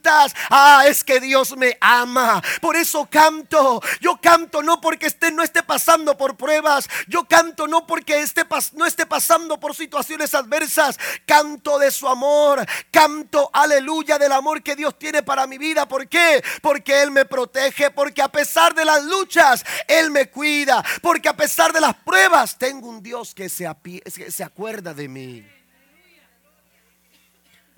Ah, 0.50 0.84
es 0.86 1.04
que 1.04 1.20
Dios 1.20 1.56
me 1.56 1.76
ama. 1.80 2.42
Por 2.60 2.76
eso 2.76 3.06
canto. 3.10 3.82
Yo 4.00 4.18
canto 4.20 4.62
no 4.62 4.80
porque 4.80 5.06
esté, 5.06 5.30
no 5.30 5.42
esté 5.42 5.62
pasando 5.62 6.16
por 6.16 6.36
pruebas. 6.36 6.88
Yo 7.08 7.24
canto 7.24 7.66
no 7.66 7.86
porque 7.86 8.20
esté, 8.20 8.42
no 8.74 8.86
esté 8.86 9.06
pasando 9.06 9.58
por 9.58 9.74
situaciones 9.74 10.34
adversas. 10.34 10.98
Canto 11.26 11.78
de 11.78 11.90
su 11.90 12.08
amor. 12.08 12.64
Canto, 12.90 13.50
aleluya, 13.52 14.18
del 14.18 14.32
amor 14.32 14.62
que 14.62 14.76
Dios 14.76 14.98
tiene 14.98 15.22
para 15.22 15.46
mi 15.46 15.58
vida. 15.58 15.86
¿Por 15.86 16.08
qué? 16.08 16.42
Porque 16.62 17.02
Él 17.02 17.10
me 17.10 17.24
protege. 17.24 17.90
Porque 17.90 18.22
a 18.22 18.28
pesar 18.28 18.74
de 18.74 18.84
las 18.84 19.04
luchas, 19.04 19.64
Él 19.88 20.10
me 20.10 20.30
cuida. 20.30 20.84
Porque 21.02 21.28
a 21.28 21.36
pesar 21.36 21.72
de 21.72 21.80
las 21.80 21.94
pruebas, 21.94 22.58
tengo 22.58 22.88
un 22.88 23.02
Dios 23.02 23.34
que 23.34 23.48
se, 23.48 23.68
que 24.14 24.30
se 24.30 24.44
acuerda 24.44 24.94
de 24.94 25.08
mí. 25.08 25.46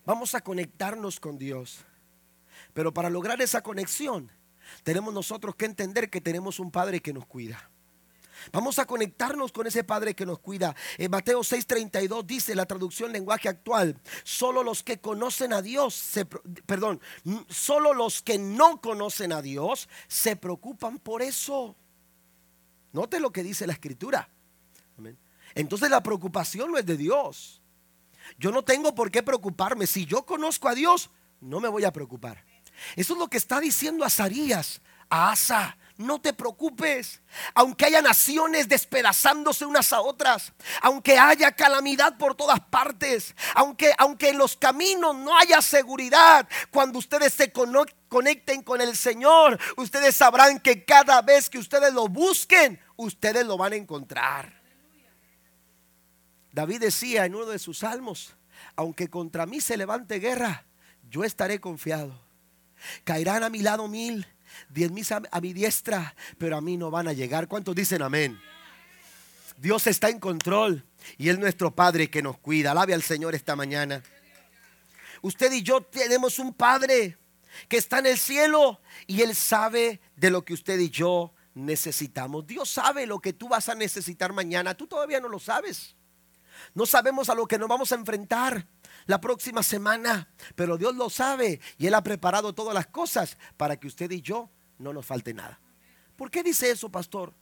Vamos 0.05 0.35
a 0.37 0.41
conectarnos 0.41 1.19
con 1.19 1.37
Dios. 1.37 1.86
Pero 2.77 2.93
para 2.93 3.09
lograr 3.09 3.41
esa 3.41 3.63
conexión, 3.63 4.31
tenemos 4.83 5.15
nosotros 5.15 5.57
que 5.57 5.65
entender 5.65 6.11
que 6.11 6.21
tenemos 6.21 6.61
un 6.61 6.71
Padre 6.71 7.01
que 7.01 7.15
nos 7.15 7.25
cuida. 7.25 7.71
Vamos 8.53 8.79
a 8.79 8.85
conectarnos 8.85 9.51
con 9.51 9.67
ese 9.67 9.83
Padre 9.83 10.15
que 10.15 10.27
nos 10.27 10.41
cuida. 10.41 10.77
En 10.99 11.11
Mateo 11.11 11.41
6:32 11.41 12.27
dice 12.27 12.55
la 12.55 12.67
traducción 12.67 13.13
lenguaje 13.13 13.49
actual, 13.49 13.99
solo 14.25 14.63
los 14.63 14.83
que 14.83 15.01
conocen 15.01 15.55
a 15.55 15.63
Dios, 15.63 15.95
se, 15.95 16.27
perdón, 16.27 17.01
solo 17.49 17.95
los 17.95 18.21
que 18.21 18.37
no 18.37 18.83
conocen 18.83 19.33
a 19.33 19.41
Dios 19.41 19.89
se 20.07 20.37
preocupan 20.37 20.99
por 20.99 21.23
eso. 21.23 21.77
Note 22.93 23.21
lo 23.21 23.33
que 23.33 23.43
dice 23.43 23.67
la 23.67 23.73
escritura. 23.73 24.29
Entonces 25.55 25.89
la 25.89 26.03
preocupación 26.03 26.73
no 26.73 26.77
es 26.77 26.85
de 26.85 26.99
Dios. 26.99 27.63
Yo 28.39 28.51
no 28.51 28.63
tengo 28.63 28.95
por 28.95 29.11
qué 29.11 29.23
preocuparme. 29.23 29.87
Si 29.87 30.05
yo 30.05 30.27
conozco 30.27 30.69
a 30.69 30.75
Dios, 30.75 31.09
no 31.41 31.59
me 31.61 31.69
voy 31.69 31.85
a 31.85 31.93
preocupar. 31.95 32.45
Eso 32.97 33.15
es 33.15 33.19
lo 33.19 33.29
que 33.29 33.37
está 33.37 33.61
diciendo 33.61 34.05
Azarías 34.05 34.81
a 35.09 35.31
Asa. 35.33 35.77
No 35.99 36.21
te 36.21 36.35
preocupes, 36.35 37.23
aunque 37.55 37.87
haya 37.87 38.03
naciones 38.03 38.69
despedazándose 38.69 39.65
unas 39.65 39.95
a 39.95 40.03
otras, 40.03 40.53
aunque 40.83 41.19
haya 41.19 41.53
calamidad 41.53 42.19
por 42.19 42.35
todas 42.35 42.61
partes, 42.61 43.35
aunque, 43.55 43.95
aunque 43.97 44.29
en 44.29 44.37
los 44.37 44.59
caminos 44.59 45.17
no 45.17 45.35
haya 45.39 45.63
seguridad, 45.63 46.47
cuando 46.71 46.99
ustedes 46.99 47.33
se 47.33 47.51
conecten 47.51 48.63
con 48.63 48.83
el 48.83 48.95
Señor, 48.95 49.59
ustedes 49.79 50.17
sabrán 50.17 50.61
que 50.61 50.85
cada 50.85 51.23
vez 51.23 51.49
que 51.49 51.59
ustedes 51.59 51.95
lo 51.95 52.09
busquen, 52.09 52.79
ustedes 52.97 53.47
lo 53.47 53.57
van 53.57 53.73
a 53.73 53.77
encontrar. 53.77 54.61
David 56.53 56.81
decía 56.81 57.25
en 57.25 57.35
uno 57.35 57.47
de 57.47 57.59
sus 57.59 57.79
salmos, 57.79 58.35
aunque 58.77 59.09
contra 59.09 59.47
mí 59.47 59.63
se 59.63 59.79
levante 59.79 60.19
guerra, 60.19 60.67
yo 61.09 61.25
estaré 61.25 61.59
confiado. 61.59 62.26
Caerán 63.05 63.43
a 63.43 63.51
mi 63.51 63.61
lado 63.61 63.89
mil, 63.89 64.27
diez 64.69 64.91
mil 64.91 65.07
a, 65.31 65.41
mi 65.41 65.53
diestra, 65.53 66.15
pero 66.39 66.57
a 66.57 66.61
mí 66.61 66.77
no 66.77 66.91
van 66.91 67.09
a 67.09 67.13
llegar. 67.13 67.49
¿Cuántos 67.49 67.75
dicen 67.75 68.03
amén? 68.03 68.39
Dios 69.59 69.87
está 69.87 70.11
en 70.11 70.21
control 70.21 70.85
y 71.17 71.29
es 71.29 71.39
nuestro 71.39 71.75
Padre 71.75 72.11
que 72.11 72.23
nos 72.23 72.39
cuida. 72.39 72.73
Alabe 72.73 72.95
al 72.95 73.03
Señor 73.03 73.35
esta 73.35 73.57
mañana. 73.57 74.03
Usted 75.23 75.53
y 75.53 75.63
yo 75.63 75.81
tenemos 75.83 76.39
un 76.39 76.53
Padre 76.53 77.17
que 77.69 77.79
está 77.79 77.99
en 77.99 78.07
el 78.07 78.19
cielo 78.19 78.81
y 79.07 79.23
Él 79.23 79.35
sabe 79.35 80.01
de 80.15 80.31
lo 80.31 80.45
que 80.45 80.53
usted 80.55 80.79
y 80.79 80.91
yo 80.91 81.33
necesitamos. 81.55 82.47
Dios 82.47 82.69
sabe 82.69 83.07
lo 83.07 83.19
que 83.19 83.33
tú 83.33 83.49
vas 83.49 83.69
a 83.69 83.75
necesitar 83.75 84.33
mañana. 84.33 84.75
Tú 84.75 84.87
todavía 84.87 85.21
no 85.21 85.29
lo 85.29 85.39
sabes. 85.39 85.96
No 86.75 86.87
sabemos 86.87 87.29
a 87.29 87.35
lo 87.35 87.47
que 87.47 87.59
nos 87.59 87.69
vamos 87.69 87.93
a 87.93 87.97
enfrentar 87.97 88.67
la 89.07 89.21
próxima 89.21 89.63
semana, 89.63 90.29
pero 90.55 90.77
Dios 90.77 90.95
lo 90.97 91.11
sabe 91.11 91.61
y 91.79 91.87
Él 91.87 91.95
ha 91.95 92.03
preparado 92.03 92.55
todas 92.55 92.75
las 92.75 92.87
cosas 92.87 93.39
para 93.57 93.77
que 93.77 93.87
usted 93.87 94.11
y 94.11 94.21
yo 94.21 94.51
no 94.79 94.93
nos 94.93 95.07
falte 95.07 95.35
nada. 95.35 95.61
¿Por 96.17 96.31
qué 96.31 96.43
dice 96.43 96.71
eso, 96.71 96.91
pastor? 96.91 97.35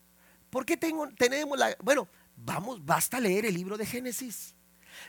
¿Por 0.50 0.64
qué 0.64 0.76
tenemos 0.76 1.58
la... 1.58 1.76
Bueno, 1.82 2.08
vamos, 2.36 2.84
basta 2.84 3.20
leer 3.20 3.46
el 3.46 3.54
libro 3.54 3.76
de 3.76 3.86
Génesis. 3.86 4.54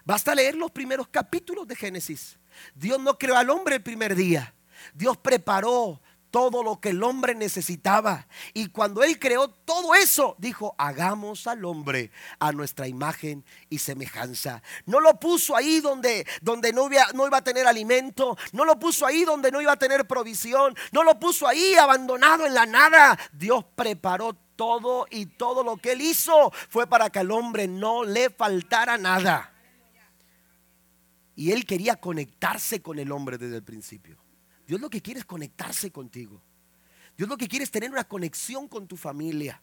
Basta 0.04 0.34
leer 0.34 0.56
los 0.56 0.72
primeros 0.72 1.08
capítulos 1.08 1.68
de 1.68 1.76
Génesis. 1.76 2.40
Dios 2.74 3.00
no 3.00 3.18
creó 3.18 3.38
al 3.38 3.50
hombre 3.50 3.76
el 3.76 3.84
primer 3.84 4.16
día. 4.16 4.54
Dios 4.94 5.18
preparó 5.18 6.02
todo 6.36 6.64
lo 6.64 6.82
que 6.82 6.90
el 6.90 7.02
hombre 7.02 7.34
necesitaba. 7.34 8.28
Y 8.54 8.68
cuando 8.68 9.06
Él 9.06 9.18
creó 9.20 9.48
todo 9.48 9.96
eso, 9.96 10.36
dijo, 10.38 10.76
hagamos 10.78 11.48
al 11.48 11.64
hombre 11.64 12.12
a 12.40 12.52
nuestra 12.52 12.90
imagen 12.90 13.46
y 13.70 13.80
semejanza. 13.80 14.62
No 14.86 15.00
lo 15.00 15.18
puso 15.18 15.56
ahí 15.56 15.80
donde, 15.80 16.28
donde 16.42 16.74
no, 16.74 16.92
iba, 16.92 17.06
no 17.14 17.26
iba 17.26 17.38
a 17.38 17.42
tener 17.42 17.66
alimento, 17.66 18.38
no 18.52 18.66
lo 18.66 18.78
puso 18.78 19.06
ahí 19.06 19.24
donde 19.24 19.50
no 19.50 19.62
iba 19.62 19.72
a 19.72 19.78
tener 19.78 20.06
provisión, 20.08 20.76
no 20.92 21.06
lo 21.06 21.18
puso 21.22 21.48
ahí 21.48 21.76
abandonado 21.76 22.46
en 22.46 22.54
la 22.54 22.66
nada. 22.66 23.18
Dios 23.32 23.64
preparó 23.74 24.34
todo 24.34 25.08
y 25.10 25.28
todo 25.28 25.64
lo 25.64 25.78
que 25.78 25.94
Él 25.94 26.02
hizo 26.02 26.52
fue 26.68 26.86
para 26.86 27.10
que 27.10 27.20
al 27.20 27.32
hombre 27.32 27.70
no 27.70 28.04
le 28.04 28.30
faltara 28.30 28.98
nada. 28.98 29.54
Y 31.34 31.54
Él 31.54 31.66
quería 31.66 31.96
conectarse 31.96 32.82
con 32.82 33.00
el 33.00 33.14
hombre 33.14 33.38
desde 33.38 33.56
el 33.56 33.64
principio. 33.64 34.25
Dios 34.68 34.82
lo 34.82 34.90
que 34.90 35.02
quiere 35.02 35.20
es 35.20 35.26
conectarse 35.26 35.92
contigo. 35.92 36.42
Dios 37.18 37.30
lo 37.30 37.38
que 37.38 37.48
quiere 37.48 37.64
es 37.64 37.72
tener 37.72 37.92
una 37.92 38.04
conexión 38.04 38.68
con 38.68 38.88
tu 38.88 38.98
familia. 38.98 39.62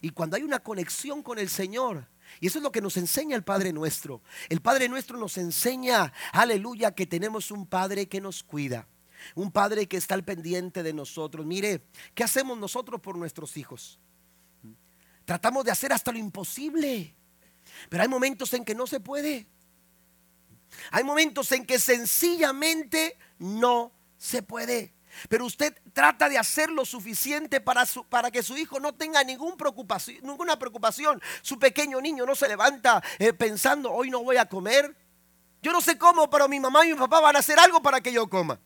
Y 0.00 0.10
cuando 0.10 0.36
hay 0.36 0.42
una 0.42 0.58
conexión 0.58 1.22
con 1.22 1.38
el 1.38 1.48
Señor, 1.48 2.06
y 2.40 2.48
eso 2.48 2.58
es 2.58 2.62
lo 2.62 2.72
que 2.72 2.80
nos 2.80 2.96
enseña 2.96 3.36
el 3.36 3.44
Padre 3.44 3.72
nuestro. 3.72 4.22
El 4.48 4.60
Padre 4.60 4.88
nuestro 4.88 5.18
nos 5.18 5.38
enseña, 5.38 6.12
aleluya, 6.32 6.94
que 6.94 7.06
tenemos 7.06 7.50
un 7.50 7.66
Padre 7.66 8.06
que 8.06 8.20
nos 8.20 8.42
cuida. 8.42 8.86
Un 9.34 9.50
Padre 9.50 9.86
que 9.86 9.96
está 9.96 10.14
al 10.14 10.24
pendiente 10.24 10.82
de 10.82 10.92
nosotros. 10.92 11.46
Mire, 11.46 11.86
¿qué 12.14 12.24
hacemos 12.24 12.58
nosotros 12.58 13.00
por 13.00 13.16
nuestros 13.16 13.56
hijos? 13.56 13.98
Tratamos 15.24 15.64
de 15.64 15.70
hacer 15.70 15.92
hasta 15.92 16.12
lo 16.12 16.18
imposible. 16.18 17.14
Pero 17.88 18.02
hay 18.02 18.08
momentos 18.08 18.52
en 18.52 18.64
que 18.64 18.74
no 18.74 18.86
se 18.86 19.00
puede. 19.00 19.46
Hay 20.90 21.04
momentos 21.04 21.50
en 21.52 21.64
que 21.64 21.78
sencillamente 21.78 23.18
no 23.38 23.92
se 24.16 24.42
puede. 24.42 24.94
Pero 25.28 25.46
usted 25.46 25.74
trata 25.92 26.28
de 26.28 26.38
hacer 26.38 26.70
lo 26.70 26.84
suficiente 26.84 27.60
para, 27.60 27.84
para 28.08 28.30
que 28.30 28.42
su 28.42 28.56
hijo 28.56 28.80
no 28.80 28.94
tenga 28.94 29.22
preocupación, 29.56 30.18
ninguna 30.22 30.58
preocupación. 30.58 31.22
Su 31.42 31.58
pequeño 31.58 32.00
niño 32.00 32.26
no 32.26 32.34
se 32.34 32.48
levanta 32.48 33.02
eh, 33.18 33.32
pensando, 33.32 33.92
hoy 33.92 34.10
no 34.10 34.22
voy 34.22 34.36
a 34.36 34.46
comer. 34.46 34.96
Yo 35.62 35.72
no 35.72 35.80
sé 35.80 35.96
cómo, 35.96 36.28
pero 36.28 36.48
mi 36.48 36.60
mamá 36.60 36.86
y 36.86 36.92
mi 36.92 36.98
papá 36.98 37.20
van 37.20 37.36
a 37.36 37.38
hacer 37.38 37.58
algo 37.58 37.80
para 37.80 38.00
que 38.00 38.12
yo 38.12 38.28
coma. 38.28 38.60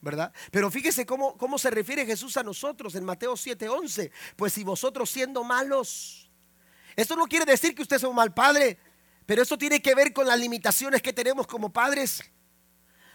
¿verdad? 0.00 0.32
Pero 0.52 0.70
fíjese 0.70 1.04
cómo, 1.04 1.36
cómo, 1.36 1.58
se 1.58 1.68
refiere 1.68 2.06
Jesús 2.06 2.36
a 2.36 2.44
nosotros 2.44 2.94
en 2.94 3.04
Mateo 3.04 3.34
7:11. 3.34 4.12
Pues 4.36 4.52
si 4.52 4.62
vosotros 4.62 5.10
siendo 5.10 5.42
malos, 5.42 6.30
esto 6.94 7.16
no 7.16 7.26
quiere 7.26 7.44
decir 7.44 7.74
que 7.74 7.82
usted 7.82 7.98
sea 7.98 8.08
un 8.08 8.16
mal 8.16 8.32
padre, 8.32 8.78
Pero 9.26 9.42
eso 9.42 9.58
tiene 9.58 9.82
que 9.82 9.92
ver 9.96 10.12
con 10.12 10.28
las 10.28 10.38
limitaciones 10.38 11.02
que 11.02 11.12
tenemos 11.12 11.48
como 11.48 11.72
padres. 11.72 12.22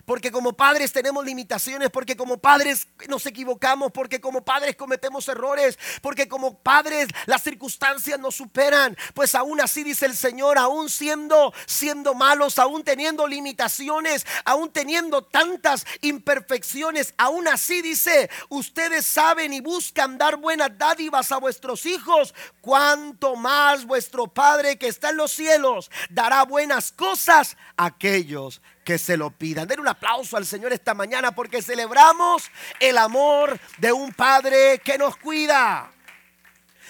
Porque 0.06 0.32
como 0.32 0.54
padres 0.54 0.92
tenemos 0.92 1.26
limitaciones, 1.26 1.90
porque 1.90 2.16
como 2.16 2.38
padres 2.38 2.88
nos 3.08 3.26
equivocamos, 3.26 3.92
porque 3.92 4.22
como 4.22 4.44
padres 4.44 4.76
cometemos 4.76 5.28
errores, 5.28 5.78
porque 6.02 6.28
como 6.28 6.60
padres 6.60 7.08
las 7.26 7.44
circunstancias 7.44 8.20
nos 8.20 8.36
superan. 8.36 8.98
Pues 9.14 9.36
aún 9.36 9.62
así 9.62 9.84
dice 9.84 10.06
el 10.06 10.16
Señor, 10.16 10.58
aún 10.58 10.90
siendo 10.90 11.54
siendo 11.66 12.14
malos, 12.14 12.60
aún 12.60 12.84
teniendo 12.84 13.28
limitaciones, 13.28 14.26
aún 14.46 14.72
teniendo 14.72 15.24
tantas 15.24 15.86
imperfecciones, 16.02 17.14
aún 17.18 17.48
así 17.48 17.82
dice, 17.82 18.30
ustedes 18.50 19.06
saben 19.06 19.54
y 19.54 19.62
buscan 19.62 20.18
dar 20.18 20.38
buenas 20.38 20.78
dádivas 20.78 21.32
a 21.32 21.38
vuestros 21.38 21.86
hijos, 21.86 22.34
cuanto 22.62 23.36
más 23.36 23.86
vuestro 23.86 24.28
Padre 24.28 24.78
que 24.78 24.88
está 24.88 25.10
en 25.10 25.18
los 25.18 25.32
cielos 25.32 25.90
dará 26.10 26.44
buenas 26.44 26.92
cosas 26.92 27.58
a 27.78 27.86
aquellos 27.86 28.62
que 28.84 28.98
se 28.98 29.18
lo 29.18 29.32
pidan. 29.32 29.68
Den 29.68 29.80
un 29.80 29.88
aplauso 29.88 30.38
al 30.38 30.46
Señor 30.46 30.74
esta 30.74 30.94
mañana 30.94 31.34
porque 31.34 31.62
celebramos 31.62 32.50
el 32.80 32.98
amor 32.98 33.60
de 33.78 33.92
un 33.92 34.12
Padre 34.14 34.80
que 34.84 34.98
nos 34.98 35.18
cuida. 35.18 35.92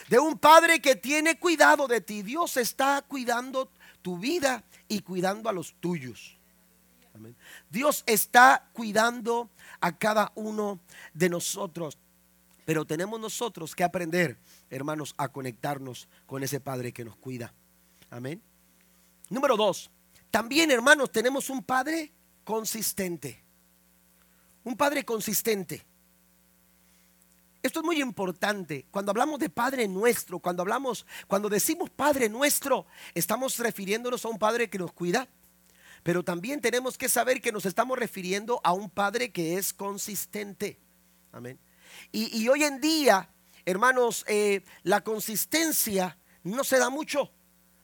De 0.09 0.19
un 0.19 0.37
Padre 0.37 0.81
que 0.81 0.95
tiene 0.95 1.37
cuidado 1.39 1.87
de 1.87 2.01
ti. 2.01 2.21
Dios 2.21 2.57
está 2.57 3.01
cuidando 3.07 3.69
tu 4.01 4.17
vida 4.17 4.63
y 4.87 5.01
cuidando 5.01 5.49
a 5.49 5.53
los 5.53 5.73
tuyos. 5.79 6.37
Dios 7.69 8.03
está 8.05 8.69
cuidando 8.73 9.49
a 9.79 9.97
cada 9.97 10.31
uno 10.35 10.79
de 11.13 11.29
nosotros. 11.29 11.97
Pero 12.65 12.85
tenemos 12.85 13.19
nosotros 13.19 13.75
que 13.75 13.83
aprender, 13.83 14.37
hermanos, 14.69 15.13
a 15.17 15.29
conectarnos 15.29 16.07
con 16.25 16.43
ese 16.43 16.59
Padre 16.59 16.93
que 16.93 17.03
nos 17.03 17.15
cuida. 17.17 17.53
Amén. 18.09 18.41
Número 19.29 19.57
dos, 19.57 19.89
también, 20.31 20.71
hermanos, 20.71 21.11
tenemos 21.11 21.49
un 21.49 21.61
Padre 21.61 22.13
consistente. 22.45 23.43
Un 24.63 24.77
Padre 24.77 25.03
consistente. 25.03 25.85
Esto 27.61 27.81
es 27.81 27.85
muy 27.85 28.01
importante. 28.01 28.87
Cuando 28.89 29.11
hablamos 29.11 29.39
de 29.39 29.49
Padre 29.49 29.87
nuestro, 29.89 30.39
cuando 30.39 30.61
hablamos, 30.61 31.05
cuando 31.27 31.49
decimos 31.49 31.89
Padre 31.89 32.29
nuestro, 32.29 32.87
estamos 33.13 33.59
refiriéndonos 33.59 34.23
a 34.23 34.29
un 34.29 34.39
Padre 34.39 34.69
que 34.69 34.79
nos 34.79 34.93
cuida. 34.93 35.27
Pero 36.01 36.23
también 36.23 36.61
tenemos 36.61 36.97
que 36.97 37.09
saber 37.09 37.41
que 37.41 37.51
nos 37.51 37.65
estamos 37.65 37.99
refiriendo 37.99 38.61
a 38.63 38.71
un 38.71 38.89
Padre 38.89 39.31
que 39.31 39.57
es 39.57 39.73
consistente. 39.73 40.79
Amén. 41.33 41.59
Y, 42.13 42.47
hoy 42.47 42.63
en 42.63 42.79
día, 42.79 43.29
hermanos, 43.65 44.23
eh, 44.27 44.63
la 44.83 45.03
consistencia 45.03 46.17
no 46.43 46.63
se 46.63 46.79
da 46.79 46.89
mucho. 46.89 47.31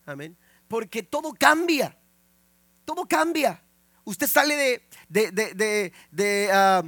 Amén. 0.06 0.38
Porque 0.70 1.04
todo 1.04 1.34
cambia 1.34 1.97
todo 2.88 3.06
cambia. 3.06 3.62
Usted 4.06 4.28
sale 4.28 4.82
de, 5.10 6.50
ah, 6.54 6.84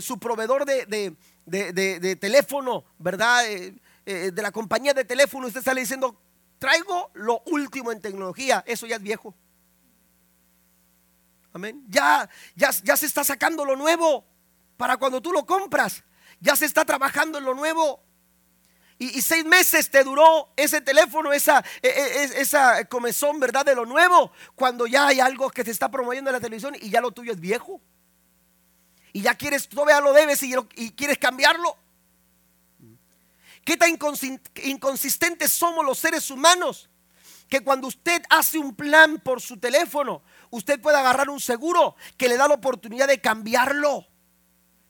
su 0.00 0.18
proveedor 0.18 0.64
de, 0.64 2.16
teléfono, 2.18 2.84
¿verdad? 2.98 3.46
Eh, 3.46 3.74
eh, 4.06 4.30
de 4.32 4.42
la 4.42 4.50
compañía 4.50 4.94
de 4.94 5.04
teléfono, 5.04 5.46
usted 5.46 5.62
sale 5.62 5.82
diciendo, 5.82 6.18
traigo 6.58 7.10
lo 7.12 7.42
último 7.44 7.92
en 7.92 8.00
tecnología. 8.00 8.64
Eso 8.66 8.86
ya 8.86 8.96
es 8.96 9.02
viejo. 9.02 9.34
Amén. 11.52 11.84
Ya, 11.88 12.26
ya, 12.56 12.70
ya 12.82 12.96
se 12.96 13.04
está 13.04 13.22
sacando 13.22 13.66
lo 13.66 13.76
nuevo 13.76 14.24
para 14.78 14.96
cuando 14.96 15.20
tú 15.20 15.30
lo 15.30 15.44
compras. 15.44 16.02
Ya 16.40 16.56
se 16.56 16.64
está 16.64 16.86
trabajando 16.86 17.36
en 17.36 17.44
lo 17.44 17.52
nuevo. 17.52 18.02
Y, 19.02 19.20
seis 19.20 19.44
meses 19.44 19.90
te 19.90 20.04
duró 20.04 20.52
ese 20.56 20.80
teléfono, 20.80 21.32
esa, 21.32 21.64
e, 21.82 21.88
e, 21.88 22.40
esa 22.40 22.84
comezón, 22.84 23.40
¿verdad? 23.40 23.64
De 23.64 23.74
lo 23.74 23.84
nuevo, 23.84 24.30
cuando 24.54 24.86
ya 24.86 25.08
hay 25.08 25.18
algo 25.18 25.50
que 25.50 25.64
te 25.64 25.72
está 25.72 25.90
promoviendo 25.90 26.30
en 26.30 26.34
la 26.34 26.40
televisión 26.40 26.76
y 26.80 26.88
ya 26.88 27.00
lo 27.00 27.10
tuyo 27.10 27.32
es 27.32 27.40
viejo. 27.40 27.80
Y 29.12 29.22
ya 29.22 29.34
quieres, 29.34 29.68
todavía 29.68 30.00
lo 30.00 30.12
debes 30.12 30.40
y, 30.44 30.54
y 30.76 30.92
quieres 30.92 31.18
cambiarlo. 31.18 31.76
¿Qué 33.64 33.76
tan 33.76 33.90
inconsistentes 33.90 35.50
somos 35.50 35.84
los 35.84 35.98
seres 35.98 36.30
humanos? 36.30 36.88
Que 37.48 37.60
cuando 37.60 37.88
usted 37.88 38.22
hace 38.30 38.56
un 38.56 38.72
plan 38.72 39.18
por 39.18 39.40
su 39.40 39.58
teléfono, 39.58 40.22
usted 40.50 40.80
puede 40.80 40.98
agarrar 40.98 41.28
un 41.28 41.40
seguro 41.40 41.96
que 42.16 42.28
le 42.28 42.36
da 42.36 42.46
la 42.46 42.54
oportunidad 42.54 43.08
de 43.08 43.20
cambiarlo. 43.20 44.06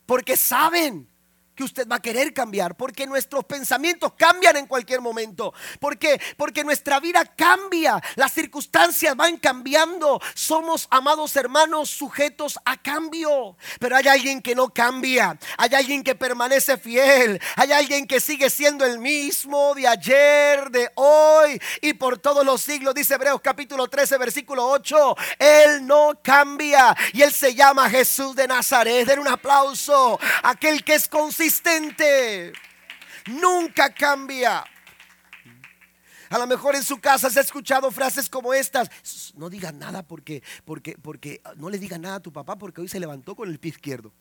Porque 0.05 0.37
saben 0.37 1.09
que 1.55 1.63
usted 1.63 1.87
va 1.87 1.97
a 1.97 2.01
querer 2.01 2.33
cambiar, 2.33 2.75
porque 2.75 3.05
nuestros 3.05 3.45
pensamientos 3.45 4.13
cambian 4.17 4.57
en 4.57 4.67
cualquier 4.67 5.01
momento, 5.01 5.53
porque 5.79 6.19
porque 6.37 6.63
nuestra 6.63 6.99
vida 6.99 7.25
cambia, 7.25 8.01
las 8.15 8.33
circunstancias 8.33 9.15
van 9.15 9.37
cambiando. 9.37 10.21
Somos 10.33 10.87
amados 10.89 11.35
hermanos 11.35 11.89
sujetos 11.89 12.59
a 12.65 12.77
cambio, 12.77 13.55
pero 13.79 13.95
hay 13.95 14.07
alguien 14.07 14.41
que 14.41 14.55
no 14.55 14.69
cambia, 14.69 15.37
hay 15.57 15.73
alguien 15.73 16.03
que 16.03 16.15
permanece 16.15 16.77
fiel, 16.77 17.41
hay 17.55 17.71
alguien 17.71 18.07
que 18.07 18.19
sigue 18.19 18.49
siendo 18.49 18.85
el 18.85 18.99
mismo 18.99 19.73
de 19.75 19.87
ayer, 19.87 20.69
de 20.69 20.91
hoy 20.95 21.59
y 21.81 21.93
por 21.93 22.17
todos 22.17 22.45
los 22.45 22.61
siglos, 22.61 22.93
dice 22.93 23.15
Hebreos 23.15 23.41
capítulo 23.41 23.87
13 23.87 24.17
versículo 24.17 24.67
8, 24.67 25.15
él 25.39 25.85
no 25.85 26.19
cambia 26.21 26.95
y 27.13 27.21
él 27.21 27.31
se 27.31 27.53
llama 27.53 27.89
Jesús 27.89 28.35
de 28.35 28.47
Nazaret. 28.47 29.07
Den 29.07 29.19
un 29.19 29.27
aplauso, 29.27 30.19
aquel 30.43 30.83
que 30.83 30.95
es 30.95 31.07
consciente 31.43 32.53
Nunca 33.27 33.93
cambia. 33.93 34.65
A 36.29 36.37
lo 36.37 36.47
mejor 36.47 36.75
en 36.75 36.83
su 36.83 36.99
casa 36.99 37.29
se 37.29 37.39
ha 37.39 37.41
escuchado 37.41 37.89
frases 37.91 38.29
como 38.29 38.53
estas. 38.53 38.89
No 39.35 39.49
digas 39.49 39.73
nada 39.73 40.05
porque, 40.05 40.43
porque, 40.65 40.97
porque, 40.97 41.41
no 41.55 41.69
le 41.69 41.77
diga 41.77 41.97
nada 41.97 42.15
a 42.15 42.19
tu 42.21 42.33
papá 42.33 42.57
porque 42.57 42.81
hoy 42.81 42.89
se 42.89 42.99
levantó 42.99 43.35
con 43.35 43.49
el 43.49 43.59
pie 43.59 43.69
izquierdo. 43.69 44.11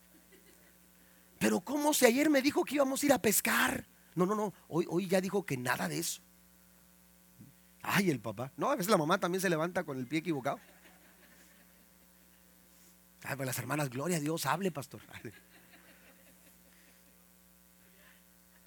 Pero 1.38 1.61
¿cómo 1.61 1.92
si 1.92 2.06
ayer 2.06 2.30
me 2.30 2.42
dijo 2.42 2.64
que 2.64 2.76
íbamos 2.76 3.02
a 3.02 3.06
ir 3.06 3.12
a 3.12 3.18
pescar? 3.18 3.88
No, 4.14 4.24
no, 4.24 4.37
no. 4.37 4.52
Hoy, 4.68 4.87
hoy 4.88 5.08
ya 5.08 5.20
dijo 5.20 5.44
que 5.44 5.56
nada 5.56 5.88
de 5.88 5.98
eso. 5.98 6.22
Ay, 7.82 8.11
el 8.11 8.20
papá. 8.20 8.52
No, 8.56 8.70
a 8.70 8.76
veces 8.76 8.90
la 8.90 8.98
mamá 8.98 9.18
también 9.18 9.40
se 9.40 9.50
levanta 9.50 9.82
con 9.82 9.98
el 9.98 10.06
pie 10.06 10.20
equivocado. 10.20 10.61
Ay, 13.24 13.35
pues 13.35 13.46
las 13.46 13.58
hermanas, 13.58 13.90
gloria 13.90 14.18
a 14.18 14.20
Dios, 14.20 14.46
hable, 14.46 14.70
pastor. 14.70 15.00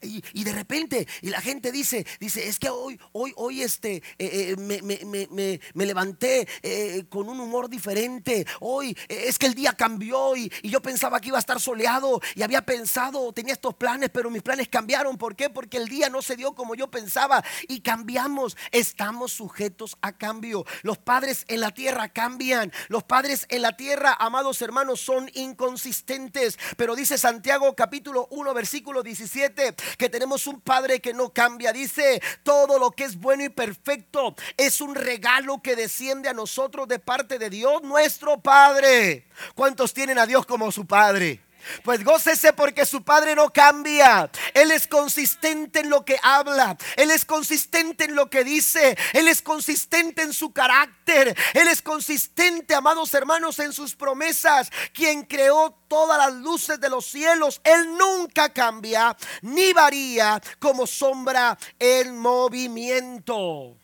Y, 0.00 0.42
de 0.42 0.52
repente, 0.52 1.06
y 1.22 1.30
la 1.30 1.40
gente 1.40 1.70
dice, 1.70 2.04
dice, 2.18 2.48
es 2.48 2.58
que 2.58 2.68
hoy, 2.68 2.98
hoy, 3.12 3.32
hoy 3.36 3.62
este, 3.62 4.02
eh, 4.18 4.56
eh, 4.58 5.60
me, 5.74 5.86
levanté 5.86 6.48
eh, 6.62 7.04
con 7.08 7.28
un 7.28 7.38
humor 7.38 7.68
diferente. 7.68 8.44
Hoy 8.58 8.96
es 9.08 9.38
que 9.38 9.46
el 9.46 9.54
día 9.54 9.74
cambió 9.74 10.36
y, 10.36 10.52
y, 10.62 10.70
yo 10.70 10.82
pensaba 10.82 11.20
que 11.20 11.28
iba 11.28 11.38
a 11.38 11.40
estar 11.40 11.60
soleado 11.60 12.20
y 12.34 12.42
había 12.42 12.62
pensado, 12.62 13.32
tenía 13.32 13.52
estos 13.52 13.74
planes, 13.74 14.10
pero 14.12 14.30
mis 14.30 14.42
planes 14.42 14.68
cambiaron. 14.68 15.16
¿Por 15.16 15.36
qué? 15.36 15.48
Porque 15.48 15.76
el 15.76 15.88
día 15.88 16.08
no 16.08 16.22
se 16.22 16.34
dio 16.34 16.56
como 16.56 16.74
yo 16.74 16.90
pensaba 16.90 17.44
y 17.68 17.80
cambiamos. 17.80 18.56
Estamos 18.72 19.30
sujetos 19.32 19.96
a 20.02 20.16
cambio. 20.18 20.64
Los 20.82 20.98
padres 20.98 21.44
en 21.46 21.60
la 21.60 21.70
tierra 21.70 22.08
cambian. 22.08 22.72
Los 22.88 23.04
padres 23.04 23.46
en 23.48 23.62
la 23.62 23.76
tierra, 23.76 24.16
amados 24.18 24.60
hermanos, 24.60 25.00
son 25.00 25.30
inconsistentes. 25.34 26.58
Pero 26.76 26.96
dice 26.96 27.16
Santiago 27.16 27.76
capítulo 27.76 28.26
1, 28.32 28.54
versículo 28.54 29.04
17 29.04 29.67
que 29.96 30.08
tenemos 30.08 30.46
un 30.46 30.60
Padre 30.60 31.00
que 31.00 31.12
no 31.12 31.32
cambia. 31.32 31.72
Dice, 31.72 32.22
todo 32.42 32.78
lo 32.78 32.90
que 32.90 33.04
es 33.04 33.18
bueno 33.18 33.44
y 33.44 33.48
perfecto 33.48 34.34
es 34.56 34.80
un 34.80 34.94
regalo 34.94 35.60
que 35.62 35.76
desciende 35.76 36.28
a 36.28 36.34
nosotros 36.34 36.88
de 36.88 36.98
parte 36.98 37.38
de 37.38 37.50
Dios, 37.50 37.82
nuestro 37.82 38.40
Padre. 38.40 39.26
¿Cuántos 39.54 39.94
tienen 39.94 40.18
a 40.18 40.26
Dios 40.26 40.46
como 40.46 40.70
su 40.72 40.86
Padre? 40.86 41.40
Pues 41.82 42.04
gócese 42.04 42.52
porque 42.52 42.86
su 42.86 43.02
padre 43.02 43.34
no 43.34 43.52
cambia. 43.52 44.30
Él 44.54 44.70
es 44.70 44.86
consistente 44.86 45.80
en 45.80 45.90
lo 45.90 46.04
que 46.04 46.18
habla. 46.22 46.76
Él 46.96 47.10
es 47.10 47.24
consistente 47.24 48.04
en 48.04 48.14
lo 48.14 48.30
que 48.30 48.44
dice. 48.44 48.96
Él 49.12 49.28
es 49.28 49.42
consistente 49.42 50.22
en 50.22 50.32
su 50.32 50.52
carácter. 50.52 51.36
Él 51.54 51.68
es 51.68 51.82
consistente, 51.82 52.74
amados 52.74 53.12
hermanos, 53.14 53.58
en 53.58 53.72
sus 53.72 53.94
promesas. 53.94 54.70
Quien 54.92 55.24
creó 55.24 55.78
todas 55.88 56.18
las 56.18 56.34
luces 56.34 56.80
de 56.80 56.88
los 56.88 57.06
cielos. 57.06 57.60
Él 57.64 57.96
nunca 57.96 58.52
cambia 58.52 59.16
ni 59.42 59.72
varía 59.72 60.40
como 60.58 60.86
sombra 60.86 61.58
en 61.78 62.18
movimiento. 62.18 63.76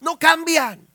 No 0.00 0.18
cambian. 0.18 0.86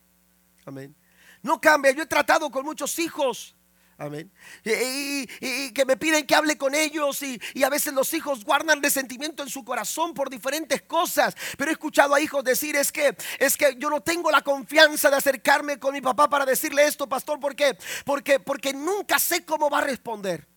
Amén. 0.65 0.95
No 1.41 1.59
cambia. 1.59 1.91
Yo 1.91 2.03
he 2.03 2.07
tratado 2.07 2.49
con 2.51 2.65
muchos 2.65 2.97
hijos 2.99 3.55
Amén. 4.01 4.31
Y, 4.63 5.27
que 5.73 5.85
me 5.85 5.95
piden 5.95 6.25
que 6.25 6.33
hable 6.33 6.57
con 6.57 6.73
ellos 6.73 7.21
y, 7.21 7.39
y, 7.53 7.61
a 7.61 7.69
veces 7.69 7.93
los 7.93 8.11
hijos 8.15 8.43
guardan 8.43 8.81
resentimiento 8.81 9.43
en 9.43 9.49
su 9.49 9.63
corazón 9.63 10.15
por 10.15 10.31
diferentes 10.31 10.81
cosas. 10.81 11.35
Pero 11.55 11.69
he 11.69 11.73
escuchado 11.73 12.15
a 12.15 12.19
hijos 12.19 12.43
decir 12.43 12.75
es 12.75 12.91
que 12.91 13.15
es 13.37 13.55
que 13.55 13.75
yo 13.77 13.91
no 13.91 14.01
tengo 14.01 14.31
la 14.31 14.41
confianza 14.41 15.11
de 15.11 15.17
acercarme 15.17 15.77
con 15.77 15.93
mi 15.93 16.01
papá 16.01 16.27
para 16.27 16.47
decirle 16.47 16.87
esto, 16.87 17.07
pastor, 17.07 17.39
¿por 17.39 17.55
qué? 17.55 17.77
Porque 18.03 18.39
porque 18.39 18.73
nunca 18.73 19.19
sé 19.19 19.45
cómo 19.45 19.69
va 19.69 19.77
a 19.77 19.81
responder. 19.81 20.47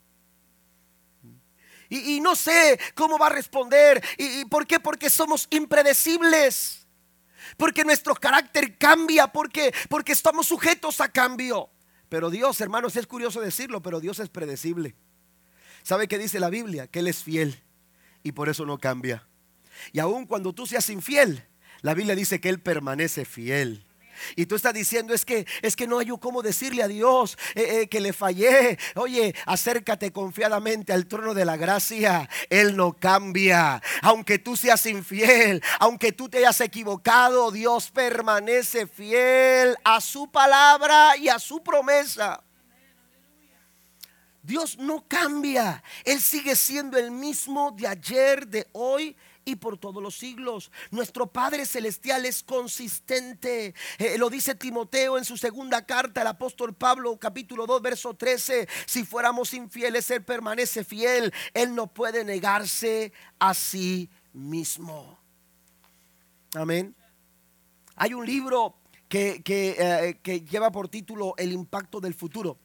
Y, 1.91 2.19
no 2.21 2.35
sé 2.35 2.81
cómo 2.95 3.19
va 3.19 3.27
a 3.27 3.31
responder. 3.31 4.03
¿Y, 4.17 4.47
por 4.47 4.67
qué? 4.67 4.81
Porque 4.81 5.11
somos 5.11 5.47
impredecibles. 5.51 6.89
Porque 7.59 7.85
nuestro 7.85 8.15
carácter 8.15 8.79
cambia. 8.79 9.27
Porque, 9.27 9.75
porque 9.91 10.13
estamos 10.13 10.47
sujetos 10.47 11.03
a 11.03 11.13
cambio. 11.13 11.74
Pero 12.15 12.31
Dios, 12.31 12.61
hermanos, 12.61 12.95
es 12.95 13.09
curioso 13.09 13.41
decirlo, 13.41 13.83
pero 13.83 13.99
Dios 13.99 14.21
es 14.21 14.29
predecible. 14.29 14.95
¿Sabe 15.83 16.07
qué 16.07 16.17
dice 16.17 16.39
la 16.39 16.49
Biblia? 16.49 16.87
Que 16.87 17.01
Él 17.01 17.09
es 17.09 17.25
fiel 17.25 17.61
y 18.23 18.31
por 18.31 18.49
eso 18.49 18.65
no 18.65 18.79
cambia. 18.79 19.27
Y 19.91 19.99
aun 19.99 20.25
cuando 20.25 20.53
tú 20.53 20.65
seas 20.65 20.89
infiel, 20.91 21.45
la 21.83 21.93
Biblia 21.93 22.15
dice 22.15 22.41
que 22.41 22.51
Él 22.51 22.61
permanece 22.61 23.25
fiel. 23.25 23.85
Y 24.37 24.47
tú 24.47 24.55
estás 24.55 24.73
diciendo 24.73 25.13
es 25.13 25.25
que 25.25 25.47
es 25.61 25.77
que 25.77 25.87
no 25.87 25.99
hay 25.99 26.05
cómo 26.21 26.43
decirle 26.43 26.83
a 26.83 26.89
Dios 26.89 27.39
eh, 27.55 27.81
eh, 27.81 27.89
que 27.89 28.01
le 28.01 28.13
fallé. 28.13 28.79
Oye, 28.95 29.35
acércate 29.47 30.13
confiadamente 30.13 30.93
al 30.93 31.07
trono 31.07 31.35
de 31.35 31.45
la 31.45 31.57
gracia. 31.57 32.29
Él 32.51 32.77
no 32.77 32.93
cambia. 32.93 33.83
Aunque 34.03 34.39
tú 34.39 34.57
seas 34.57 34.85
infiel, 34.87 35.63
aunque 35.79 36.13
tú 36.13 36.29
te 36.29 36.39
hayas 36.39 36.61
equivocado, 36.61 37.51
Dios 37.51 37.91
permanece 37.91 38.87
fiel 38.87 39.77
a 39.85 40.01
su 40.01 40.31
palabra 40.31 41.17
y 41.17 41.29
a 41.29 41.39
su 41.39 41.63
promesa. 41.63 42.43
Dios 44.43 44.77
no 44.77 45.07
cambia. 45.09 45.83
Él 46.05 46.21
sigue 46.21 46.55
siendo 46.55 46.99
el 46.99 47.11
mismo 47.11 47.71
de 47.73 47.87
ayer, 47.87 48.47
de 48.47 48.69
hoy 48.73 49.17
y 49.45 49.57
por 49.57 49.79
todos 49.79 50.03
los 50.03 50.17
siglos. 50.17 50.71
Nuestro 50.91 51.27
Padre 51.27 51.67
Celestial 51.67 52.27
es 52.27 52.43
consistente. 52.43 53.75
Eh, 53.99 54.19
lo 54.19 54.31
dice 54.31 54.55
Timoteo 54.55 55.19
en 55.19 55.25
su 55.25 55.37
segunda 55.37 55.85
carta, 55.85 56.23
el 56.23 56.27
apóstol 56.27 56.75
Pablo, 56.75 57.19
capítulo 57.19 57.67
2, 57.67 57.83
verso 57.83 58.15
13. 58.15 58.69
Si 58.87 59.05
fuéramos 59.05 59.55
infieles, 59.55 60.11
Él 60.11 60.25
permanece 60.25 60.85
fiel. 60.85 61.33
Él 61.53 61.75
no 61.75 61.87
puede 61.87 62.25
negarse 62.25 63.13
a 63.39 63.55
sí 63.55 64.09
mismo. 64.33 65.19
Amén. 66.55 66.95
Hay 67.97 68.15
un 68.15 68.27
libro 68.27 68.77
que, 69.09 69.43
eh, 69.47 70.19
que 70.23 70.41
lleva 70.41 70.73
por 70.73 70.89
título 70.89 71.35
El 71.37 71.53
impacto 71.53 72.01
del 72.01 72.15
futuro. 72.15 72.59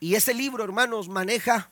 Y 0.00 0.16
ese 0.16 0.34
libro, 0.34 0.64
hermanos, 0.64 1.08
maneja 1.08 1.70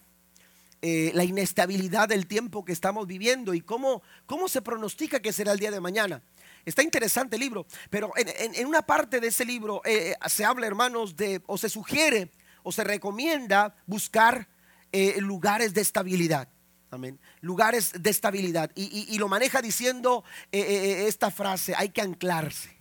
eh, 0.83 1.11
la 1.13 1.25
inestabilidad 1.25 2.09
del 2.09 2.27
tiempo 2.27 2.65
que 2.65 2.73
estamos 2.73 3.07
viviendo 3.07 3.53
y 3.53 3.61
cómo, 3.61 4.03
cómo 4.25 4.49
se 4.49 4.63
pronostica 4.63 5.21
que 5.21 5.31
será 5.31 5.53
el 5.53 5.59
día 5.59 5.71
de 5.71 5.79
mañana. 5.79 6.23
Está 6.65 6.83
interesante 6.83 7.37
el 7.37 7.41
libro, 7.41 7.67
pero 7.91 8.13
en, 8.17 8.67
una 8.67 8.81
parte 8.81 9.21
de 9.21 9.27
ese 9.27 9.45
libro 9.45 9.83
eh, 9.85 10.15
se 10.27 10.43
habla, 10.43 10.67
hermanos, 10.67 11.17
de, 11.17 11.43
o 11.47 11.59
se 11.59 11.69
sugiere, 11.69 12.31
o 12.63 12.73
se 12.73 12.83
recomienda 12.83 13.75
buscar 13.87 14.49
eh, 14.91 15.21
lugares 15.21 15.75
de 15.75 15.83
estabilidad. 15.83 16.49
Amén. 16.91 17.21
Lugares 17.43 17.93
de 18.01 18.09
estabilidad. 18.09 18.71
Y, 18.75 19.19
lo 19.19 19.29
maneja 19.29 19.61
diciendo 19.61 20.25
esta 20.51 21.31
frase, 21.31 21.75
hay 21.77 21.91
que 21.91 22.01
anclarse. 22.01 22.75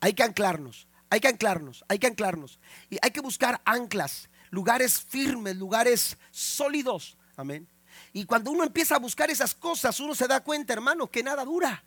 Hay 0.00 0.12
que 0.12 0.24
anclarnos, 0.24 0.88
hay 1.08 1.20
que 1.20 1.28
anclarnos, 1.28 1.84
hay 1.88 1.98
que 1.98 2.08
anclarnos. 2.08 2.58
Y 2.90 2.98
hay 3.00 3.12
que 3.12 3.20
buscar 3.20 3.62
anclas 3.64 4.28
lugares 4.56 5.02
firmes, 5.02 5.54
lugares 5.54 6.16
sólidos. 6.30 7.18
Amén. 7.36 7.68
Y 8.14 8.24
cuando 8.24 8.50
uno 8.50 8.64
empieza 8.64 8.96
a 8.96 8.98
buscar 8.98 9.30
esas 9.30 9.54
cosas, 9.54 10.00
uno 10.00 10.14
se 10.14 10.26
da 10.26 10.40
cuenta, 10.40 10.72
hermano, 10.72 11.10
que 11.10 11.22
nada 11.22 11.44
dura. 11.44 11.84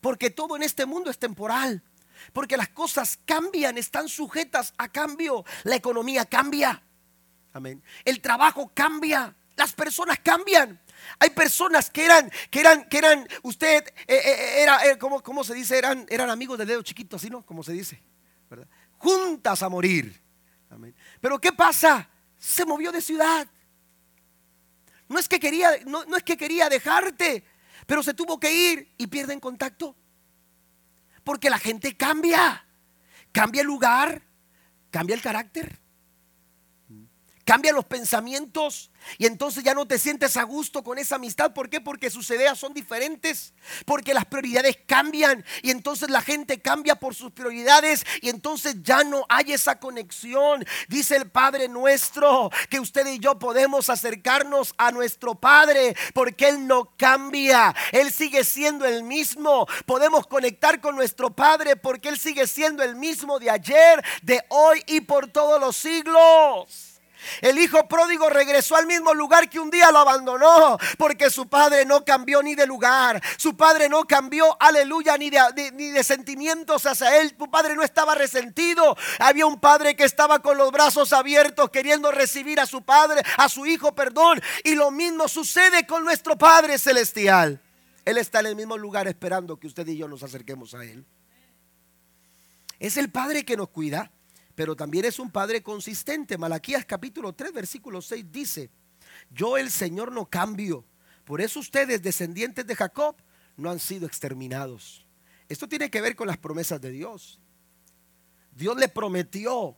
Porque 0.00 0.30
todo 0.30 0.54
en 0.54 0.62
este 0.62 0.86
mundo 0.86 1.10
es 1.10 1.18
temporal. 1.18 1.82
Porque 2.32 2.56
las 2.56 2.68
cosas 2.68 3.18
cambian, 3.24 3.76
están 3.78 4.08
sujetas 4.08 4.72
a 4.78 4.88
cambio. 4.88 5.44
La 5.64 5.74
economía 5.74 6.24
cambia. 6.24 6.80
Amén. 7.52 7.82
El 8.04 8.20
trabajo 8.20 8.70
cambia. 8.72 9.34
Las 9.56 9.72
personas 9.72 10.20
cambian. 10.22 10.80
Hay 11.18 11.30
personas 11.30 11.90
que 11.90 12.04
eran, 12.04 12.30
que 12.48 12.60
eran, 12.60 12.88
que 12.88 12.98
eran, 12.98 13.28
usted 13.42 13.88
eh, 14.06 14.14
eh, 14.14 14.22
eh, 14.24 14.62
era, 14.62 14.98
¿cómo, 14.98 15.42
se 15.42 15.54
dice? 15.54 15.76
Eran, 15.76 16.06
eran 16.08 16.30
amigos 16.30 16.58
de 16.58 16.64
dedo 16.64 16.82
chiquito, 16.82 17.16
así, 17.16 17.28
¿no? 17.28 17.44
Como 17.44 17.64
se 17.64 17.72
dice. 17.72 18.00
Juntas 18.98 19.64
a 19.64 19.68
morir. 19.68 20.24
Pero 21.24 21.40
¿qué 21.40 21.54
pasa? 21.54 22.06
Se 22.36 22.66
movió 22.66 22.92
de 22.92 23.00
ciudad. 23.00 23.48
No 25.08 25.18
es 25.18 25.26
que 25.26 25.40
quería, 25.40 25.70
no, 25.86 26.04
no 26.04 26.18
es 26.18 26.22
que 26.22 26.36
quería 26.36 26.68
dejarte, 26.68 27.42
pero 27.86 28.02
se 28.02 28.12
tuvo 28.12 28.38
que 28.38 28.52
ir 28.52 28.94
y 28.98 29.06
pierden 29.06 29.40
contacto. 29.40 29.96
Porque 31.24 31.48
la 31.48 31.58
gente 31.58 31.96
cambia. 31.96 32.66
Cambia 33.32 33.62
el 33.62 33.66
lugar, 33.66 34.20
cambia 34.90 35.16
el 35.16 35.22
carácter, 35.22 35.80
cambia 37.44 37.72
los 37.72 37.84
pensamientos, 37.84 38.90
y 39.18 39.26
entonces 39.26 39.62
ya 39.62 39.74
no 39.74 39.86
te 39.86 39.98
sientes 39.98 40.36
a 40.36 40.42
gusto 40.42 40.82
con 40.82 40.98
esa 40.98 41.16
amistad. 41.16 41.52
¿Por 41.52 41.68
qué? 41.68 41.80
Porque 41.80 42.10
sus 42.10 42.28
ideas 42.30 42.58
son 42.58 42.74
diferentes. 42.74 43.52
Porque 43.84 44.14
las 44.14 44.24
prioridades 44.24 44.78
cambian. 44.86 45.44
Y 45.62 45.70
entonces 45.70 46.10
la 46.10 46.20
gente 46.22 46.60
cambia 46.60 46.96
por 46.96 47.14
sus 47.14 47.32
prioridades. 47.32 48.04
Y 48.22 48.28
entonces 48.28 48.76
ya 48.82 49.04
no 49.04 49.24
hay 49.28 49.52
esa 49.52 49.78
conexión. 49.78 50.64
Dice 50.88 51.16
el 51.16 51.30
Padre 51.30 51.68
nuestro 51.68 52.50
que 52.68 52.80
usted 52.80 53.06
y 53.06 53.18
yo 53.18 53.38
podemos 53.38 53.90
acercarnos 53.90 54.74
a 54.78 54.90
nuestro 54.90 55.34
Padre. 55.34 55.94
Porque 56.12 56.48
Él 56.48 56.66
no 56.66 56.92
cambia. 56.96 57.74
Él 57.92 58.12
sigue 58.12 58.44
siendo 58.44 58.84
el 58.84 59.02
mismo. 59.02 59.66
Podemos 59.86 60.26
conectar 60.26 60.80
con 60.80 60.96
nuestro 60.96 61.30
Padre 61.30 61.76
porque 61.76 62.08
Él 62.08 62.18
sigue 62.18 62.46
siendo 62.46 62.82
el 62.82 62.96
mismo 62.96 63.38
de 63.38 63.50
ayer, 63.50 64.02
de 64.22 64.42
hoy 64.48 64.82
y 64.86 65.02
por 65.02 65.28
todos 65.28 65.60
los 65.60 65.76
siglos. 65.76 66.93
El 67.40 67.58
hijo 67.58 67.86
pródigo 67.88 68.28
regresó 68.28 68.76
al 68.76 68.86
mismo 68.86 69.14
lugar 69.14 69.48
que 69.48 69.60
un 69.60 69.70
día 69.70 69.90
lo 69.90 69.98
abandonó, 69.98 70.78
porque 70.98 71.30
su 71.30 71.48
padre 71.48 71.84
no 71.84 72.04
cambió 72.04 72.42
ni 72.42 72.54
de 72.54 72.66
lugar, 72.66 73.22
su 73.36 73.56
padre 73.56 73.88
no 73.88 74.04
cambió, 74.04 74.56
aleluya, 74.60 75.16
ni 75.16 75.30
de, 75.30 76.04
sentimientos 76.04 76.86
hacia 76.86 77.20
él, 77.20 77.34
tu 77.34 77.50
padre 77.50 77.74
no 77.74 77.82
estaba 77.82 78.14
resentido, 78.14 78.96
había 79.18 79.46
un 79.46 79.58
padre 79.58 79.96
que 79.96 80.04
estaba 80.04 80.40
con 80.40 80.56
los 80.56 80.70
brazos 80.70 81.12
abiertos 81.12 81.70
queriendo 81.70 82.10
recibir 82.10 82.60
a 82.60 82.66
su 82.66 82.82
padre, 82.82 83.22
a 83.36 83.48
su 83.48 83.66
hijo, 83.66 83.94
perdón, 83.94 84.40
y 84.62 84.74
lo 84.74 84.90
mismo 84.90 85.28
sucede 85.28 85.86
con 85.86 86.04
nuestro 86.04 86.36
Padre 86.36 86.78
Celestial. 86.78 87.60
Él 88.04 88.18
está 88.18 88.40
en 88.40 88.46
el 88.46 88.56
mismo 88.56 88.76
lugar 88.76 89.08
esperando 89.08 89.58
que 89.58 89.66
usted 89.66 89.86
y 89.88 89.96
yo 89.96 90.08
nos 90.08 90.22
acerquemos 90.22 90.74
a 90.74 90.84
Él. 90.84 91.04
Es 92.78 92.96
el 92.96 93.10
Padre 93.10 93.44
que 93.44 93.56
nos 93.56 93.68
cuida 93.68 94.10
pero 94.54 94.76
también 94.76 95.04
es 95.04 95.18
un 95.18 95.30
Padre 95.30 95.62
consistente. 95.62 96.38
Malaquías 96.38 96.84
capítulo 96.84 97.32
3, 97.32 97.52
versículo 97.52 98.00
6 98.00 98.24
dice, 98.30 98.70
yo 99.30 99.56
el 99.56 99.70
Señor 99.70 100.12
no 100.12 100.26
cambio. 100.26 100.84
Por 101.24 101.40
eso 101.40 101.60
ustedes, 101.60 102.02
descendientes 102.02 102.66
de 102.66 102.76
Jacob, 102.76 103.16
no 103.56 103.70
han 103.70 103.80
sido 103.80 104.06
exterminados. 104.06 105.06
Esto 105.48 105.68
tiene 105.68 105.90
que 105.90 106.00
ver 106.00 106.16
con 106.16 106.26
las 106.26 106.38
promesas 106.38 106.80
de 106.80 106.90
Dios. 106.90 107.40
Dios 108.52 108.76
le 108.76 108.88
prometió 108.88 109.76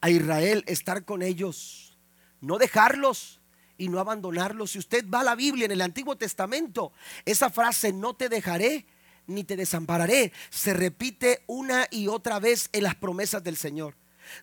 a 0.00 0.10
Israel 0.10 0.64
estar 0.66 1.04
con 1.04 1.22
ellos, 1.22 1.98
no 2.40 2.58
dejarlos 2.58 3.40
y 3.76 3.88
no 3.88 3.98
abandonarlos. 3.98 4.72
Si 4.72 4.78
usted 4.78 5.08
va 5.08 5.20
a 5.20 5.24
la 5.24 5.34
Biblia 5.34 5.66
en 5.66 5.72
el 5.72 5.82
Antiguo 5.82 6.16
Testamento, 6.16 6.92
esa 7.24 7.50
frase 7.50 7.92
no 7.92 8.14
te 8.14 8.28
dejaré 8.28 8.86
ni 9.26 9.44
te 9.44 9.56
desampararé 9.56 10.32
se 10.50 10.72
repite 10.72 11.42
una 11.46 11.88
y 11.90 12.08
otra 12.08 12.38
vez 12.38 12.68
en 12.72 12.84
las 12.84 12.94
promesas 12.94 13.42
del 13.42 13.56
Señor. 13.56 13.96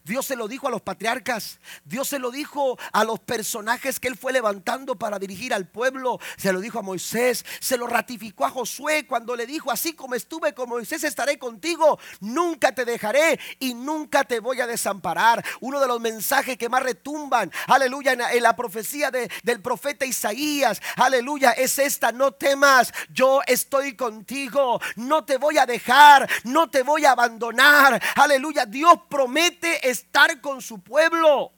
Dios 0.04 0.26
se 0.26 0.36
lo 0.36 0.48
dijo 0.48 0.67
a 0.67 0.72
los 0.72 0.82
patriarcas, 0.82 1.60
Dios 1.86 2.08
se 2.08 2.19
lo 2.19 2.32
dijo 2.32 2.78
a 2.91 3.04
los 3.04 3.19
personajes 3.19 4.00
que 4.00 4.08
él 4.08 4.17
fue 4.17 4.34
levantando 4.34 4.96
para 4.96 5.19
dirigir 5.19 5.54
al 5.54 5.67
pueblo, 5.67 6.19
se 6.38 6.54
lo 6.54 6.60
dijo 6.60 6.80
a 6.80 6.84
Moisés, 6.84 7.46
se 7.60 7.78
lo 7.78 7.88
ratificó 7.88 8.46
a 8.46 8.50
Josué 8.50 9.06
cuando 9.06 9.36
le 9.36 9.46
dijo, 9.46 9.72
así 9.72 9.93
como 9.93 10.15
estuve 10.15 10.54
con 10.54 10.69
Moisés 10.69 11.04
estaré 11.04 11.38
contigo, 11.39 12.00
nunca 12.19 12.74
te 12.74 12.86
dejaré 12.86 13.39
y 13.60 13.74
nunca 13.74 14.24
te 14.24 14.39
voy 14.39 14.62
a 14.62 14.67
desamparar. 14.67 15.43
Uno 15.62 15.80
de 15.80 15.88
los 15.88 16.00
mensajes 16.00 16.58
que 16.58 16.69
más 16.69 16.84
retumban, 16.84 17.52
aleluya, 17.67 18.13
en 18.13 18.43
la 18.43 18.56
profecía 18.56 19.12
del 19.12 19.62
profeta 19.62 20.06
Isaías, 20.06 20.82
aleluya, 20.96 21.52
es 21.52 21.80
esta, 21.80 22.12
no 22.12 22.32
temas, 22.32 22.93
yo 23.10 23.41
estoy 23.48 23.96
contigo, 23.96 24.80
no 24.96 25.26
te 25.26 25.38
voy 25.38 25.58
a 25.58 25.65
dejar, 25.65 26.30
no 26.43 26.69
te 26.69 26.84
voy 26.84 27.06
a 27.06 27.12
abandonar, 27.12 28.02
aleluya, 28.15 28.65
Dios 28.65 28.93
promete 29.10 29.73
estar 29.84 30.42
con 30.42 30.62
su 30.62 30.82
pueblo, 30.82 31.52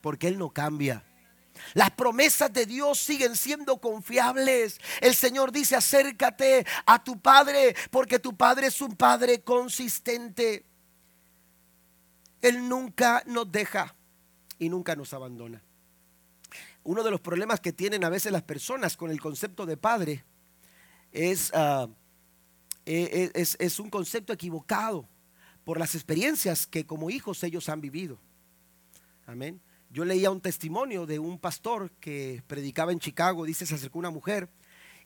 porque 0.00 0.28
Él 0.28 0.38
no 0.38 0.50
cambia. 0.50 1.04
Las 1.74 1.90
promesas 1.90 2.52
de 2.52 2.66
Dios 2.66 2.98
siguen 2.98 3.36
siendo 3.36 3.80
confiables. 3.80 4.80
El 5.00 5.14
Señor 5.14 5.52
dice, 5.52 5.76
acércate 5.76 6.66
a 6.86 7.02
tu 7.02 7.20
Padre, 7.20 7.74
porque 7.90 8.18
tu 8.18 8.36
Padre 8.36 8.68
es 8.68 8.80
un 8.80 8.96
Padre 8.96 9.42
consistente. 9.42 10.64
Él 12.40 12.68
nunca 12.68 13.22
nos 13.26 13.50
deja 13.50 13.94
y 14.58 14.68
nunca 14.68 14.96
nos 14.96 15.12
abandona. 15.14 15.62
Uno 16.84 17.04
de 17.04 17.10
los 17.10 17.20
problemas 17.20 17.60
que 17.60 17.72
tienen 17.72 18.04
a 18.04 18.08
veces 18.08 18.32
las 18.32 18.42
personas 18.42 18.96
con 18.96 19.10
el 19.10 19.20
concepto 19.20 19.66
de 19.66 19.76
Padre 19.76 20.24
es, 21.12 21.52
ah, 21.54 21.88
e, 22.84 23.30
e, 23.34 23.40
es, 23.40 23.56
es 23.60 23.78
un 23.78 23.88
concepto 23.88 24.32
equivocado 24.32 25.08
por 25.64 25.78
las 25.78 25.94
experiencias 25.94 26.66
que 26.66 26.86
como 26.86 27.10
hijos 27.10 27.42
ellos 27.44 27.68
han 27.68 27.80
vivido. 27.80 28.18
Amén. 29.26 29.60
yo 29.90 30.04
leía 30.04 30.30
un 30.30 30.40
testimonio 30.40 31.06
de 31.06 31.18
un 31.18 31.38
pastor 31.38 31.90
que 32.00 32.42
predicaba 32.46 32.92
en 32.92 32.98
Chicago, 32.98 33.44
dice, 33.44 33.66
se 33.66 33.74
acercó 33.74 33.98
una 33.98 34.10
mujer 34.10 34.48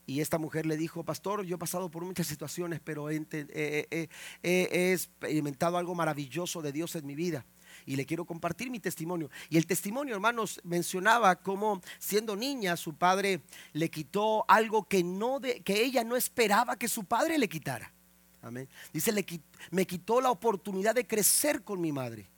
y 0.07 0.21
esta 0.21 0.37
mujer 0.37 0.65
le 0.65 0.77
dijo, 0.77 1.03
pastor, 1.03 1.43
yo 1.43 1.57
he 1.57 1.59
pasado 1.59 1.91
por 1.91 2.05
muchas 2.05 2.27
situaciones, 2.27 2.79
pero 2.81 3.09
he, 3.09 4.09
experimentado 4.41 5.77
algo 5.77 5.93
maravilloso 5.93 6.61
de 6.61 6.71
Dios 6.71 6.95
en 6.95 7.05
mi 7.05 7.13
vida 7.13 7.45
y 7.85 7.97
le 7.97 8.05
quiero 8.05 8.23
compartir 8.23 8.71
mi 8.71 8.79
testimonio. 8.79 9.29
Y 9.49 9.57
el 9.57 9.67
testimonio, 9.67 10.15
hermanos, 10.15 10.61
mencionaba 10.63 11.35
cómo 11.35 11.81
siendo 11.99 12.37
niña 12.37 12.77
su 12.77 12.95
padre 12.95 13.41
le 13.73 13.89
quitó 13.89 14.45
algo 14.47 14.85
que, 14.85 15.03
no 15.03 15.41
que 15.41 15.83
ella 15.83 16.05
no 16.05 16.15
esperaba 16.15 16.77
que 16.77 16.87
su 16.87 17.03
padre 17.03 17.37
le 17.37 17.49
quitara. 17.49 17.93
Dice, 18.93 19.13
me 19.71 19.85
quitó 19.85 20.21
la 20.21 20.31
oportunidad 20.31 20.95
de 20.95 21.07
crecer 21.07 21.63
con 21.63 21.81
mi 21.81 21.91
madre. 21.91 22.29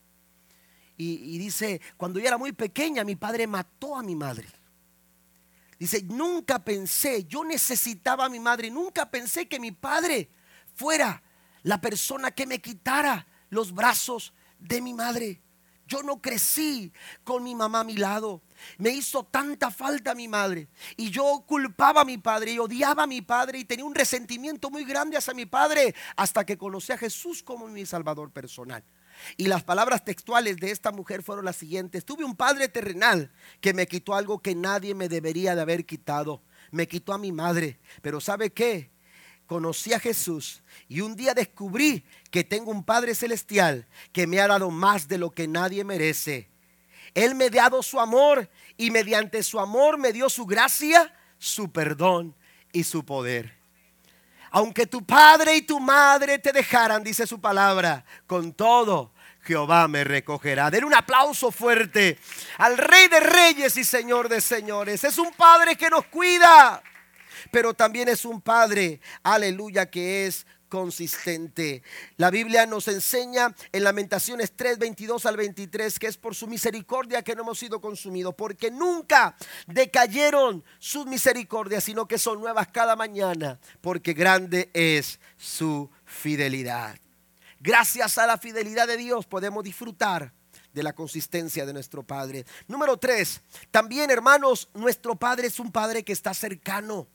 Y, 0.97 1.35
y 1.35 1.37
dice, 1.37 1.79
cuando 1.97 2.19
yo 2.19 2.27
era 2.27 2.37
muy 2.37 2.51
pequeña, 2.51 3.03
mi 3.03 3.15
padre 3.15 3.47
mató 3.47 3.95
a 3.95 4.03
mi 4.03 4.15
madre. 4.15 4.47
Dice, 5.79 6.03
nunca 6.03 6.59
pensé, 6.59 7.23
yo 7.23 7.45
necesitaba 7.45 8.25
a 8.25 8.29
mi 8.29 8.39
madre, 8.39 8.69
nunca 8.69 9.09
pensé 9.09 9.47
que 9.47 9.59
mi 9.59 9.71
padre 9.71 10.29
fuera 10.75 11.23
la 11.63 11.79
persona 11.79 12.31
que 12.31 12.45
me 12.45 12.59
quitara 12.59 13.25
los 13.49 13.73
brazos 13.73 14.33
de 14.59 14.81
mi 14.81 14.93
madre. 14.93 15.41
Yo 15.89 16.03
no 16.03 16.21
crecí 16.21 16.93
con 17.23 17.43
mi 17.43 17.55
mamá 17.55 17.79
a 17.79 17.83
mi 17.83 17.95
lado. 17.95 18.43
Me 18.77 18.91
hizo 18.91 19.23
tanta 19.23 19.71
falta 19.71 20.13
mi 20.13 20.27
madre. 20.27 20.67
Y 20.95 21.09
yo 21.09 21.43
culpaba 21.47 22.01
a 22.01 22.05
mi 22.05 22.19
padre 22.19 22.51
y 22.51 22.59
odiaba 22.59 23.03
a 23.03 23.07
mi 23.07 23.21
padre 23.23 23.57
y 23.57 23.65
tenía 23.65 23.85
un 23.85 23.95
resentimiento 23.95 24.69
muy 24.69 24.85
grande 24.85 25.17
hacia 25.17 25.33
mi 25.33 25.47
padre 25.47 25.95
hasta 26.15 26.45
que 26.45 26.59
conocí 26.59 26.91
a 26.91 26.97
Jesús 26.97 27.41
como 27.41 27.67
mi 27.67 27.87
salvador 27.87 28.31
personal. 28.31 28.83
Y 29.35 29.47
las 29.47 29.63
palabras 29.63 30.05
textuales 30.05 30.57
de 30.57 30.69
esta 30.69 30.91
mujer 30.91 31.23
fueron 31.23 31.43
las 31.43 31.55
siguientes. 31.55 32.05
Tuve 32.05 32.23
un 32.23 32.35
padre 32.35 32.69
terrenal 32.69 33.31
que 33.59 33.73
me 33.73 33.87
quitó 33.87 34.13
algo 34.13 34.39
que 34.39 34.53
nadie 34.53 34.93
me 34.93 35.09
debería 35.09 35.55
de 35.55 35.61
haber 35.61 35.87
quitado. 35.87 36.43
Me 36.69 36.87
quitó 36.87 37.13
a 37.13 37.17
mi 37.17 37.31
madre. 37.31 37.79
Pero 38.03 38.21
¿sabe 38.21 38.51
qué? 38.53 38.91
Conocí 39.49 39.93
a 39.93 39.99
Jesús 39.99 40.61
y 40.87 41.01
un 41.01 41.15
día 41.15 41.33
descubrí 41.33 42.05
que 42.29 42.43
tengo 42.43 42.69
un 42.69 42.83
Padre 42.83 43.15
Celestial 43.15 43.87
que 44.13 44.27
me 44.27 44.39
ha 44.39 44.47
dado 44.47 44.69
más 44.69 45.07
de 45.07 45.17
lo 45.17 45.31
que 45.31 45.47
nadie 45.47 45.83
merece. 45.83 46.47
Él 47.15 47.33
me 47.33 47.45
ha 47.45 47.49
dado 47.49 47.81
su 47.81 47.99
amor 47.99 48.47
y 48.77 48.91
mediante 48.91 49.41
su 49.41 49.59
amor 49.59 49.97
me 49.97 50.13
dio 50.13 50.29
su 50.29 50.45
gracia, 50.45 51.11
su 51.39 51.71
perdón 51.71 52.35
y 52.71 52.83
su 52.83 53.03
poder. 53.03 53.57
Aunque 54.51 54.85
tu 54.85 55.03
padre 55.03 55.55
y 55.55 55.63
tu 55.63 55.79
madre 55.79 56.37
te 56.37 56.51
dejaran, 56.51 57.03
dice 57.03 57.25
su 57.25 57.41
palabra, 57.41 58.05
con 58.27 58.53
todo 58.53 59.13
Jehová 59.41 59.87
me 59.87 60.03
recogerá. 60.03 60.69
Den 60.69 60.83
un 60.83 60.93
aplauso 60.93 61.49
fuerte 61.49 62.19
al 62.59 62.77
Rey 62.77 63.07
de 63.07 63.19
Reyes 63.19 63.77
y 63.77 63.83
Señor 63.83 64.29
de 64.29 64.41
Señores. 64.41 65.03
Es 65.03 65.17
un 65.17 65.31
Padre 65.31 65.75
que 65.75 65.89
nos 65.89 66.05
cuida, 66.05 66.83
pero 67.51 67.73
también 67.73 68.07
es 68.09 68.25
un 68.25 68.41
Padre, 68.41 69.01
aleluya, 69.23 69.89
que 69.89 70.27
es 70.27 70.45
consistente. 70.69 71.83
La 72.15 72.29
Biblia 72.29 72.65
nos 72.65 72.87
enseña 72.87 73.53
en 73.71 73.83
Lamentaciones 73.83 74.53
3, 74.55 74.77
22 74.77 75.25
al 75.25 75.35
23 75.35 75.99
que 75.99 76.07
es 76.07 76.17
por 76.17 76.35
su 76.35 76.47
misericordia 76.47 77.23
que 77.23 77.35
no 77.35 77.41
hemos 77.41 77.59
sido 77.59 77.81
consumidos, 77.81 78.35
porque 78.35 78.71
nunca 78.71 79.35
decayeron 79.67 80.63
sus 80.77 81.05
misericordias, 81.07 81.83
sino 81.83 82.07
que 82.07 82.17
son 82.17 82.39
nuevas 82.39 82.67
cada 82.67 82.95
mañana, 82.95 83.59
porque 83.81 84.13
grande 84.13 84.69
es 84.73 85.19
su 85.37 85.89
fidelidad. 86.05 86.97
Gracias 87.59 88.17
a 88.17 88.27
la 88.27 88.37
fidelidad 88.37 88.87
de 88.87 88.95
Dios 88.95 89.25
podemos 89.25 89.63
disfrutar 89.63 90.31
de 90.71 90.83
la 90.83 90.93
consistencia 90.93 91.65
de 91.65 91.73
nuestro 91.73 92.03
Padre. 92.03 92.45
Número 92.67 92.97
3, 92.97 93.41
también 93.71 94.11
hermanos, 94.11 94.69
nuestro 94.73 95.15
Padre 95.15 95.47
es 95.47 95.59
un 95.59 95.71
Padre 95.71 96.03
que 96.03 96.13
está 96.13 96.33
cercano. 96.33 97.07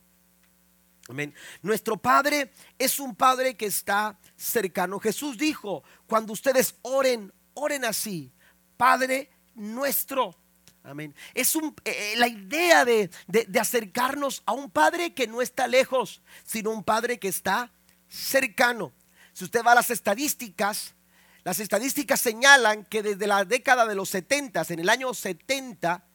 Amén. 1.09 1.35
Nuestro 1.63 1.97
Padre 1.97 2.53
es 2.79 2.99
un 2.99 3.15
Padre 3.15 3.57
que 3.57 3.67
está 3.67 4.19
cercano. 4.37 4.99
Jesús 4.99 5.37
dijo, 5.37 5.85
cuando 6.07 6.33
ustedes 6.33 6.77
oren, 6.83 7.33
oren 7.53 7.85
así. 7.85 8.33
Padre 8.77 9.31
nuestro. 9.55 10.35
Amén. 10.83 11.15
Es 11.35 11.55
un, 11.57 11.75
eh, 11.85 12.13
eh, 12.13 12.17
la 12.17 12.29
idea 12.29 12.85
de, 12.85 13.11
de 13.27 13.61
acercarnos 13.61 14.43
a 14.47 14.53
un 14.53 14.71
Padre 14.71 15.15
que 15.15 15.27
no 15.27 15.43
está 15.43 15.67
lejos, 15.67 16.23
sino 16.45 16.71
un 16.71 16.85
Padre 16.85 17.19
que 17.19 17.29
está 17.29 17.71
cercano. 18.09 18.93
Si 19.35 19.45
usted 19.45 19.63
va 19.65 19.73
a 19.73 19.77
las 19.77 19.91
estadísticas, 19.91 20.95
las 21.43 21.61
estadísticas 21.61 22.21
señalan 22.21 22.85
que 22.85 23.03
desde 23.03 23.27
la 23.27 23.45
década 23.45 23.85
de 23.85 23.95
los 23.95 24.09
70, 24.09 24.65
en 24.69 24.79
el 24.79 24.89
año 24.89 25.13
70, 25.13 26.07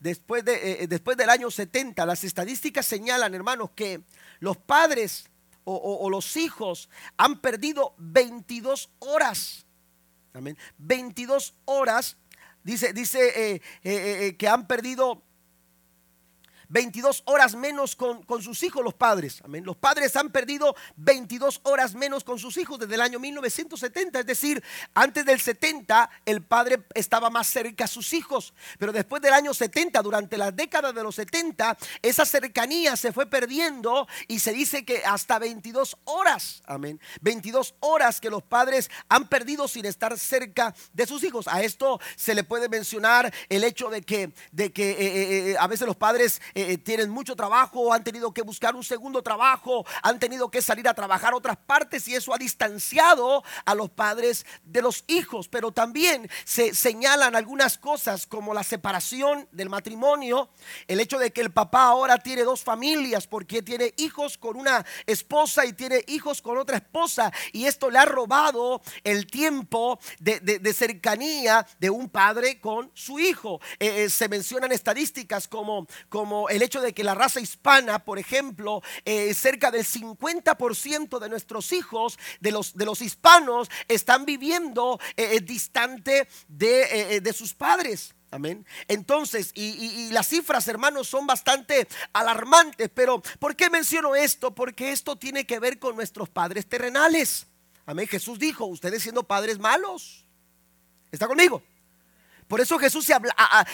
después, 0.00 0.44
de, 0.44 0.82
eh, 0.82 0.86
después 0.88 1.16
del 1.16 1.30
año 1.30 1.50
70, 1.50 2.04
las 2.06 2.24
estadísticas 2.24 2.86
señalan, 2.86 3.34
hermanos, 3.34 3.70
que 3.74 4.02
los 4.40 4.56
padres 4.56 5.28
o, 5.68 6.08
los 6.10 6.36
hijos 6.36 6.88
han 7.16 7.40
perdido 7.40 7.94
22 7.98 8.88
horas. 9.00 9.66
Amén. 10.32 10.56
22 10.78 11.54
horas. 11.64 12.16
Dice, 12.62 12.92
dice 12.92 13.54
eh, 13.54 13.62
eh, 13.82 14.36
que 14.36 14.48
han 14.48 14.68
perdido 14.68 15.25
22 16.68 17.22
horas 17.26 17.54
menos 17.54 17.96
con, 17.96 18.24
sus 18.42 18.62
hijos 18.62 18.84
los 18.84 18.94
padres. 18.94 19.40
Amén. 19.44 19.64
Los 19.64 19.76
padres 19.76 20.16
han 20.16 20.30
perdido 20.30 20.74
22 20.96 21.60
horas 21.64 21.94
menos 21.94 22.24
con 22.24 22.38
sus 22.38 22.56
hijos 22.56 22.78
desde 22.78 22.94
el 22.94 23.00
año 23.00 23.18
1970. 23.18 24.20
Es 24.20 24.26
decir, 24.26 24.62
antes 24.94 25.24
del 25.24 25.40
70 25.40 26.10
el 26.24 26.42
padre 26.42 26.84
estaba 26.94 27.30
más 27.30 27.46
cerca 27.46 27.84
a 27.84 27.88
sus 27.88 28.12
hijos. 28.12 28.54
Pero 28.78 28.92
después 28.92 29.22
del 29.22 29.32
año 29.32 29.54
70, 29.54 30.02
durante 30.02 30.36
las 30.36 30.54
décadas 30.54 30.94
de 30.94 31.02
los 31.02 31.14
70, 31.14 31.76
esa 32.02 32.24
cercanía 32.24 32.96
se 32.96 33.12
fue 33.12 33.26
perdiendo 33.26 34.06
y 34.28 34.40
se 34.40 34.52
dice 34.52 34.84
que 34.84 35.02
hasta 35.04 35.38
22 35.38 35.96
horas. 36.04 36.62
Amén. 36.66 37.00
22 37.20 37.74
horas 37.80 38.20
que 38.20 38.30
los 38.30 38.42
padres 38.42 38.90
han 39.08 39.28
perdido 39.28 39.68
sin 39.68 39.86
estar 39.86 40.18
cerca 40.18 40.74
de 40.92 41.06
sus 41.06 41.24
hijos. 41.24 41.48
A 41.48 41.62
esto 41.62 42.00
se 42.16 42.34
le 42.34 42.44
puede 42.44 42.68
mencionar 42.68 43.32
el 43.48 43.64
hecho 43.64 43.90
de 43.90 44.02
que, 44.02 44.32
de 44.52 44.72
que 44.72 44.90
eh, 44.90 44.96
eh, 44.98 45.50
eh, 45.50 45.56
a 45.58 45.66
veces 45.66 45.86
los 45.86 45.96
padres 45.96 46.40
eh, 46.56 46.72
eh, 46.72 46.78
tienen 46.78 47.10
mucho 47.10 47.36
trabajo, 47.36 47.92
han 47.92 48.02
tenido 48.02 48.32
que 48.32 48.40
buscar 48.40 48.74
un 48.74 48.82
segundo 48.82 49.22
trabajo, 49.22 49.84
han 50.02 50.18
tenido 50.18 50.50
que 50.50 50.62
salir 50.62 50.88
a 50.88 50.94
trabajar 50.94 51.34
otras 51.34 51.58
partes 51.58 52.08
y 52.08 52.14
eso 52.14 52.32
ha 52.32 52.38
distanciado 52.38 53.44
a 53.66 53.74
los 53.74 53.90
padres 53.90 54.46
de 54.64 54.80
los 54.80 55.04
hijos. 55.06 55.48
Pero 55.48 55.70
también 55.70 56.30
se 56.46 56.74
señalan 56.74 57.36
algunas 57.36 57.76
cosas 57.76 58.26
como 58.26 58.54
la 58.54 58.62
separación 58.62 59.46
del 59.52 59.68
matrimonio, 59.68 60.48
el 60.88 61.00
hecho 61.00 61.18
de 61.18 61.30
que 61.30 61.42
el 61.42 61.52
papá 61.52 61.88
ahora 61.88 62.16
tiene 62.16 62.42
dos 62.42 62.64
familias 62.64 63.26
porque 63.26 63.60
tiene 63.60 63.92
hijos 63.98 64.38
con 64.38 64.56
una 64.56 64.86
esposa 65.04 65.66
y 65.66 65.74
tiene 65.74 66.04
hijos 66.06 66.40
con 66.40 66.56
otra 66.56 66.78
esposa 66.78 67.34
y 67.52 67.66
esto 67.66 67.90
le 67.90 67.98
ha 67.98 68.06
robado 68.06 68.80
el 69.04 69.26
tiempo 69.26 69.98
de, 70.20 70.72
cercanía 70.72 71.66
de 71.78 71.90
un 71.90 72.08
padre 72.08 72.62
con 72.62 72.90
su 72.94 73.18
hijo. 73.18 73.60
Eh, 73.78 74.08
se 74.08 74.30
mencionan 74.30 74.72
estadísticas 74.72 75.48
como, 75.48 75.86
como 76.08 76.45
el 76.48 76.62
hecho 76.62 76.80
de 76.80 76.92
que 76.92 77.04
la 77.04 77.14
raza 77.14 77.40
hispana, 77.40 78.04
por 78.04 78.18
ejemplo, 78.18 78.82
eh, 79.04 79.32
cerca 79.34 79.70
del 79.70 79.84
50% 79.84 81.18
de 81.18 81.28
nuestros 81.28 81.72
hijos, 81.72 82.18
de 82.40 82.52
los, 82.52 82.74
de 82.74 82.84
los 82.84 83.02
hispanos, 83.02 83.70
están 83.88 84.24
viviendo 84.24 84.98
eh, 85.16 85.36
eh, 85.36 85.40
distante 85.40 86.28
de, 86.48 87.20
de 87.20 87.32
sus 87.32 87.54
padres. 87.54 88.14
Amén. 88.30 88.66
Entonces, 88.88 89.52
y, 89.54 89.62
y, 89.62 90.10
las 90.10 90.28
cifras, 90.28 90.66
hermanos, 90.68 91.08
son 91.08 91.26
bastante 91.26 91.86
alarmantes. 92.12 92.90
Pero, 92.92 93.22
¿por 93.38 93.54
qué 93.54 93.70
menciono 93.70 94.16
esto? 94.16 94.54
Porque 94.54 94.90
esto 94.90 95.16
tiene 95.16 95.46
que 95.46 95.58
ver 95.58 95.78
con 95.78 95.94
nuestros 95.94 96.28
padres 96.28 96.66
terrenales. 96.66 97.46
Amén. 97.86 98.08
Jesús 98.08 98.38
dijo, 98.38 98.66
ustedes 98.66 99.02
siendo 99.02 99.22
padres 99.22 99.58
malos. 99.58 100.26
¿Está 101.12 101.28
conmigo? 101.28 101.62
Por 102.48 102.60
eso 102.60 102.78
Jesús 102.78 103.04
se, 103.04 103.14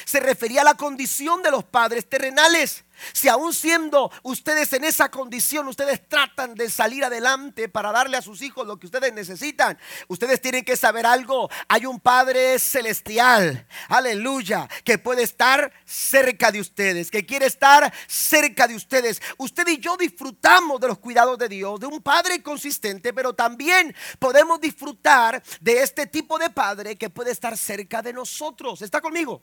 se, 0.05 0.21
refería 0.21 0.63
a 0.63 0.65
la 0.65 0.75
condición 0.75 1.43
de 1.43 1.51
los 1.51 1.65
padres 1.65 2.09
terrenales. 2.09 2.85
Si 3.13 3.29
aún 3.29 3.53
siendo 3.53 4.11
ustedes 4.23 4.73
en 4.73 4.85
esa 4.85 5.11
condición, 5.11 5.69
ustedes 5.69 6.09
tratan 6.09 6.55
de 6.55 6.71
salir 6.71 7.05
adelante 7.05 7.69
para 7.69 7.93
darle 7.93 8.17
a 8.17 8.23
sus 8.23 8.43
hijos 8.43 8.67
lo 8.67 8.79
que 8.79 8.87
ustedes 8.87 9.13
necesitan, 9.13 9.79
ustedes 10.09 10.41
tienen 10.41 10.65
que 10.65 10.77
saber 10.77 11.07
algo. 11.07 11.49
Hay 11.69 11.87
un 11.87 12.01
Padre 12.01 12.59
celestial, 12.59 13.67
aleluya, 13.89 14.69
que 14.85 14.99
puede 14.99 15.23
estar 15.23 15.73
cerca 15.85 16.51
de 16.51 16.61
ustedes, 16.61 17.11
que 17.11 17.27
quiere 17.27 17.47
estar 17.47 17.93
cerca 18.07 18.67
de 18.67 18.75
ustedes. 18.75 19.21
Usted 19.39 19.67
y 19.69 19.79
yo 19.79 19.97
disfrutamos 19.97 20.81
de 20.81 20.89
los 20.89 20.99
cuidados 20.99 21.39
de 21.39 21.49
Dios, 21.49 21.81
de 21.81 21.87
un 21.87 22.03
Padre 22.03 22.43
consistente, 22.43 23.13
pero 23.13 23.33
también 23.35 23.95
podemos 24.19 24.61
disfrutar 24.61 25.43
de 25.61 25.83
este 25.83 26.07
tipo 26.07 26.39
de 26.39 26.51
Padre 26.51 26.97
que 26.97 27.11
puede 27.11 27.31
estar 27.31 27.57
cerca 27.57 28.03
de 28.03 28.13
nosotros. 28.13 28.83
¿Está 28.83 29.01
conmigo? 29.01 29.43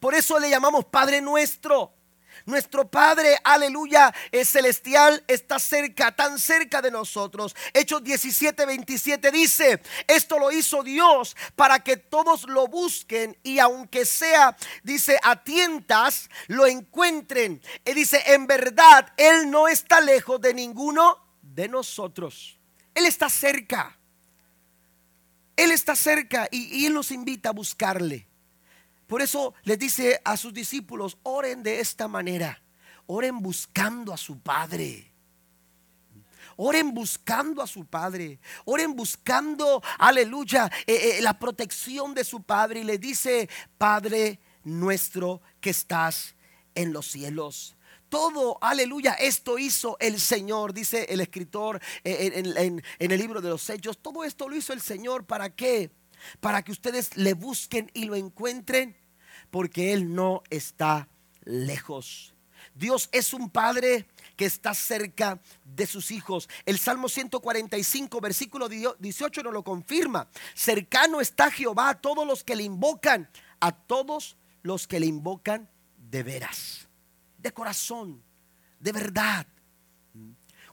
Por 0.00 0.14
eso 0.14 0.38
le 0.38 0.50
llamamos 0.50 0.84
Padre 0.86 1.20
nuestro. 1.20 1.92
Nuestro 2.46 2.88
Padre, 2.88 3.36
aleluya, 3.42 4.14
es 4.30 4.48
celestial, 4.48 5.24
está 5.26 5.58
cerca, 5.58 6.14
tan 6.14 6.38
cerca 6.38 6.80
de 6.80 6.92
nosotros. 6.92 7.56
Hechos 7.74 8.04
17, 8.04 8.64
27 8.64 9.32
dice, 9.32 9.82
esto 10.06 10.38
lo 10.38 10.52
hizo 10.52 10.84
Dios 10.84 11.36
para 11.56 11.80
que 11.80 11.96
todos 11.96 12.44
lo 12.44 12.68
busquen 12.68 13.36
y 13.42 13.58
aunque 13.58 14.04
sea, 14.06 14.56
dice, 14.84 15.18
a 15.24 15.42
tientas, 15.42 16.30
lo 16.46 16.66
encuentren. 16.66 17.60
Y 17.84 17.94
dice, 17.94 18.22
en 18.26 18.46
verdad, 18.46 19.12
Él 19.16 19.50
no 19.50 19.66
está 19.66 20.00
lejos 20.00 20.40
de 20.40 20.54
ninguno 20.54 21.18
de 21.42 21.66
nosotros. 21.66 22.60
Él 22.94 23.06
está 23.06 23.28
cerca. 23.28 23.98
Él 25.56 25.72
está 25.72 25.96
cerca 25.96 26.46
y, 26.52 26.78
y 26.78 26.86
Él 26.86 26.94
nos 26.94 27.10
invita 27.10 27.48
a 27.48 27.52
buscarle. 27.52 28.28
Por 29.06 29.22
eso 29.22 29.54
les 29.62 29.78
dice 29.78 30.20
a 30.24 30.36
sus 30.36 30.52
discípulos, 30.52 31.18
oren 31.22 31.62
de 31.62 31.80
esta 31.80 32.08
manera, 32.08 32.62
oren 33.06 33.40
buscando 33.40 34.12
a 34.12 34.16
su 34.16 34.40
Padre. 34.40 35.12
Oren 36.58 36.94
buscando 36.94 37.62
a 37.62 37.66
su 37.66 37.84
Padre. 37.84 38.40
Oren 38.64 38.96
buscando, 38.96 39.82
aleluya, 39.98 40.70
eh, 40.86 41.18
eh, 41.18 41.22
la 41.22 41.38
protección 41.38 42.14
de 42.14 42.24
su 42.24 42.42
Padre. 42.42 42.80
Y 42.80 42.84
le 42.84 42.96
dice, 42.96 43.48
Padre 43.76 44.40
nuestro 44.64 45.42
que 45.60 45.70
estás 45.70 46.34
en 46.74 46.92
los 46.92 47.10
cielos. 47.10 47.76
Todo, 48.08 48.58
aleluya, 48.60 49.14
esto 49.14 49.58
hizo 49.58 49.96
el 49.98 50.20
Señor, 50.20 50.72
dice 50.72 51.06
el 51.08 51.20
escritor 51.20 51.80
eh, 52.04 52.32
en, 52.34 52.82
el 52.98 53.18
libro 53.18 53.40
de 53.40 53.50
los 53.50 53.68
Hechos. 53.68 53.98
Todo 53.98 54.24
esto 54.24 54.48
lo 54.48 54.56
hizo 54.56 54.72
el 54.72 54.80
Señor. 54.80 55.24
¿Para 55.24 55.50
qué? 55.50 55.90
Para 56.40 56.62
que 56.62 56.72
ustedes 56.72 57.16
le 57.16 57.34
busquen 57.34 57.90
y 57.94 58.04
lo 58.04 58.14
encuentren, 58.14 58.96
porque 59.50 59.92
Él 59.92 60.14
no 60.14 60.42
está 60.50 61.08
lejos. 61.44 62.34
Dios 62.74 63.08
es 63.12 63.32
un 63.32 63.50
Padre 63.50 64.06
que 64.36 64.44
está 64.44 64.74
cerca 64.74 65.40
de 65.64 65.86
sus 65.86 66.10
hijos. 66.10 66.48
El 66.66 66.78
Salmo 66.78 67.08
145, 67.08 68.20
versículo 68.20 68.68
18 68.68 69.42
nos 69.42 69.52
lo 69.52 69.64
confirma. 69.64 70.28
Cercano 70.54 71.20
está 71.20 71.50
Jehová 71.50 71.90
a 71.90 72.00
todos 72.00 72.26
los 72.26 72.44
que 72.44 72.56
le 72.56 72.64
invocan, 72.64 73.30
a 73.60 73.72
todos 73.72 74.36
los 74.62 74.86
que 74.86 75.00
le 75.00 75.06
invocan 75.06 75.68
de 76.10 76.22
veras, 76.22 76.88
de 77.38 77.52
corazón, 77.52 78.22
de 78.78 78.92
verdad. 78.92 79.46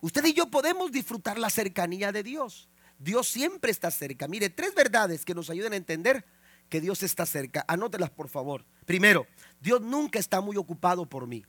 Usted 0.01 0.25
y 0.25 0.33
yo 0.33 0.47
podemos 0.47 0.91
disfrutar 0.91 1.39
la 1.39 1.49
cercanía 1.49 2.11
de 2.11 2.23
Dios. 2.23 2.67
Dios 3.03 3.27
siempre 3.27 3.69
está 3.69 3.91
cerca. 3.91 4.27
Mire, 4.27 4.49
tres 4.49 4.73
verdades 4.73 5.25
que 5.25 5.35
nos 5.35 5.49
ayuden 5.49 5.73
a 5.73 5.77
entender 5.77 6.25
que 6.69 6.79
Dios 6.79 7.03
está 7.03 7.25
cerca. 7.25 7.65
Anótelas, 7.67 8.09
por 8.09 8.29
favor. 8.29 8.65
Primero, 8.85 9.27
Dios 9.59 9.81
nunca 9.81 10.19
está 10.19 10.39
muy 10.39 10.55
ocupado 10.55 11.05
por 11.07 11.27
mí. 11.27 11.45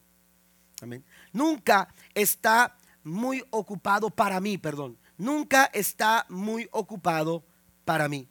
Amén. 0.82 1.04
Nunca 1.32 1.94
está 2.12 2.76
muy 3.04 3.44
ocupado 3.50 4.10
para 4.10 4.40
mí, 4.40 4.58
perdón. 4.58 4.98
Nunca 5.16 5.66
está 5.72 6.26
muy 6.28 6.68
ocupado 6.72 7.44
para 7.84 8.08
mí. 8.08 8.28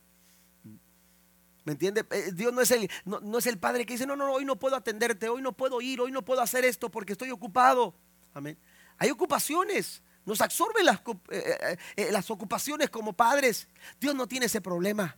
¿Me 1.63 1.71
entiende? 1.71 2.05
Eh, 2.11 2.31
Dios 2.33 2.51
no 2.51 2.59
es, 2.59 2.71
el, 2.71 2.89
no, 3.05 3.37
es 3.37 3.47
el 3.47 3.57
Padre 3.57 3.85
que 3.85 3.93
dice, 3.93 4.05
no, 4.05 4.17
no, 4.17 4.33
hoy 4.33 4.43
no 4.43 4.59
puedo 4.59 4.75
atenderte, 4.75 5.29
hoy 5.29 5.41
no 5.41 5.53
puedo 5.53 5.79
ir, 5.79 6.01
hoy 6.01 6.11
no 6.11 6.25
puedo 6.25 6.41
hacer 6.41 6.65
esto 6.65 6.91
porque 6.91 7.13
estoy 7.13 7.31
ocupado. 7.31 7.95
Amén. 8.33 8.57
Hay 8.97 9.09
ocupaciones. 9.11 10.01
Nos 10.25 10.41
absorben 10.41 10.85
las, 10.85 10.99
eh, 10.99 11.21
eh, 11.31 11.77
eh, 11.95 12.11
las 12.11 12.29
ocupaciones 12.29 12.89
como 12.89 13.13
padres. 13.13 13.67
Dios 13.99 14.15
no 14.15 14.27
tiene 14.27 14.45
ese 14.45 14.61
problema. 14.61 15.17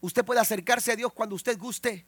Usted 0.00 0.24
puede 0.24 0.40
acercarse 0.40 0.92
a 0.92 0.96
Dios 0.96 1.12
cuando 1.12 1.34
usted 1.34 1.58
guste. 1.58 2.06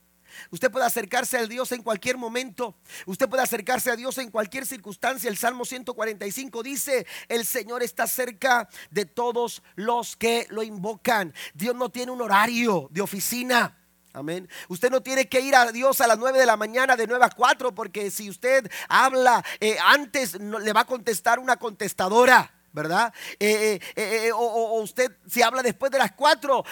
Usted 0.51 0.71
puede 0.71 0.85
acercarse 0.85 1.39
a 1.39 1.47
Dios 1.47 1.73
en 1.73 1.83
cualquier 1.83 2.17
momento. 2.17 2.77
Usted 3.07 3.29
puede 3.29 3.43
acercarse 3.43 3.91
a 3.91 3.97
Dios 3.97 4.19
en 4.19 4.31
cualquier 4.31 4.67
circunstancia. 4.67 5.31
El 5.31 5.37
Salmo 5.37 5.65
145 5.65 6.63
dice, 6.63 7.07
el 7.29 7.47
Señor 7.47 7.83
está 7.83 8.07
cerca 8.07 8.69
de 8.91 9.05
todos 9.05 9.63
los 9.77 10.17
que 10.17 10.47
lo 10.51 10.63
invocan. 10.63 11.33
Dios 11.55 11.75
no 11.75 11.91
tiene 11.91 12.13
un 12.13 12.21
horario 12.21 12.89
de 12.91 13.01
oficina. 13.01 13.84
Amén. 14.15 14.49
Usted 14.69 14.93
no 14.93 15.03
tiene 15.03 15.29
que 15.29 15.41
ir 15.41 15.57
a 15.57 15.73
Dios 15.73 16.01
a 16.01 16.07
las 16.07 16.19
9 16.19 16.39
de 16.39 16.47
la 16.47 16.57
mañana 16.57 16.95
de 16.95 17.09
9 17.09 17.25
a 17.25 17.31
4 17.31 17.75
porque 17.75 18.13
si 18.13 18.31
usted 18.31 18.71
habla 18.89 19.45
eh, 19.59 19.77
antes 19.85 20.35
le 20.39 20.73
va 20.73 20.83
a 20.83 20.87
contestar 20.87 21.41
una 21.41 21.57
contestadora. 21.57 22.53
¿verdad? 22.73 23.15
Eh, 23.39 23.79
eh, 23.95 24.31
o, 24.35 24.81
usted 24.81 25.17
si 25.29 25.43
habla 25.43 25.63
después 25.63 25.93
de 25.93 25.99
las 25.99 26.11
4 26.11 26.65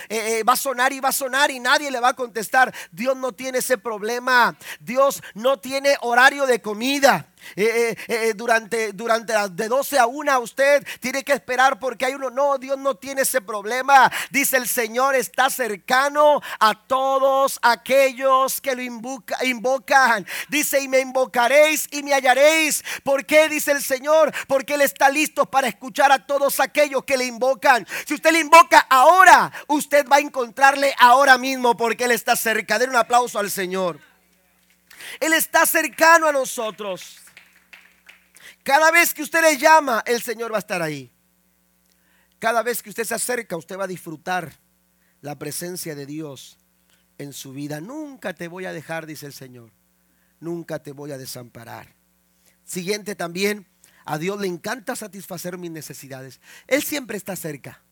va 0.49 0.53
a 0.53 0.57
sonar 0.57 0.93
y 0.93 0.99
va 0.99 1.11
a 1.11 1.12
sonar 1.12 1.53
y 1.53 1.61
nadie 1.61 1.93
le 1.93 2.01
va 2.01 2.09
a 2.09 2.16
contestar. 2.16 2.74
Dios 2.90 3.16
no 3.16 3.32
tiene 3.32 3.59
ese 3.59 3.78
problema. 3.78 4.57
Dios 4.80 5.22
no 5.34 5.59
tiene 5.59 5.97
horario 6.01 6.47
de 6.47 6.61
comida. 6.61 7.31
Eh, 7.57 7.64
eh, 7.90 7.97
eh, 8.09 8.34
durante, 8.34 8.93
durante 8.93 9.32
de 9.51 9.68
12 9.68 9.99
a 9.99 10.07
1 10.07 10.40
usted 10.40 10.86
tiene 11.01 11.22
que 11.22 11.32
esperar 11.32 11.78
porque 11.78 12.07
hay 12.07 12.14
uno. 12.14 12.30
No, 12.30 12.59
Dios 12.59 12.78
no 12.78 12.95
tiene 12.95 13.22
ese 13.22 13.40
problema. 13.40 14.11
Dice 14.30 14.57
el 14.57 14.68
Señor 14.68 15.14
está 15.14 15.51
cercano 15.51 16.40
a 16.59 16.74
todos 16.86 17.59
aquellos 17.62 18.61
que 18.61 18.74
lo 18.74 18.82
invocan. 18.82 20.26
Dice 20.49 20.80
y 20.80 20.88
me 20.88 21.01
invocaréis 21.01 21.88
y 21.90 22.03
me 22.03 22.14
hallaréis. 22.14 22.84
¿Por 23.03 23.26
qué? 23.26 23.49
Dice 23.49 23.72
el 23.72 23.82
Señor. 23.82 24.32
Porque 24.47 24.74
Él 24.74 24.80
está 24.80 25.11
listo 25.11 25.47
para 25.47 25.68
escuchar 25.68 26.12
a 26.12 26.26
todos 26.26 26.61
aquellos 26.61 27.05
que 27.05 27.16
le 27.16 27.24
invocan. 27.24 27.86
Si 28.07 28.14
usted 28.14 28.32
le 28.32 28.40
invoca 28.40 28.86
ahora, 28.88 29.53
usted 29.68 30.07
va 30.09 30.16
a 30.16 30.20
encontrarle 30.20 30.95
ahora 30.99 31.38
mismo 31.38 31.76
porque 31.76 32.05
Él 32.05 32.12
está 32.12 32.36
cerca. 32.36 32.78
Den 32.78 32.90
un 32.90 32.97
aplauso 32.97 33.38
al 33.38 33.51
Señor. 33.51 34.01
Él 35.20 35.32
está 35.32 35.66
cercano 35.66 36.26
a 36.26 36.32
nosotros. 36.32 37.21
Cada 38.62 38.90
vez 38.90 39.12
que 39.12 39.22
usted 39.22 39.42
le 39.42 39.56
llama, 39.58 40.02
el 40.06 40.22
Señor 40.22 40.52
va 40.52 40.56
a 40.56 40.60
estar 40.60 40.82
ahí. 40.82 41.12
Cada 42.38 42.62
vez 42.62 42.82
que 42.82 42.90
usted 42.90 43.04
se 43.04 43.14
acerca, 43.14 43.56
usted 43.56 43.78
va 43.78 43.84
a 43.84 43.88
disfrutar 43.88 44.52
la 45.20 45.38
presencia 45.38 45.94
de 45.94 46.06
Dios 46.06 46.58
en 47.18 47.32
su 47.32 47.52
vida. 47.52 47.80
Nunca 47.80 48.34
te 48.34 48.48
voy 48.48 48.64
a 48.64 48.72
dejar, 48.72 49.06
dice 49.06 49.26
el 49.26 49.32
Señor. 49.32 49.70
Nunca 50.40 50.80
te 50.80 50.92
voy 50.92 51.12
a 51.12 51.18
desamparar. 51.18 51.94
Siguiente 52.64 53.14
también, 53.14 53.66
a 54.04 54.18
Dios 54.18 54.40
le 54.40 54.48
encanta 54.48 54.96
satisfacer 54.96 55.58
mis 55.58 55.70
necesidades. 55.70 56.40
Él 56.66 56.82
siempre 56.82 57.16
está 57.16 57.36
cerca. 57.36 57.82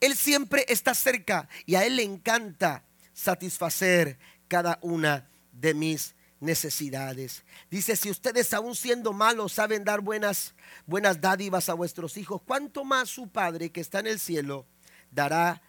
Él 0.00 0.14
siempre 0.14 0.64
está 0.68 0.94
cerca 0.94 1.48
y 1.64 1.74
a 1.74 1.86
Él 1.86 1.96
le 1.96 2.02
encanta 2.02 2.84
satisfacer 3.14 4.18
cada 4.48 4.78
una 4.82 5.28
de 5.52 5.72
mis 5.72 6.15
necesidades. 6.40 7.44
Dice, 7.70 7.96
si 7.96 8.10
ustedes 8.10 8.52
aún 8.52 8.74
siendo 8.74 9.12
malos 9.12 9.52
saben 9.52 9.84
dar 9.84 10.00
buenas, 10.00 10.54
buenas 10.86 11.20
dádivas 11.20 11.68
a 11.68 11.74
vuestros 11.74 12.16
hijos, 12.16 12.42
¿cuánto 12.44 12.84
más 12.84 13.08
su 13.08 13.28
Padre 13.28 13.70
que 13.70 13.80
está 13.80 14.00
en 14.00 14.06
el 14.08 14.18
cielo 14.18 14.66
dará 15.10 15.62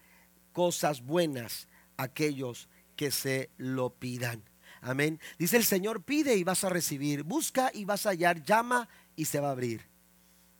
cosas 0.51 1.01
buenas 1.01 1.67
a 1.97 2.03
aquellos 2.03 2.69
que 2.95 3.11
se 3.11 3.49
lo 3.57 3.91
pidan? 3.91 4.43
Amén. 4.81 5.19
Dice 5.39 5.57
el 5.57 5.65
Señor, 5.65 6.03
pide 6.03 6.35
y 6.35 6.43
vas 6.43 6.63
a 6.63 6.69
recibir, 6.69 7.23
busca 7.23 7.71
y 7.73 7.85
vas 7.85 8.05
a 8.05 8.09
hallar, 8.09 8.43
llama 8.43 8.87
y 9.15 9.25
se 9.25 9.39
va 9.39 9.49
a 9.49 9.51
abrir. 9.51 9.87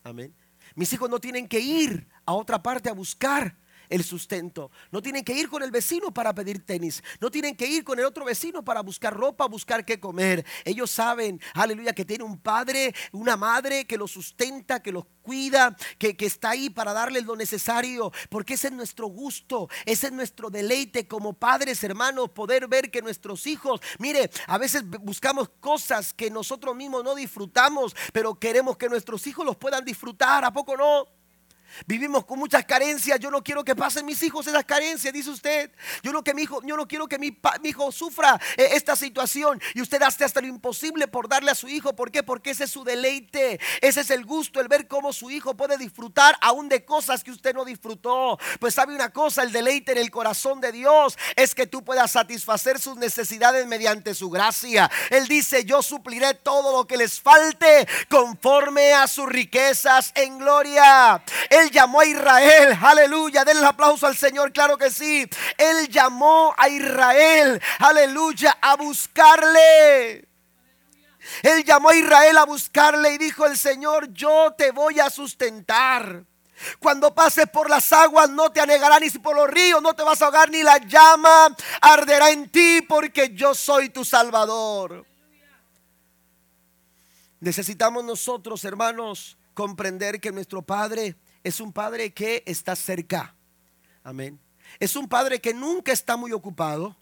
Amén. 0.03 0.33
Mis 0.75 0.91
hijos 0.93 1.09
no 1.09 1.19
tienen 1.19 1.47
que 1.47 1.59
ir 1.59 2.07
a 2.25 2.33
otra 2.33 2.61
parte 2.61 2.89
a 2.89 2.93
buscar 2.93 3.55
el 3.89 4.03
sustento. 4.03 4.71
No 4.91 5.01
tienen 5.01 5.23
que 5.23 5.33
ir 5.33 5.49
con 5.49 5.63
el 5.63 5.71
vecino 5.71 6.13
para 6.13 6.33
pedir 6.33 6.65
tenis. 6.65 7.03
No 7.19 7.31
tienen 7.31 7.55
que 7.55 7.67
ir 7.67 7.83
con 7.83 7.99
el 7.99 8.05
otro 8.05 8.25
vecino 8.25 8.63
para 8.63 8.81
buscar 8.81 9.13
ropa, 9.13 9.47
buscar 9.47 9.85
qué 9.85 9.99
comer. 9.99 10.45
Ellos 10.65 10.91
saben, 10.91 11.41
aleluya, 11.53 11.93
que 11.93 12.05
tiene 12.05 12.23
un 12.23 12.39
padre, 12.39 12.93
una 13.11 13.37
madre 13.37 13.85
que 13.85 13.97
los 13.97 14.11
sustenta, 14.11 14.81
que 14.81 14.91
los 14.91 15.05
cuida, 15.21 15.75
que, 15.97 16.15
que 16.15 16.25
está 16.25 16.51
ahí 16.51 16.69
para 16.69 16.93
darles 16.93 17.25
lo 17.25 17.35
necesario. 17.35 18.11
Porque 18.29 18.53
ese 18.53 18.67
es 18.67 18.73
nuestro 18.73 19.07
gusto, 19.07 19.69
ese 19.85 20.07
es 20.07 20.13
nuestro 20.13 20.49
deleite 20.49 21.07
como 21.07 21.33
padres, 21.33 21.83
hermanos, 21.83 22.29
poder 22.29 22.67
ver 22.67 22.89
que 22.89 23.01
nuestros 23.01 23.45
hijos, 23.47 23.81
mire, 23.99 24.29
a 24.47 24.57
veces 24.57 24.83
buscamos 25.01 25.49
cosas 25.59 26.13
que 26.13 26.29
nosotros 26.29 26.75
mismos 26.75 27.03
no 27.03 27.15
disfrutamos, 27.15 27.95
pero 28.13 28.35
queremos 28.35 28.77
que 28.77 28.89
nuestros 28.89 29.27
hijos 29.27 29.45
los 29.45 29.57
puedan 29.57 29.83
disfrutar. 29.83 30.45
¿A 30.45 30.51
poco 30.51 30.77
no? 30.77 31.16
Vivimos 31.85 32.25
con 32.25 32.39
muchas 32.39 32.65
carencias. 32.65 33.19
Yo 33.19 33.31
no 33.31 33.43
quiero 33.43 33.63
que 33.63 33.75
pasen 33.75 34.05
mis 34.05 34.21
hijos 34.23 34.47
esas 34.47 34.65
carencias, 34.65 35.13
dice 35.13 35.29
usted. 35.29 35.71
Yo 36.03 36.11
no, 36.11 36.23
que 36.23 36.33
mi 36.33 36.43
hijo, 36.43 36.61
yo 36.63 36.75
no 36.75 36.87
quiero 36.87 37.07
que 37.07 37.19
mi, 37.19 37.37
hijo 37.63 37.91
sufra 37.91 38.39
eh, 38.55 38.69
esta 38.73 38.95
situación. 38.95 39.61
Y 39.73 39.81
usted 39.81 40.01
hace 40.01 40.23
hasta 40.23 40.41
lo 40.41 40.47
imposible 40.47 41.07
por 41.07 41.27
darle 41.27 41.51
a 41.51 41.55
su 41.55 41.67
hijo. 41.67 41.95
¿Por 41.95 42.11
qué? 42.11 42.23
Porque 42.23 42.51
ese 42.51 42.65
es 42.65 42.71
su 42.71 42.83
deleite. 42.83 43.59
Ese 43.81 44.01
es 44.01 44.09
el 44.09 44.25
gusto, 44.25 44.59
el 44.59 44.67
ver 44.67 44.87
cómo 44.87 45.13
su 45.13 45.29
hijo 45.29 45.55
puede 45.55 45.77
disfrutar 45.77 46.37
aún 46.41 46.69
de 46.69 46.85
cosas 46.85 47.23
que 47.23 47.31
usted 47.31 47.53
no 47.53 47.65
disfrutó. 47.65 48.37
Pues 48.59 48.73
sabe 48.73 48.95
una 48.95 49.09
cosa, 49.09 49.43
el 49.43 49.51
deleite 49.51 49.91
en 49.91 49.97
el 49.99 50.11
corazón 50.11 50.61
de 50.61 50.71
Dios 50.71 51.17
es 51.35 51.53
que 51.53 51.67
tú 51.67 51.83
puedas 51.83 52.11
satisfacer 52.11 52.79
sus 52.79 52.97
necesidades 52.97 53.65
mediante 53.67 54.13
su 54.13 54.29
gracia. 54.29 54.89
Él 55.09 55.27
dice, 55.27 55.65
yo 55.65 55.81
supliré 55.81 56.33
todo 56.33 56.77
lo 56.77 56.87
que 56.87 56.97
les 56.97 57.19
falte 57.19 57.87
conforme 58.09 58.93
a 58.93 59.07
sus 59.07 59.27
riquezas 59.27 60.11
en 60.15 60.37
gloria. 60.37 61.23
Él 61.61 61.71
llamó 61.71 62.01
a 62.01 62.05
Israel, 62.05 62.77
aleluya, 62.81 63.45
denle 63.45 63.65
aplauso 63.65 64.07
al 64.07 64.15
Señor, 64.15 64.51
claro 64.51 64.77
que 64.77 64.89
sí. 64.89 65.27
Él 65.57 65.87
llamó 65.89 66.53
a 66.57 66.69
Israel, 66.69 67.61
aleluya, 67.79 68.57
a 68.61 68.75
buscarle. 68.75 70.27
Él 71.43 71.63
llamó 71.63 71.89
a 71.89 71.95
Israel 71.95 72.37
a 72.37 72.45
buscarle 72.45 73.13
y 73.13 73.17
dijo 73.17 73.45
el 73.45 73.57
Señor, 73.57 74.11
yo 74.13 74.53
te 74.57 74.71
voy 74.71 74.99
a 74.99 75.09
sustentar. 75.09 76.23
Cuando 76.79 77.13
pases 77.13 77.47
por 77.49 77.69
las 77.69 77.91
aguas 77.93 78.29
no 78.29 78.51
te 78.51 78.59
anegará 78.59 78.99
ni 78.99 79.09
por 79.11 79.35
los 79.35 79.47
ríos 79.47 79.79
no 79.79 79.93
te 79.93 80.01
vas 80.01 80.19
a 80.21 80.25
ahogar 80.25 80.49
ni 80.49 80.63
la 80.63 80.79
llama 80.79 81.55
arderá 81.81 82.31
en 82.31 82.49
ti 82.49 82.81
porque 82.81 83.29
yo 83.35 83.53
soy 83.53 83.89
tu 83.89 84.03
salvador. 84.03 85.05
Necesitamos 87.39 88.03
nosotros, 88.03 88.65
hermanos, 88.65 89.37
comprender 89.53 90.19
que 90.19 90.31
nuestro 90.31 90.63
Padre 90.63 91.15
es 91.47 91.61
un 91.61 91.71
Padre 91.71 92.13
que 92.13 92.43
está 92.45 92.75
cerca. 92.75 93.33
Amén. 94.03 94.37
Es 94.79 94.97
un 94.97 95.07
Padre 95.07 95.39
que 95.39 95.53
nunca 95.53 95.93
está 95.93 96.17
muy 96.17 96.33
ocupado. 96.33 96.97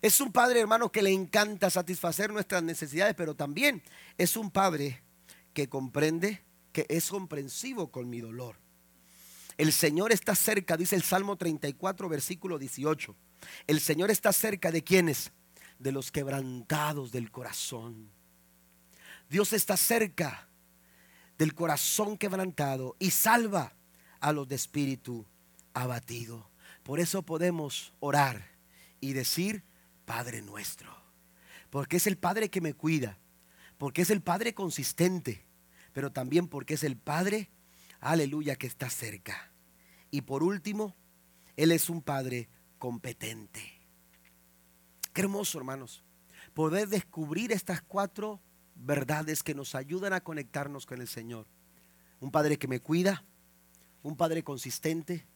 Es 0.00 0.22
un 0.22 0.32
Padre, 0.32 0.60
hermano, 0.60 0.90
que 0.90 1.02
le 1.02 1.10
encanta 1.10 1.68
satisfacer 1.68 2.32
nuestras 2.32 2.62
necesidades, 2.62 3.14
pero 3.14 3.34
también 3.36 3.82
es 4.16 4.38
un 4.38 4.50
Padre 4.50 5.02
que 5.52 5.68
comprende, 5.68 6.42
que 6.72 6.86
es 6.88 7.10
comprensivo 7.10 7.92
con 7.92 8.08
mi 8.08 8.20
dolor. 8.20 8.56
El 9.58 9.70
Señor 9.70 10.12
está 10.12 10.34
cerca, 10.34 10.78
dice 10.78 10.96
el 10.96 11.02
Salmo 11.02 11.36
34, 11.36 12.08
versículo 12.08 12.58
18. 12.58 13.14
El 13.66 13.80
Señor 13.80 14.10
está 14.10 14.32
cerca 14.32 14.70
de 14.70 14.82
quienes? 14.82 15.30
De 15.78 15.92
los 15.92 16.10
quebrantados 16.10 17.12
del 17.12 17.30
corazón. 17.30 18.10
Dios 19.28 19.52
está 19.52 19.76
cerca 19.76 20.48
del 21.36 21.54
corazón 21.54 22.16
quebrantado 22.16 22.96
y 22.98 23.10
salva 23.10 23.74
a 24.20 24.32
los 24.32 24.48
de 24.48 24.56
espíritu 24.56 25.26
abatido. 25.74 26.50
Por 26.82 27.00
eso 27.00 27.22
podemos 27.22 27.92
orar 28.00 28.48
y 29.00 29.12
decir, 29.12 29.64
Padre 30.04 30.42
nuestro. 30.42 30.94
Porque 31.70 31.96
es 31.96 32.06
el 32.06 32.16
Padre 32.16 32.50
que 32.50 32.60
me 32.60 32.74
cuida. 32.74 33.18
Porque 33.78 34.02
es 34.02 34.10
el 34.10 34.22
Padre 34.22 34.54
consistente. 34.54 35.44
Pero 35.92 36.12
también 36.12 36.48
porque 36.48 36.74
es 36.74 36.84
el 36.84 36.96
Padre, 36.96 37.50
aleluya, 38.00 38.56
que 38.56 38.66
está 38.66 38.90
cerca. 38.90 39.50
Y 40.10 40.22
por 40.22 40.42
último, 40.42 40.96
Él 41.56 41.72
es 41.72 41.88
un 41.88 42.02
Padre 42.02 42.48
competente. 42.78 43.80
Qué 45.12 45.22
hermoso, 45.22 45.58
hermanos, 45.58 46.04
poder 46.54 46.88
descubrir 46.88 47.52
estas 47.52 47.82
cuatro 47.82 48.40
verdades 48.74 49.42
que 49.42 49.54
nos 49.54 49.74
ayudan 49.74 50.12
a 50.12 50.20
conectarnos 50.20 50.86
con 50.86 51.00
el 51.00 51.08
Señor. 51.08 51.46
Un 52.20 52.30
Padre 52.30 52.58
que 52.58 52.68
me 52.68 52.80
cuida, 52.80 53.24
un 54.02 54.16
Padre 54.16 54.42
consistente, 54.42 55.26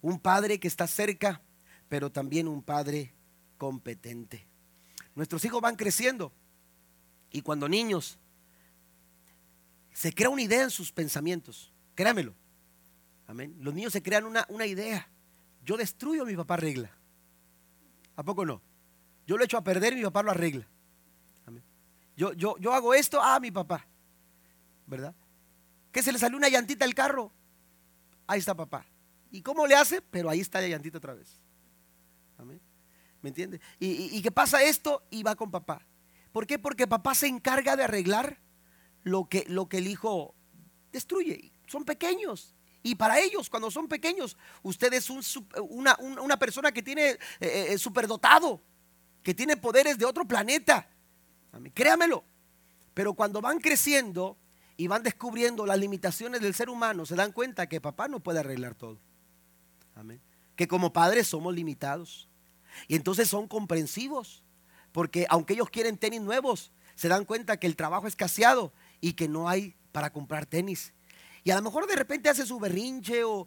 un 0.00 0.18
Padre 0.18 0.60
que 0.60 0.68
está 0.68 0.86
cerca, 0.86 1.42
pero 1.88 2.10
también 2.10 2.48
un 2.48 2.62
Padre 2.62 3.14
competente. 3.56 4.46
Nuestros 5.14 5.44
hijos 5.44 5.60
van 5.60 5.76
creciendo 5.76 6.32
y 7.30 7.42
cuando 7.42 7.68
niños 7.68 8.18
se 9.92 10.12
crea 10.12 10.30
una 10.30 10.42
idea 10.42 10.62
en 10.62 10.70
sus 10.70 10.92
pensamientos, 10.92 11.72
créamelo, 11.94 12.34
Amén. 13.28 13.54
Los 13.60 13.74
niños 13.74 13.92
se 13.92 14.02
crean 14.02 14.24
una, 14.24 14.46
una 14.48 14.64
idea. 14.64 15.06
Yo 15.62 15.76
destruyo, 15.76 16.24
mi 16.24 16.34
papá 16.34 16.54
arregla. 16.54 16.90
¿A 18.16 18.22
poco 18.22 18.44
no? 18.44 18.62
Yo 19.26 19.36
lo 19.36 19.44
echo 19.44 19.58
a 19.58 19.62
perder, 19.62 19.94
mi 19.94 20.02
papá 20.02 20.22
lo 20.22 20.30
arregla. 20.30 20.66
Amén. 21.44 21.62
Yo, 22.16 22.32
yo, 22.32 22.56
yo 22.58 22.72
hago 22.72 22.94
esto, 22.94 23.20
ah, 23.22 23.38
mi 23.38 23.50
papá. 23.50 23.86
¿Verdad? 24.86 25.14
Que 25.92 26.02
se 26.02 26.10
le 26.10 26.18
salió 26.18 26.38
una 26.38 26.48
llantita 26.48 26.86
al 26.86 26.94
carro. 26.94 27.30
Ahí 28.28 28.38
está 28.38 28.54
papá. 28.54 28.86
¿Y 29.32 29.42
cómo 29.42 29.66
le 29.66 29.74
hace? 29.74 30.00
Pero 30.00 30.30
ahí 30.30 30.38
está 30.40 30.60
la 30.60 30.80
otra 30.94 31.14
vez. 31.14 31.40
Amén. 32.36 32.60
¿Me 33.20 33.30
entiende? 33.30 33.60
Y, 33.80 34.16
y, 34.16 34.22
qué 34.22 34.30
pasa 34.30 34.62
esto 34.62 35.02
y 35.10 35.24
va 35.24 35.34
con 35.34 35.50
papá. 35.50 35.84
¿Por 36.30 36.46
qué? 36.46 36.58
Porque 36.58 36.86
papá 36.86 37.16
se 37.16 37.26
encarga 37.26 37.74
de 37.74 37.82
arreglar 37.82 38.38
lo 39.02 39.28
que, 39.28 39.44
lo 39.48 39.68
que 39.68 39.78
el 39.78 39.88
hijo 39.88 40.36
destruye. 40.92 41.52
Son 41.66 41.84
pequeños. 41.84 42.54
Y 42.82 42.94
para 42.94 43.18
ellos, 43.18 43.50
cuando 43.50 43.70
son 43.70 43.88
pequeños, 43.88 44.36
usted 44.62 44.92
es 44.92 45.10
una, 45.10 46.36
persona 46.38 46.70
que 46.70 46.82
tiene 46.82 47.10
eh, 47.10 47.18
eh, 47.40 47.78
superdotado, 47.78 48.62
que 49.22 49.34
tiene 49.34 49.56
poderes 49.56 49.98
de 49.98 50.04
otro 50.04 50.26
planeta. 50.26 50.88
Créamelo. 51.74 52.24
Pero 52.94 53.14
cuando 53.14 53.40
van 53.40 53.58
creciendo 53.58 54.38
y 54.78 54.86
van 54.86 55.02
descubriendo 55.02 55.66
las 55.66 55.76
limitaciones 55.76 56.40
del 56.40 56.54
ser 56.54 56.70
humano, 56.70 57.04
se 57.04 57.16
dan 57.16 57.32
cuenta 57.32 57.68
que 57.68 57.80
papá 57.80 58.06
no 58.06 58.20
puede 58.20 58.38
arreglar 58.38 58.76
todo. 58.76 59.00
Amén. 59.96 60.22
Que 60.54 60.68
como 60.68 60.92
padres 60.92 61.26
somos 61.26 61.52
limitados. 61.52 62.28
Y 62.86 62.94
entonces 62.94 63.28
son 63.28 63.48
comprensivos. 63.48 64.44
Porque 64.92 65.26
aunque 65.30 65.54
ellos 65.54 65.68
quieren 65.68 65.98
tenis 65.98 66.20
nuevos, 66.20 66.70
se 66.94 67.08
dan 67.08 67.24
cuenta 67.24 67.56
que 67.56 67.66
el 67.66 67.74
trabajo 67.74 68.06
es 68.06 68.12
escaseado 68.12 68.72
y 69.00 69.14
que 69.14 69.26
no 69.26 69.48
hay 69.48 69.74
para 69.90 70.12
comprar 70.12 70.46
tenis. 70.46 70.94
Y 71.42 71.50
a 71.50 71.56
lo 71.56 71.62
mejor 71.62 71.88
de 71.88 71.96
repente 71.96 72.28
hace 72.28 72.46
su 72.46 72.60
berrinche 72.60 73.24
o, 73.24 73.46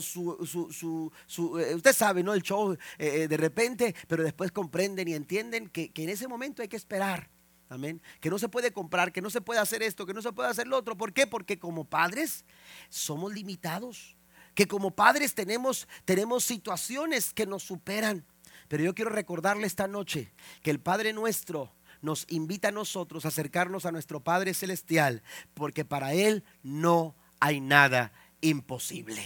su, 0.00 1.12
eh, 1.58 1.74
usted 1.74 1.92
sabe, 1.92 2.22
¿no? 2.22 2.34
El 2.34 2.42
show 2.42 2.72
eh, 2.72 2.78
eh, 2.98 3.28
de 3.28 3.36
repente, 3.36 3.96
pero 4.06 4.22
después 4.22 4.52
comprenden 4.52 5.08
y 5.08 5.14
entienden 5.14 5.68
que 5.68 5.90
en 5.92 6.08
ese 6.08 6.28
momento 6.28 6.62
hay 6.62 6.68
que 6.68 6.76
esperar. 6.76 7.28
Amén. 7.68 8.00
Que 8.20 8.30
no 8.30 8.38
se 8.38 8.48
puede 8.48 8.72
comprar, 8.72 9.12
que 9.12 9.20
no 9.20 9.30
se 9.30 9.40
puede 9.40 9.60
hacer 9.60 9.82
esto, 9.82 10.06
que 10.06 10.14
no 10.14 10.22
se 10.22 10.32
puede 10.32 10.48
hacer 10.48 10.66
lo 10.66 10.76
otro. 10.76 10.96
¿Por 10.96 11.12
qué? 11.12 11.26
Porque 11.26 11.58
como 11.58 11.84
padres 11.84 12.44
somos 12.88 13.32
limitados. 13.32 14.16
Que 14.54 14.66
como 14.66 14.90
padres 14.90 15.34
tenemos, 15.34 15.86
tenemos 16.04 16.44
situaciones 16.44 17.32
que 17.32 17.46
nos 17.46 17.62
superan. 17.62 18.24
Pero 18.68 18.82
yo 18.82 18.94
quiero 18.94 19.10
recordarle 19.10 19.66
esta 19.66 19.86
noche 19.86 20.32
que 20.62 20.70
el 20.70 20.80
Padre 20.80 21.12
nuestro 21.12 21.72
nos 22.02 22.26
invita 22.28 22.68
a 22.68 22.72
nosotros 22.72 23.24
a 23.24 23.28
acercarnos 23.28 23.86
a 23.86 23.92
nuestro 23.92 24.20
Padre 24.20 24.54
Celestial, 24.54 25.22
porque 25.54 25.84
para 25.84 26.12
Él 26.12 26.44
no 26.62 27.16
hay 27.40 27.60
nada 27.60 28.12
imposible. 28.40 29.22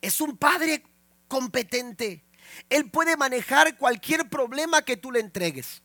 Es 0.00 0.20
un 0.20 0.36
padre 0.36 0.84
competente. 1.28 2.24
Él 2.68 2.90
puede 2.90 3.16
manejar 3.16 3.76
cualquier 3.76 4.28
problema 4.28 4.82
que 4.82 4.96
tú 4.96 5.10
le 5.10 5.20
entregues. 5.20 5.82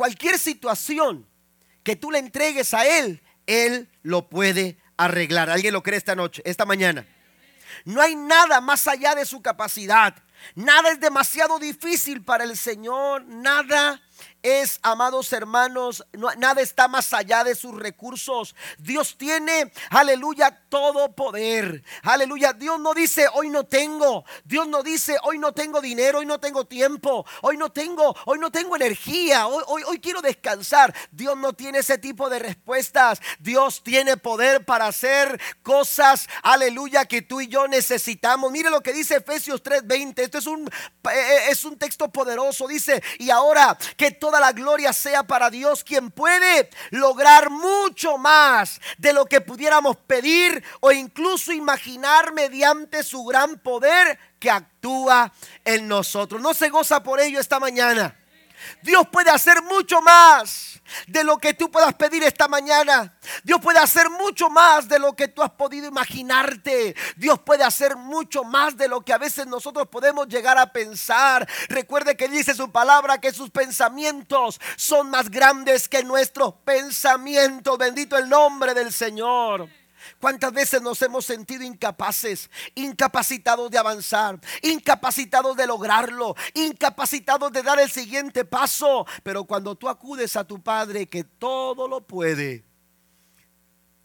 Cualquier 0.00 0.38
situación 0.38 1.28
que 1.82 1.94
tú 1.94 2.10
le 2.10 2.20
entregues 2.20 2.72
a 2.72 2.86
Él, 2.86 3.22
Él 3.46 3.90
lo 4.00 4.30
puede 4.30 4.78
arreglar. 4.96 5.50
¿Alguien 5.50 5.74
lo 5.74 5.82
cree 5.82 5.98
esta 5.98 6.16
noche, 6.16 6.40
esta 6.46 6.64
mañana? 6.64 7.06
No 7.84 8.00
hay 8.00 8.16
nada 8.16 8.62
más 8.62 8.88
allá 8.88 9.14
de 9.14 9.26
su 9.26 9.42
capacidad. 9.42 10.16
Nada 10.54 10.90
es 10.90 11.00
demasiado 11.00 11.58
difícil 11.58 12.24
para 12.24 12.44
el 12.44 12.56
Señor. 12.56 13.26
Nada 13.26 14.00
es, 14.42 14.78
amados 14.82 15.32
hermanos, 15.32 16.04
nada 16.38 16.60
está 16.60 16.88
más 16.88 17.12
allá 17.12 17.44
de 17.44 17.54
sus 17.54 17.78
recursos. 17.78 18.54
Dios 18.78 19.16
tiene, 19.16 19.72
aleluya, 19.90 20.62
todo 20.68 21.14
poder. 21.14 21.82
Aleluya, 22.02 22.52
Dios 22.52 22.80
no 22.80 22.94
dice, 22.94 23.26
hoy 23.34 23.50
no 23.50 23.64
tengo. 23.64 24.24
Dios 24.44 24.66
no 24.68 24.82
dice, 24.82 25.16
hoy 25.22 25.38
no 25.38 25.52
tengo 25.52 25.80
dinero, 25.80 26.20
hoy 26.20 26.26
no 26.26 26.40
tengo 26.40 26.64
tiempo, 26.64 27.26
hoy 27.42 27.56
no 27.56 27.70
tengo, 27.70 28.14
hoy 28.24 28.38
no 28.38 28.50
tengo 28.50 28.76
energía, 28.76 29.46
hoy, 29.46 29.82
hoy, 29.86 30.00
quiero 30.00 30.22
descansar. 30.22 30.94
Dios 31.10 31.36
no 31.36 31.52
tiene 31.52 31.78
ese 31.78 31.98
tipo 31.98 32.30
de 32.30 32.38
respuestas. 32.38 33.20
Dios 33.38 33.82
tiene 33.82 34.16
poder 34.16 34.64
para 34.64 34.86
hacer 34.86 35.40
cosas, 35.62 36.28
aleluya, 36.42 37.04
que 37.04 37.22
tú 37.22 37.40
y 37.40 37.48
yo 37.48 37.68
necesitamos. 37.68 38.50
Mire 38.50 38.70
lo 38.70 38.80
que 38.80 38.92
dice 38.92 39.16
Efesios 39.16 39.62
3:20. 39.62 40.22
Esto 40.22 40.38
es 40.38 40.46
un, 40.46 40.66
eh, 40.66 41.10
eh, 41.10 41.38
es 41.50 41.64
un 41.64 41.76
texto 41.76 42.10
poderoso. 42.10 42.66
Dice, 42.66 43.02
y 43.18 43.30
ahora 43.30 43.76
que 43.96 44.10
todo 44.12 44.29
toda 44.30 44.40
la 44.40 44.52
gloria 44.52 44.92
sea 44.92 45.24
para 45.24 45.50
Dios, 45.50 45.82
quien 45.82 46.12
puede 46.12 46.70
lograr 46.90 47.50
mucho 47.50 48.16
más 48.16 48.80
de 48.96 49.12
lo 49.12 49.26
que 49.26 49.40
pudiéramos 49.40 49.96
pedir 49.96 50.62
o 50.78 50.92
incluso 50.92 51.52
imaginar 51.52 52.32
mediante 52.32 53.02
su 53.02 53.24
gran 53.24 53.58
poder 53.58 54.16
que 54.38 54.48
actúa 54.48 55.32
en 55.64 55.88
nosotros. 55.88 56.40
¿No 56.40 56.54
se 56.54 56.68
goza 56.68 57.02
por 57.02 57.18
ello 57.18 57.40
esta 57.40 57.58
mañana? 57.58 58.16
Dios 58.82 59.08
puede 59.10 59.30
hacer 59.30 59.62
mucho 59.62 60.00
más 60.00 60.69
de 61.06 61.24
lo 61.24 61.38
que 61.38 61.54
tú 61.54 61.70
puedas 61.70 61.94
pedir 61.94 62.22
esta 62.22 62.48
mañana. 62.48 63.14
Dios 63.44 63.60
puede 63.60 63.78
hacer 63.78 64.10
mucho 64.10 64.50
más 64.50 64.88
de 64.88 64.98
lo 64.98 65.14
que 65.14 65.28
tú 65.28 65.42
has 65.42 65.50
podido 65.50 65.86
imaginarte. 65.86 66.94
Dios 67.16 67.40
puede 67.40 67.64
hacer 67.64 67.96
mucho 67.96 68.44
más 68.44 68.76
de 68.76 68.88
lo 68.88 69.00
que 69.02 69.12
a 69.12 69.18
veces 69.18 69.46
nosotros 69.46 69.88
podemos 69.88 70.28
llegar 70.28 70.58
a 70.58 70.72
pensar. 70.72 71.48
Recuerde 71.68 72.16
que 72.16 72.28
dice 72.28 72.54
su 72.54 72.70
palabra 72.70 73.20
que 73.20 73.32
sus 73.32 73.50
pensamientos 73.50 74.60
son 74.76 75.10
más 75.10 75.30
grandes 75.30 75.88
que 75.88 76.02
nuestros 76.02 76.54
pensamientos. 76.64 77.78
Bendito 77.78 78.16
el 78.16 78.28
nombre 78.28 78.74
del 78.74 78.92
Señor. 78.92 79.79
¿Cuántas 80.18 80.52
veces 80.52 80.82
nos 80.82 81.00
hemos 81.02 81.24
sentido 81.24 81.62
incapaces, 81.62 82.50
incapacitados 82.74 83.70
de 83.70 83.78
avanzar, 83.78 84.40
incapacitados 84.62 85.56
de 85.56 85.66
lograrlo, 85.66 86.34
incapacitados 86.54 87.52
de 87.52 87.62
dar 87.62 87.78
el 87.78 87.90
siguiente 87.90 88.44
paso? 88.44 89.06
Pero 89.22 89.44
cuando 89.44 89.74
tú 89.76 89.88
acudes 89.88 90.36
a 90.36 90.44
tu 90.44 90.62
Padre 90.62 91.08
que 91.08 91.24
todo 91.24 91.88
lo 91.88 92.06
puede, 92.06 92.64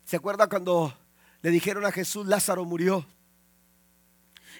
¿se 0.03 0.17
acuerda 0.17 0.47
cuando 0.47 0.97
le 1.41 1.49
dijeron 1.49 1.85
a 1.85 1.91
Jesús, 1.91 2.27
Lázaro 2.27 2.65
murió? 2.65 3.05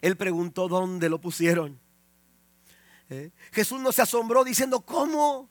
Él 0.01 0.17
preguntó 0.17 0.67
dónde 0.67 1.09
lo 1.09 1.19
pusieron. 1.19 1.79
¿Eh? 3.09 3.31
Jesús 3.51 3.79
no 3.79 3.91
se 3.91 4.01
asombró 4.01 4.43
diciendo, 4.43 4.81
¿cómo? 4.81 5.49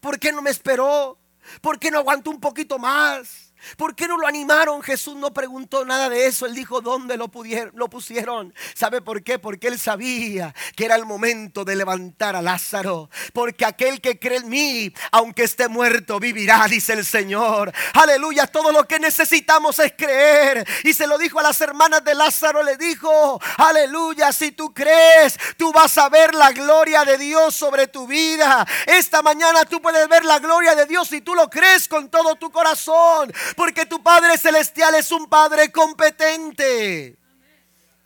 ¿Por 0.00 0.18
qué 0.18 0.32
no 0.32 0.42
me 0.42 0.50
esperó? 0.50 1.18
¿Por 1.60 1.78
qué 1.78 1.90
no 1.90 1.98
aguantó 1.98 2.30
un 2.30 2.40
poquito 2.40 2.78
más? 2.78 3.51
¿Por 3.76 3.94
qué 3.94 4.08
no 4.08 4.16
lo 4.16 4.26
animaron? 4.26 4.82
Jesús 4.82 5.16
no 5.16 5.32
preguntó 5.32 5.84
nada 5.84 6.08
de 6.08 6.26
eso. 6.26 6.46
Él 6.46 6.54
dijo 6.54 6.80
dónde 6.80 7.16
lo, 7.16 7.28
pudieron, 7.28 7.72
lo 7.74 7.88
pusieron. 7.88 8.54
¿Sabe 8.74 9.00
por 9.00 9.22
qué? 9.22 9.38
Porque 9.38 9.68
él 9.68 9.78
sabía 9.78 10.54
que 10.76 10.84
era 10.84 10.96
el 10.96 11.04
momento 11.04 11.64
de 11.64 11.76
levantar 11.76 12.36
a 12.36 12.42
Lázaro. 12.42 13.10
Porque 13.32 13.64
aquel 13.64 14.00
que 14.00 14.18
cree 14.18 14.38
en 14.38 14.48
mí, 14.48 14.92
aunque 15.10 15.44
esté 15.44 15.68
muerto, 15.68 16.18
vivirá, 16.18 16.66
dice 16.68 16.92
el 16.92 17.04
Señor. 17.04 17.72
Aleluya, 17.94 18.46
todo 18.46 18.72
lo 18.72 18.86
que 18.86 18.98
necesitamos 18.98 19.78
es 19.78 19.92
creer. 19.96 20.66
Y 20.84 20.92
se 20.94 21.06
lo 21.06 21.18
dijo 21.18 21.40
a 21.40 21.42
las 21.42 21.60
hermanas 21.60 22.04
de 22.04 22.14
Lázaro, 22.14 22.62
le 22.62 22.76
dijo, 22.76 23.40
aleluya, 23.58 24.32
si 24.32 24.52
tú 24.52 24.72
crees, 24.72 25.38
tú 25.56 25.72
vas 25.72 25.96
a 25.98 26.08
ver 26.08 26.34
la 26.34 26.52
gloria 26.52 27.04
de 27.04 27.18
Dios 27.18 27.54
sobre 27.54 27.86
tu 27.86 28.06
vida. 28.06 28.66
Esta 28.86 29.22
mañana 29.22 29.64
tú 29.64 29.80
puedes 29.80 30.08
ver 30.08 30.24
la 30.24 30.38
gloria 30.38 30.74
de 30.74 30.86
Dios 30.86 31.08
si 31.08 31.20
tú 31.20 31.34
lo 31.34 31.48
crees 31.48 31.88
con 31.88 32.08
todo 32.08 32.36
tu 32.36 32.50
corazón. 32.50 33.32
Porque 33.56 33.86
tu 33.86 34.02
Padre 34.02 34.38
Celestial 34.38 34.94
es 34.94 35.12
un 35.12 35.26
Padre 35.26 35.70
competente. 35.70 37.21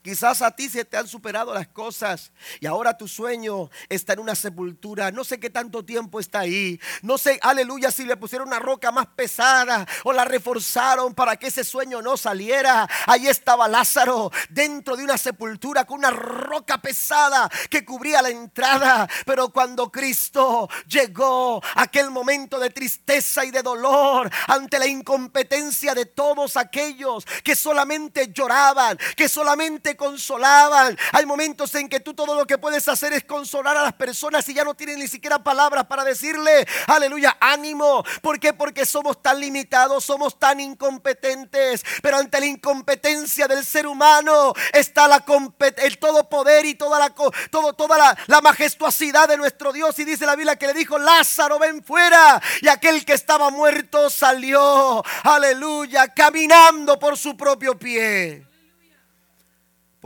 Quizás 0.06 0.40
a 0.40 0.52
ti 0.52 0.68
se 0.68 0.84
te 0.84 0.96
han 0.96 1.08
superado 1.08 1.52
las 1.52 1.66
cosas 1.66 2.30
y 2.60 2.66
ahora 2.66 2.96
tu 2.96 3.08
sueño 3.08 3.70
está 3.88 4.12
en 4.12 4.20
una 4.20 4.36
sepultura. 4.36 5.10
No 5.10 5.24
sé 5.24 5.40
qué 5.40 5.50
tanto 5.50 5.84
tiempo 5.84 6.20
está 6.20 6.38
ahí. 6.38 6.78
No 7.02 7.18
sé, 7.18 7.40
aleluya, 7.42 7.90
si 7.90 8.04
le 8.04 8.16
pusieron 8.16 8.46
una 8.46 8.60
roca 8.60 8.92
más 8.92 9.08
pesada 9.08 9.84
o 10.04 10.12
la 10.12 10.24
reforzaron 10.24 11.12
para 11.12 11.34
que 11.34 11.48
ese 11.48 11.64
sueño 11.64 12.02
no 12.02 12.16
saliera. 12.16 12.88
Ahí 13.08 13.26
estaba 13.26 13.66
Lázaro 13.66 14.30
dentro 14.48 14.96
de 14.96 15.02
una 15.02 15.18
sepultura 15.18 15.84
con 15.84 15.98
una 15.98 16.12
roca 16.12 16.78
pesada 16.78 17.50
que 17.68 17.84
cubría 17.84 18.22
la 18.22 18.30
entrada. 18.30 19.08
Pero 19.24 19.48
cuando 19.48 19.90
Cristo 19.90 20.68
llegó, 20.86 21.60
aquel 21.74 22.12
momento 22.12 22.60
de 22.60 22.70
tristeza 22.70 23.44
y 23.44 23.50
de 23.50 23.60
dolor 23.60 24.30
ante 24.46 24.78
la 24.78 24.86
incompetencia 24.86 25.96
de 25.96 26.06
todos 26.06 26.56
aquellos 26.56 27.26
que 27.42 27.56
solamente 27.56 28.32
lloraban, 28.32 28.96
que 29.16 29.28
solamente 29.28 29.95
consolaban. 29.96 30.96
Hay 31.12 31.26
momentos 31.26 31.74
en 31.74 31.88
que 31.88 32.00
tú 32.00 32.14
todo 32.14 32.34
lo 32.34 32.46
que 32.46 32.58
puedes 32.58 32.86
hacer 32.88 33.12
es 33.12 33.24
consolar 33.24 33.76
a 33.76 33.82
las 33.82 33.94
personas 33.94 34.48
y 34.48 34.54
ya 34.54 34.64
no 34.64 34.74
tienen 34.74 34.98
ni 34.98 35.08
siquiera 35.08 35.42
palabras 35.42 35.86
para 35.86 36.04
decirle, 36.04 36.66
aleluya, 36.86 37.36
ánimo. 37.40 38.04
¿Por 38.22 38.38
qué? 38.38 38.52
Porque 38.52 38.86
somos 38.86 39.22
tan 39.22 39.40
limitados, 39.40 40.04
somos 40.04 40.38
tan 40.38 40.60
incompetentes. 40.60 41.84
Pero 42.02 42.18
ante 42.18 42.40
la 42.40 42.46
incompetencia 42.46 43.46
del 43.48 43.64
ser 43.64 43.86
humano 43.86 44.52
está 44.72 45.08
la 45.08 45.24
el 45.76 45.98
todo 45.98 46.28
poder 46.28 46.64
y 46.66 46.74
toda 46.74 46.98
la, 46.98 47.10
todo, 47.50 47.72
toda 47.72 47.98
la, 47.98 48.16
la 48.26 48.40
majestuosidad 48.40 49.28
de 49.28 49.36
nuestro 49.36 49.72
Dios. 49.72 49.98
Y 49.98 50.04
dice 50.04 50.26
la 50.26 50.36
Biblia 50.36 50.56
que 50.56 50.66
le 50.66 50.74
dijo, 50.74 50.98
Lázaro, 50.98 51.58
ven 51.58 51.82
fuera. 51.82 52.40
Y 52.60 52.68
aquel 52.68 53.04
que 53.04 53.14
estaba 53.14 53.50
muerto 53.50 54.10
salió, 54.10 55.02
aleluya, 55.22 56.12
caminando 56.14 56.98
por 56.98 57.16
su 57.18 57.36
propio 57.36 57.78
pie. 57.78 58.45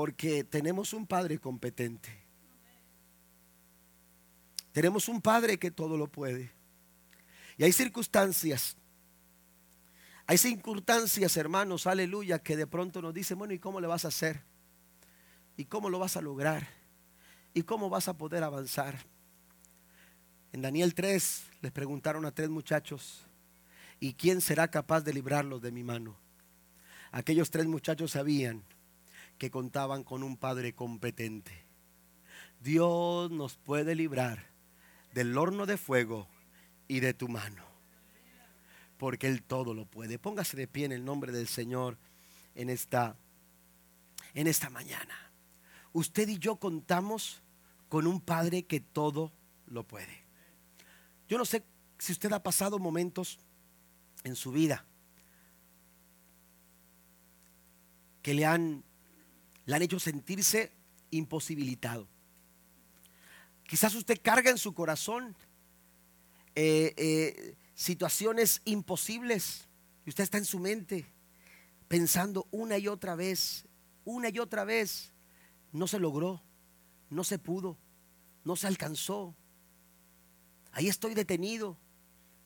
Porque 0.00 0.44
tenemos 0.44 0.94
un 0.94 1.06
Padre 1.06 1.38
competente. 1.38 2.08
Tenemos 4.72 5.10
un 5.10 5.20
Padre 5.20 5.58
que 5.58 5.70
todo 5.70 5.98
lo 5.98 6.06
puede. 6.06 6.50
Y 7.58 7.64
hay 7.64 7.72
circunstancias, 7.72 8.78
hay 10.24 10.38
circunstancias, 10.38 11.36
hermanos, 11.36 11.86
aleluya, 11.86 12.38
que 12.38 12.56
de 12.56 12.66
pronto 12.66 13.02
nos 13.02 13.12
dicen, 13.12 13.36
bueno, 13.36 13.52
¿y 13.52 13.58
cómo 13.58 13.78
le 13.78 13.88
vas 13.88 14.06
a 14.06 14.08
hacer? 14.08 14.40
¿Y 15.58 15.66
cómo 15.66 15.90
lo 15.90 15.98
vas 15.98 16.16
a 16.16 16.22
lograr? 16.22 16.66
¿Y 17.52 17.64
cómo 17.64 17.90
vas 17.90 18.08
a 18.08 18.16
poder 18.16 18.42
avanzar? 18.42 18.96
En 20.54 20.62
Daniel 20.62 20.94
3 20.94 21.42
les 21.60 21.72
preguntaron 21.72 22.24
a 22.24 22.32
tres 22.32 22.48
muchachos, 22.48 23.26
¿y 24.00 24.14
quién 24.14 24.40
será 24.40 24.70
capaz 24.70 25.02
de 25.02 25.12
librarlos 25.12 25.60
de 25.60 25.72
mi 25.72 25.84
mano? 25.84 26.16
Aquellos 27.12 27.50
tres 27.50 27.66
muchachos 27.66 28.12
sabían 28.12 28.64
que 29.40 29.50
contaban 29.50 30.04
con 30.04 30.22
un 30.22 30.36
Padre 30.36 30.74
competente. 30.74 31.64
Dios 32.60 33.30
nos 33.30 33.56
puede 33.56 33.94
librar 33.94 34.50
del 35.14 35.36
horno 35.38 35.64
de 35.64 35.78
fuego 35.78 36.28
y 36.88 37.00
de 37.00 37.14
tu 37.14 37.26
mano, 37.26 37.64
porque 38.98 39.28
Él 39.28 39.42
todo 39.42 39.72
lo 39.72 39.86
puede. 39.86 40.18
Póngase 40.18 40.58
de 40.58 40.68
pie 40.68 40.84
en 40.84 40.92
el 40.92 41.06
nombre 41.06 41.32
del 41.32 41.48
Señor 41.48 41.96
en 42.54 42.68
esta, 42.68 43.16
en 44.34 44.46
esta 44.46 44.68
mañana. 44.68 45.32
Usted 45.94 46.28
y 46.28 46.38
yo 46.38 46.56
contamos 46.56 47.42
con 47.88 48.06
un 48.06 48.20
Padre 48.20 48.64
que 48.64 48.80
todo 48.80 49.32
lo 49.64 49.84
puede. 49.84 50.22
Yo 51.28 51.38
no 51.38 51.46
sé 51.46 51.64
si 51.98 52.12
usted 52.12 52.30
ha 52.34 52.42
pasado 52.42 52.78
momentos 52.78 53.38
en 54.22 54.36
su 54.36 54.52
vida 54.52 54.84
que 58.20 58.34
le 58.34 58.44
han 58.44 58.84
le 59.70 59.76
han 59.76 59.82
hecho 59.82 60.00
sentirse 60.00 60.72
imposibilitado. 61.10 62.08
Quizás 63.68 63.94
usted 63.94 64.20
carga 64.20 64.50
en 64.50 64.58
su 64.58 64.74
corazón 64.74 65.36
eh, 66.56 66.92
eh, 66.96 67.56
situaciones 67.72 68.62
imposibles 68.64 69.68
y 70.04 70.08
usted 70.08 70.24
está 70.24 70.38
en 70.38 70.44
su 70.44 70.58
mente 70.58 71.06
pensando 71.86 72.48
una 72.50 72.78
y 72.78 72.88
otra 72.88 73.14
vez, 73.14 73.64
una 74.04 74.28
y 74.28 74.40
otra 74.40 74.64
vez, 74.64 75.12
no 75.70 75.86
se 75.86 76.00
logró, 76.00 76.42
no 77.08 77.22
se 77.22 77.38
pudo, 77.38 77.78
no 78.42 78.56
se 78.56 78.66
alcanzó. 78.66 79.36
Ahí 80.72 80.88
estoy 80.88 81.14
detenido, 81.14 81.78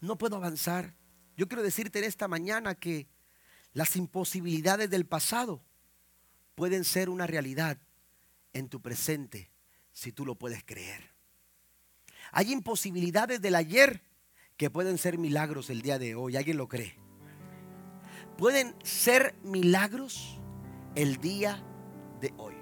no 0.03 0.19
puedo 0.19 0.37
avanzar. 0.37 0.95
Yo 1.39 1.49
quiero 1.49 1.63
decirte 1.63 2.01
en 2.01 2.05
esta 2.05 2.29
mañana 2.29 2.75
que 2.75 3.09
las 3.73 3.97
imposibilidades 3.97 4.91
del 4.91 5.07
pasado 5.07 5.65
pueden 6.55 6.85
ser 6.85 7.09
una 7.09 7.27
realidad 7.27 7.79
en 8.53 8.69
tu 8.69 8.81
presente 8.81 9.51
si 9.93 10.13
tú 10.13 10.25
lo 10.25 10.37
puedes 10.37 10.63
creer. 10.65 11.13
Hay 12.33 12.53
imposibilidades 12.53 13.41
del 13.41 13.55
ayer 13.55 14.03
que 14.57 14.71
pueden 14.71 14.99
ser 14.99 15.19
milagros 15.19 15.71
el 15.71 15.83
día 15.83 15.99
de 15.99 16.15
hoy. 16.15 16.37
¿Alguien 16.37 16.57
lo 16.57 16.69
cree? 16.69 16.97
Pueden 18.39 18.75
ser 18.83 19.35
milagros 19.43 20.41
el 20.95 21.19
día 21.19 21.63
de 22.21 22.33
hoy. 22.37 22.55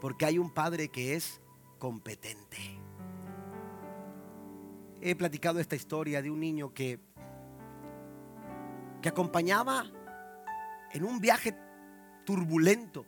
Porque 0.00 0.26
hay 0.26 0.38
un 0.38 0.52
padre 0.52 0.88
que 0.88 1.14
es 1.14 1.40
competente. 1.78 2.58
He 5.00 5.14
platicado 5.14 5.60
esta 5.60 5.76
historia 5.76 6.22
de 6.22 6.30
un 6.30 6.40
niño 6.40 6.72
que, 6.72 6.98
que 9.02 9.08
acompañaba 9.08 9.84
en 10.92 11.04
un 11.04 11.20
viaje 11.20 11.52
turbulento 12.24 13.06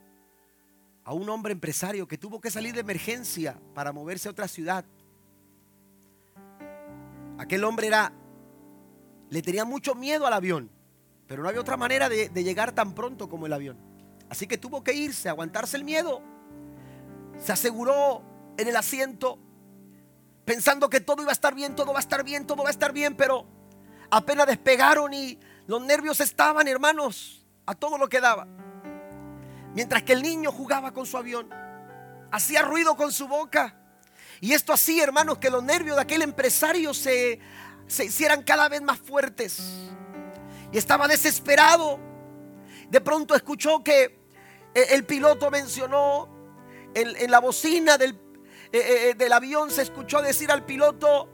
a 1.07 1.13
un 1.13 1.29
hombre 1.29 1.53
empresario 1.53 2.05
que 2.05 2.17
tuvo 2.17 2.41
que 2.41 2.51
salir 2.51 2.73
de 2.73 2.81
emergencia 2.81 3.57
para 3.73 3.93
moverse 3.93 4.27
a 4.27 4.31
otra 4.31 4.47
ciudad. 4.47 4.83
Aquel 7.37 7.63
hombre 7.63 7.87
era, 7.87 8.11
le 9.29 9.41
tenía 9.41 9.63
mucho 9.63 9.95
miedo 9.95 10.27
al 10.27 10.33
avión, 10.33 10.69
pero 11.27 11.43
no 11.43 11.47
había 11.47 11.61
otra 11.61 11.77
manera 11.77 12.09
de, 12.09 12.29
llegar 12.43 12.73
tan 12.73 12.93
pronto 12.93 13.29
como 13.29 13.45
el 13.45 13.53
avión. 13.53 13.77
Así 14.29 14.47
que 14.47 14.57
tuvo 14.57 14.83
que 14.83 14.93
irse, 14.93 15.29
aguantarse 15.29 15.77
el 15.77 15.85
miedo. 15.85 16.21
Se 17.37 17.53
aseguró 17.53 18.21
en 18.57 18.67
el 18.67 18.75
asiento, 18.75 19.39
pensando 20.43 20.89
que 20.89 20.99
todo 20.99 21.21
iba 21.21 21.31
a 21.31 21.33
estar 21.33 21.55
bien, 21.55 21.73
todo 21.73 21.93
va 21.93 21.99
a 21.99 22.01
estar 22.01 22.23
bien, 22.25 22.45
todo 22.45 22.63
va 22.63 22.69
a 22.69 22.71
estar 22.71 22.91
bien, 22.91 23.15
pero 23.15 23.45
apenas 24.11 24.47
despegaron 24.47 25.13
y 25.13 25.39
los 25.67 25.81
nervios 25.81 26.19
estaban, 26.19 26.67
hermanos, 26.67 27.45
a 27.65 27.75
todo 27.75 27.97
lo 27.97 28.09
que 28.09 28.19
daba. 28.19 28.45
Mientras 29.77 30.01
que 30.01 30.13
el 30.13 30.23
niño 30.23 30.51
jugaba 30.51 30.91
con 30.91 31.05
su 31.05 31.17
avión, 31.17 31.51
hacía 32.31 32.63
ruido 32.63 32.97
con 32.97 33.11
su 33.11 33.27
boca. 33.27 33.75
Y 34.41 34.53
esto 34.53 34.73
hacía, 34.73 35.03
hermanos, 35.03 35.37
que 35.37 35.51
los 35.51 35.61
nervios 35.63 35.97
de 35.97 36.01
aquel 36.01 36.23
empresario 36.23 36.95
se, 36.95 37.39
se 37.85 38.05
hicieran 38.05 38.41
cada 38.41 38.69
vez 38.69 38.81
más 38.81 38.97
fuertes. 38.97 39.61
Y 40.71 40.79
estaba 40.79 41.07
desesperado. 41.07 41.99
De 42.89 43.01
pronto 43.01 43.35
escuchó 43.35 43.83
que 43.83 44.19
eh, 44.73 44.87
el 44.93 45.05
piloto 45.05 45.51
mencionó 45.51 46.27
en, 46.95 47.29
la 47.29 47.37
bocina 47.37 47.99
del, 47.99 48.19
eh, 48.71 49.09
eh, 49.11 49.13
del 49.15 49.31
avión, 49.31 49.69
se 49.69 49.83
escuchó 49.83 50.23
decir 50.23 50.51
al 50.51 50.65
piloto, 50.65 51.29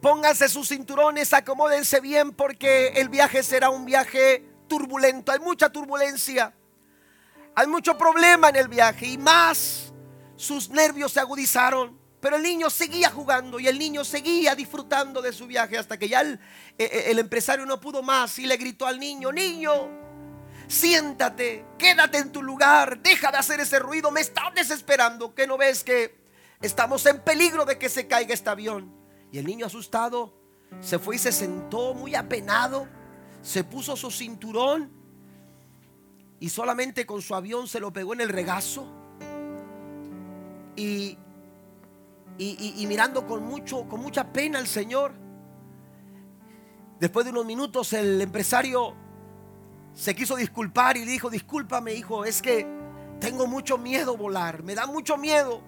pónganse 0.00 0.48
sus 0.48 0.70
cinturones, 0.70 1.34
acomódense 1.34 2.00
bien 2.00 2.32
porque 2.32 2.94
el 2.96 3.10
viaje 3.10 3.42
será 3.42 3.68
un 3.68 3.84
viaje 3.84 4.42
turbulento. 4.68 5.32
Hay 5.32 5.40
mucha 5.40 5.68
turbulencia. 5.68 6.54
Hay 7.56 7.66
mucho 7.68 7.96
problema 7.96 8.48
en 8.48 8.56
el 8.56 8.68
viaje 8.68 9.06
y 9.06 9.18
más 9.18 9.92
sus 10.36 10.70
nervios 10.70 11.12
se 11.12 11.20
agudizaron. 11.20 11.98
Pero 12.20 12.36
el 12.36 12.42
niño 12.42 12.70
seguía 12.70 13.10
jugando 13.10 13.60
y 13.60 13.68
el 13.68 13.78
niño 13.78 14.02
seguía 14.02 14.54
disfrutando 14.54 15.20
de 15.20 15.30
su 15.30 15.46
viaje 15.46 15.76
hasta 15.76 15.98
que 15.98 16.08
ya 16.08 16.22
el, 16.22 16.40
eh, 16.78 16.88
eh, 16.90 17.04
el, 17.08 17.18
empresario 17.18 17.66
no 17.66 17.78
pudo 17.78 18.02
más 18.02 18.38
y 18.38 18.46
le 18.46 18.56
gritó 18.56 18.86
al 18.86 18.98
niño, 18.98 19.30
niño, 19.30 19.72
siéntate, 20.66 21.66
quédate 21.78 22.16
en 22.16 22.32
tu 22.32 22.42
lugar, 22.42 22.98
deja 23.02 23.30
de 23.30 23.36
hacer 23.36 23.60
ese 23.60 23.78
ruido, 23.78 24.10
me 24.10 24.22
estás 24.22 24.54
desesperando, 24.54 25.34
que 25.34 25.46
no 25.46 25.58
ves 25.58 25.84
que 25.84 26.16
estamos 26.62 27.04
en 27.04 27.20
peligro 27.20 27.66
de 27.66 27.76
que 27.76 27.90
se 27.90 28.06
caiga 28.06 28.32
este 28.32 28.48
avión. 28.48 28.90
Y 29.30 29.36
el 29.36 29.44
niño 29.44 29.66
asustado 29.66 30.34
se 30.80 30.98
fue 30.98 31.16
y 31.16 31.18
se 31.18 31.30
sentó 31.30 31.92
muy 31.92 32.14
apenado, 32.14 32.88
se 33.42 33.64
puso 33.64 33.96
su 33.96 34.10
cinturón 34.10 35.03
y 36.44 36.50
solamente 36.50 37.06
con 37.06 37.22
su 37.22 37.34
avión 37.34 37.66
se 37.66 37.80
lo 37.80 37.90
pegó 37.90 38.12
en 38.12 38.20
el 38.20 38.28
regazo 38.28 38.86
y, 40.76 41.16
y, 42.36 42.84
mirando 42.86 43.26
con, 43.26 43.46
mucho, 43.46 43.88
con 43.88 44.00
mucha 44.02 44.30
pena 44.30 44.58
al 44.58 44.66
Señor. 44.66 45.14
Después 47.00 47.24
de 47.24 47.32
unos 47.32 47.46
minutos 47.46 47.94
el 47.94 48.20
empresario 48.20 48.94
se 49.94 50.14
quiso 50.14 50.36
disculpar 50.36 50.98
y 50.98 51.06
dijo, 51.06 51.30
discúlpame 51.30 51.94
hijo, 51.94 52.26
es 52.26 52.42
que 52.42 52.66
tengo 53.20 53.46
mucho 53.46 53.78
miedo 53.78 54.14
volar, 54.14 54.62
me 54.62 54.74
da 54.74 54.86
mucho 54.86 55.16
miedo. 55.16 55.62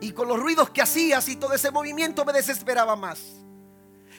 Y 0.00 0.12
con 0.12 0.28
los 0.28 0.38
ruidos 0.38 0.70
que 0.70 0.82
hacías 0.82 1.28
y 1.28 1.34
todo 1.34 1.52
ese 1.52 1.72
movimiento 1.72 2.24
me 2.24 2.32
desesperaba 2.32 2.94
más. 2.94 3.42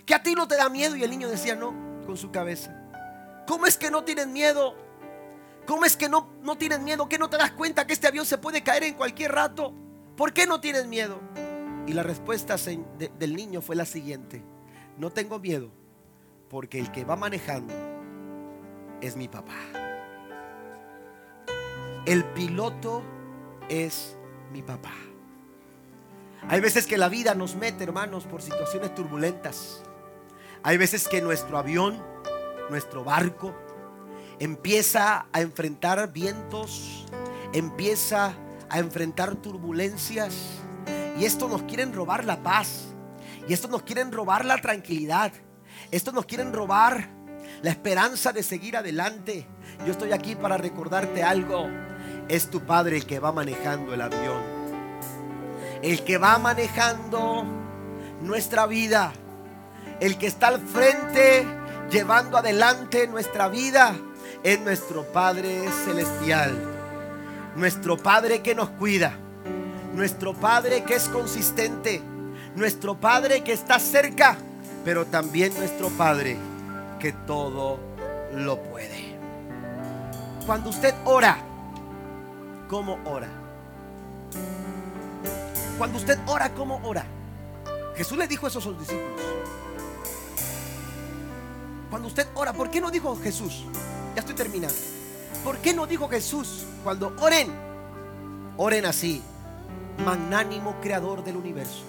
Que 0.06 0.16
a 0.16 0.22
ti 0.22 0.36
no 0.36 0.50
te 0.50 0.58
da 0.58 0.68
miedo 0.68 0.98
y 0.98 1.04
el 1.06 1.12
niño 1.12 1.30
decía 1.30 1.56
no 1.56 1.74
con 2.06 2.18
su 2.18 2.30
cabeza. 2.30 2.76
¿Cómo 3.48 3.68
es 3.68 3.78
que 3.78 3.90
no 3.90 4.04
tienes 4.04 4.28
miedo? 4.28 4.91
¿Cómo 5.66 5.86
es 5.86 5.96
que 5.96 6.10
no, 6.10 6.30
no 6.42 6.58
tienes 6.58 6.80
miedo? 6.80 7.08
¿Que 7.08 7.18
no 7.18 7.30
te 7.30 7.38
das 7.38 7.52
cuenta 7.52 7.86
que 7.86 7.94
este 7.94 8.08
avión 8.08 8.26
se 8.26 8.38
puede 8.38 8.64
caer 8.64 8.84
en 8.84 8.96
cualquier 8.96 9.32
rato? 9.32 9.74
¿Por 10.16 10.34
qué 10.34 10.46
no 10.46 10.60
tienes 10.60 10.88
miedo? 10.88 11.20
Y 11.88 11.94
la 11.94 12.04
respuesta 12.04 12.56
del 12.58 13.36
niño 13.36 13.62
fue 13.62 13.76
la 13.76 13.86
siguiente. 13.86 14.44
No 14.98 15.12
tengo 15.12 15.40
miedo 15.40 15.72
porque 16.50 16.80
el 16.80 16.92
que 16.92 17.06
va 17.06 17.16
manejando 17.16 17.74
es 19.02 19.16
mi 19.16 19.28
papá. 19.28 19.56
El 22.06 22.24
piloto 22.26 23.04
es 23.70 24.18
mi 24.52 24.62
papá. 24.62 24.94
Hay 26.48 26.60
veces 26.60 26.88
que 26.88 26.98
la 26.98 27.10
vida 27.10 27.36
nos 27.36 27.56
mete, 27.56 27.84
hermanos, 27.84 28.26
por 28.26 28.42
situaciones 28.42 28.94
turbulentas. 28.96 29.84
Hay 30.64 30.78
veces 30.78 31.08
que 31.08 31.22
nuestro 31.22 31.58
avión, 31.58 32.04
nuestro 32.70 33.04
barco, 33.04 33.56
empieza 34.42 35.28
a 35.32 35.42
enfrentar 35.42 36.12
vientos, 36.12 37.06
empieza 37.54 38.34
a 38.70 38.80
enfrentar 38.80 39.36
turbulencias. 39.36 40.34
Y 41.20 41.26
esto 41.26 41.48
nos 41.48 41.62
quieren 41.64 41.94
robar 41.94 42.26
la 42.26 42.42
paz. 42.42 42.88
Y 43.48 43.54
esto 43.54 43.68
nos 43.68 43.84
quieren 43.84 44.12
robar 44.12 44.44
la 44.44 44.58
tranquilidad. 44.58 45.32
Esto 45.92 46.12
nos 46.12 46.26
quieren 46.26 46.54
robar 46.54 47.12
la 47.62 47.70
esperanza 47.70 48.34
de 48.34 48.42
seguir 48.42 48.76
adelante. 48.76 49.46
Yo 49.86 49.92
estoy 49.92 50.12
aquí 50.12 50.36
para 50.36 50.58
recordarte 50.58 51.22
algo. 51.22 51.68
Es 52.28 52.50
tu 52.50 52.62
padre 52.62 52.98
el 52.98 53.06
que 53.06 53.20
va 53.20 53.32
manejando 53.32 53.94
el 53.94 54.02
avión. 54.02 54.42
El 55.84 56.04
que 56.04 56.18
va 56.18 56.40
manejando 56.40 57.46
nuestra 58.22 58.66
vida. 58.66 59.14
El 60.00 60.18
que 60.18 60.26
está 60.26 60.48
al 60.48 60.62
frente 60.62 61.46
llevando 61.92 62.38
adelante 62.38 63.06
nuestra 63.06 63.48
vida 63.48 63.96
es 64.44 64.60
nuestro 64.62 65.04
Padre 65.04 65.64
Celestial. 65.86 66.58
Nuestro 67.56 67.98
Padre 67.98 68.42
que 68.42 68.56
nos 68.56 68.70
cuida. 68.70 69.14
Nuestro 69.94 70.34
Padre 70.34 70.84
que 70.84 70.96
es 70.96 71.10
consistente. 71.10 72.02
Nuestro 72.56 72.96
Padre 72.96 73.44
que 73.44 73.54
está 73.54 73.80
cerca. 73.80 74.38
Pero 74.86 75.06
también 75.06 75.54
nuestro 75.58 75.90
Padre 75.90 76.38
que 77.00 77.12
todo 77.12 77.80
lo 78.34 78.58
puede. 78.62 79.16
Cuando 80.46 80.70
usted 80.70 80.94
ora, 81.06 81.38
¿cómo 82.70 83.00
ora? 83.06 83.28
Cuando 85.78 85.98
usted 85.98 86.18
ora, 86.28 86.50
¿cómo 86.54 86.80
ora? 86.84 87.06
Jesús 87.96 88.18
le 88.18 88.28
dijo 88.28 88.48
eso 88.48 88.60
a 88.60 88.62
sus 88.62 88.80
discípulos. 88.80 89.22
Cuando 91.90 92.08
usted 92.08 92.28
ora, 92.36 92.54
¿por 92.54 92.70
qué 92.70 92.80
no 92.80 92.90
dijo 92.90 93.16
Jesús? 93.22 93.66
Ya 94.16 94.20
estoy 94.20 94.36
terminando. 94.36 94.76
¿Por 95.44 95.58
qué 95.58 95.74
no 95.74 95.88
dijo 95.88 96.08
Jesús? 96.10 96.66
Cuando 96.84 97.14
oren, 97.20 97.52
oren 98.58 98.86
así. 98.86 99.22
Magnánimo 100.06 100.76
creador 100.82 101.24
del 101.24 101.38
universo. 101.38 101.84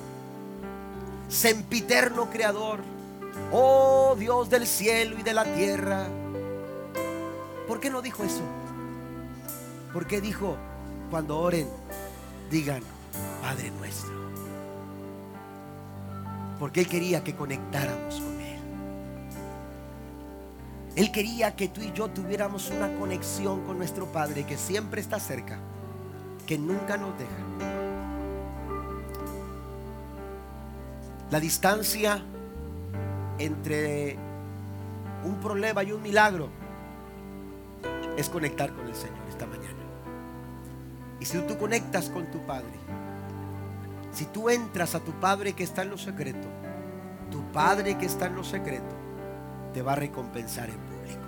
Sempiterno 1.29 2.29
creador 2.31 2.81
Oh 3.51 4.17
Dios 4.19 4.49
del 4.51 4.67
cielo 4.67 5.19
y 5.19 5.23
de 5.23 5.35
la 5.35 5.45
tierra. 5.45 6.07
¿Por 7.67 7.81
qué 7.81 7.91
no 7.91 8.03
dijo 8.03 8.25
eso? 8.25 8.43
¿Por 9.93 10.07
qué 10.07 10.21
dijo, 10.21 10.57
cuando 11.11 11.39
oren, 11.39 11.69
digan, 12.51 12.83
Padre 13.43 13.71
nuestro? 13.73 14.11
Porque 16.59 16.81
Él 16.81 16.89
quería 16.89 17.23
que 17.23 17.35
conectáramos 17.35 18.21
con. 18.21 18.32
Él 20.95 21.11
quería 21.11 21.57
que 21.57 21.69
tú 21.69 21.81
y 21.81 21.93
yo 21.93 22.09
tuviéramos 22.09 22.71
una 22.71 22.93
conexión 22.99 23.65
con 23.65 23.79
nuestro 23.79 24.07
Padre 24.07 24.45
que 24.45 24.59
siempre 24.59 25.01
está 25.01 25.19
cerca, 25.19 25.59
que 26.47 26.59
nunca 26.59 26.99
nos 26.99 27.17
deja. 27.19 27.31
La 31.31 31.41
distancia 31.41 32.23
entre 33.39 34.19
un 35.25 35.37
problema 35.41 35.83
y 35.83 35.93
un 35.93 36.03
milagro 36.03 36.51
es 38.19 38.29
conectar 38.29 38.71
con 38.75 38.87
el 38.87 38.95
Señor 38.95 39.17
esta 39.31 39.47
mañana. 39.47 39.73
Y 41.21 41.25
si 41.25 41.39
tú 41.39 41.57
conectas 41.57 42.11
con 42.11 42.31
tu 42.31 42.39
Padre, 42.41 42.79
si 44.13 44.27
tú 44.27 44.51
entras 44.51 44.95
a 44.95 45.01
tu 45.01 45.13
Padre 45.13 45.55
que 45.55 45.65
está 45.65 45.83
en 45.83 45.91
lo 45.91 45.97
secreto, 45.97 46.49
tu 47.31 47.43
Padre 47.51 47.97
que 47.97 48.05
está 48.05 48.27
en 48.27 48.37
lo 48.37 48.45
secreto 48.45 49.02
te 49.73 49.83
va 49.83 49.93
a 49.93 49.97
recompensar 49.97 50.69
en 50.71 50.79
público. 50.79 51.21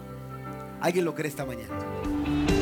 ¿Alguien 0.80 1.04
lo 1.04 1.14
cree 1.14 1.28
esta 1.28 1.44
mañana? 1.44 2.53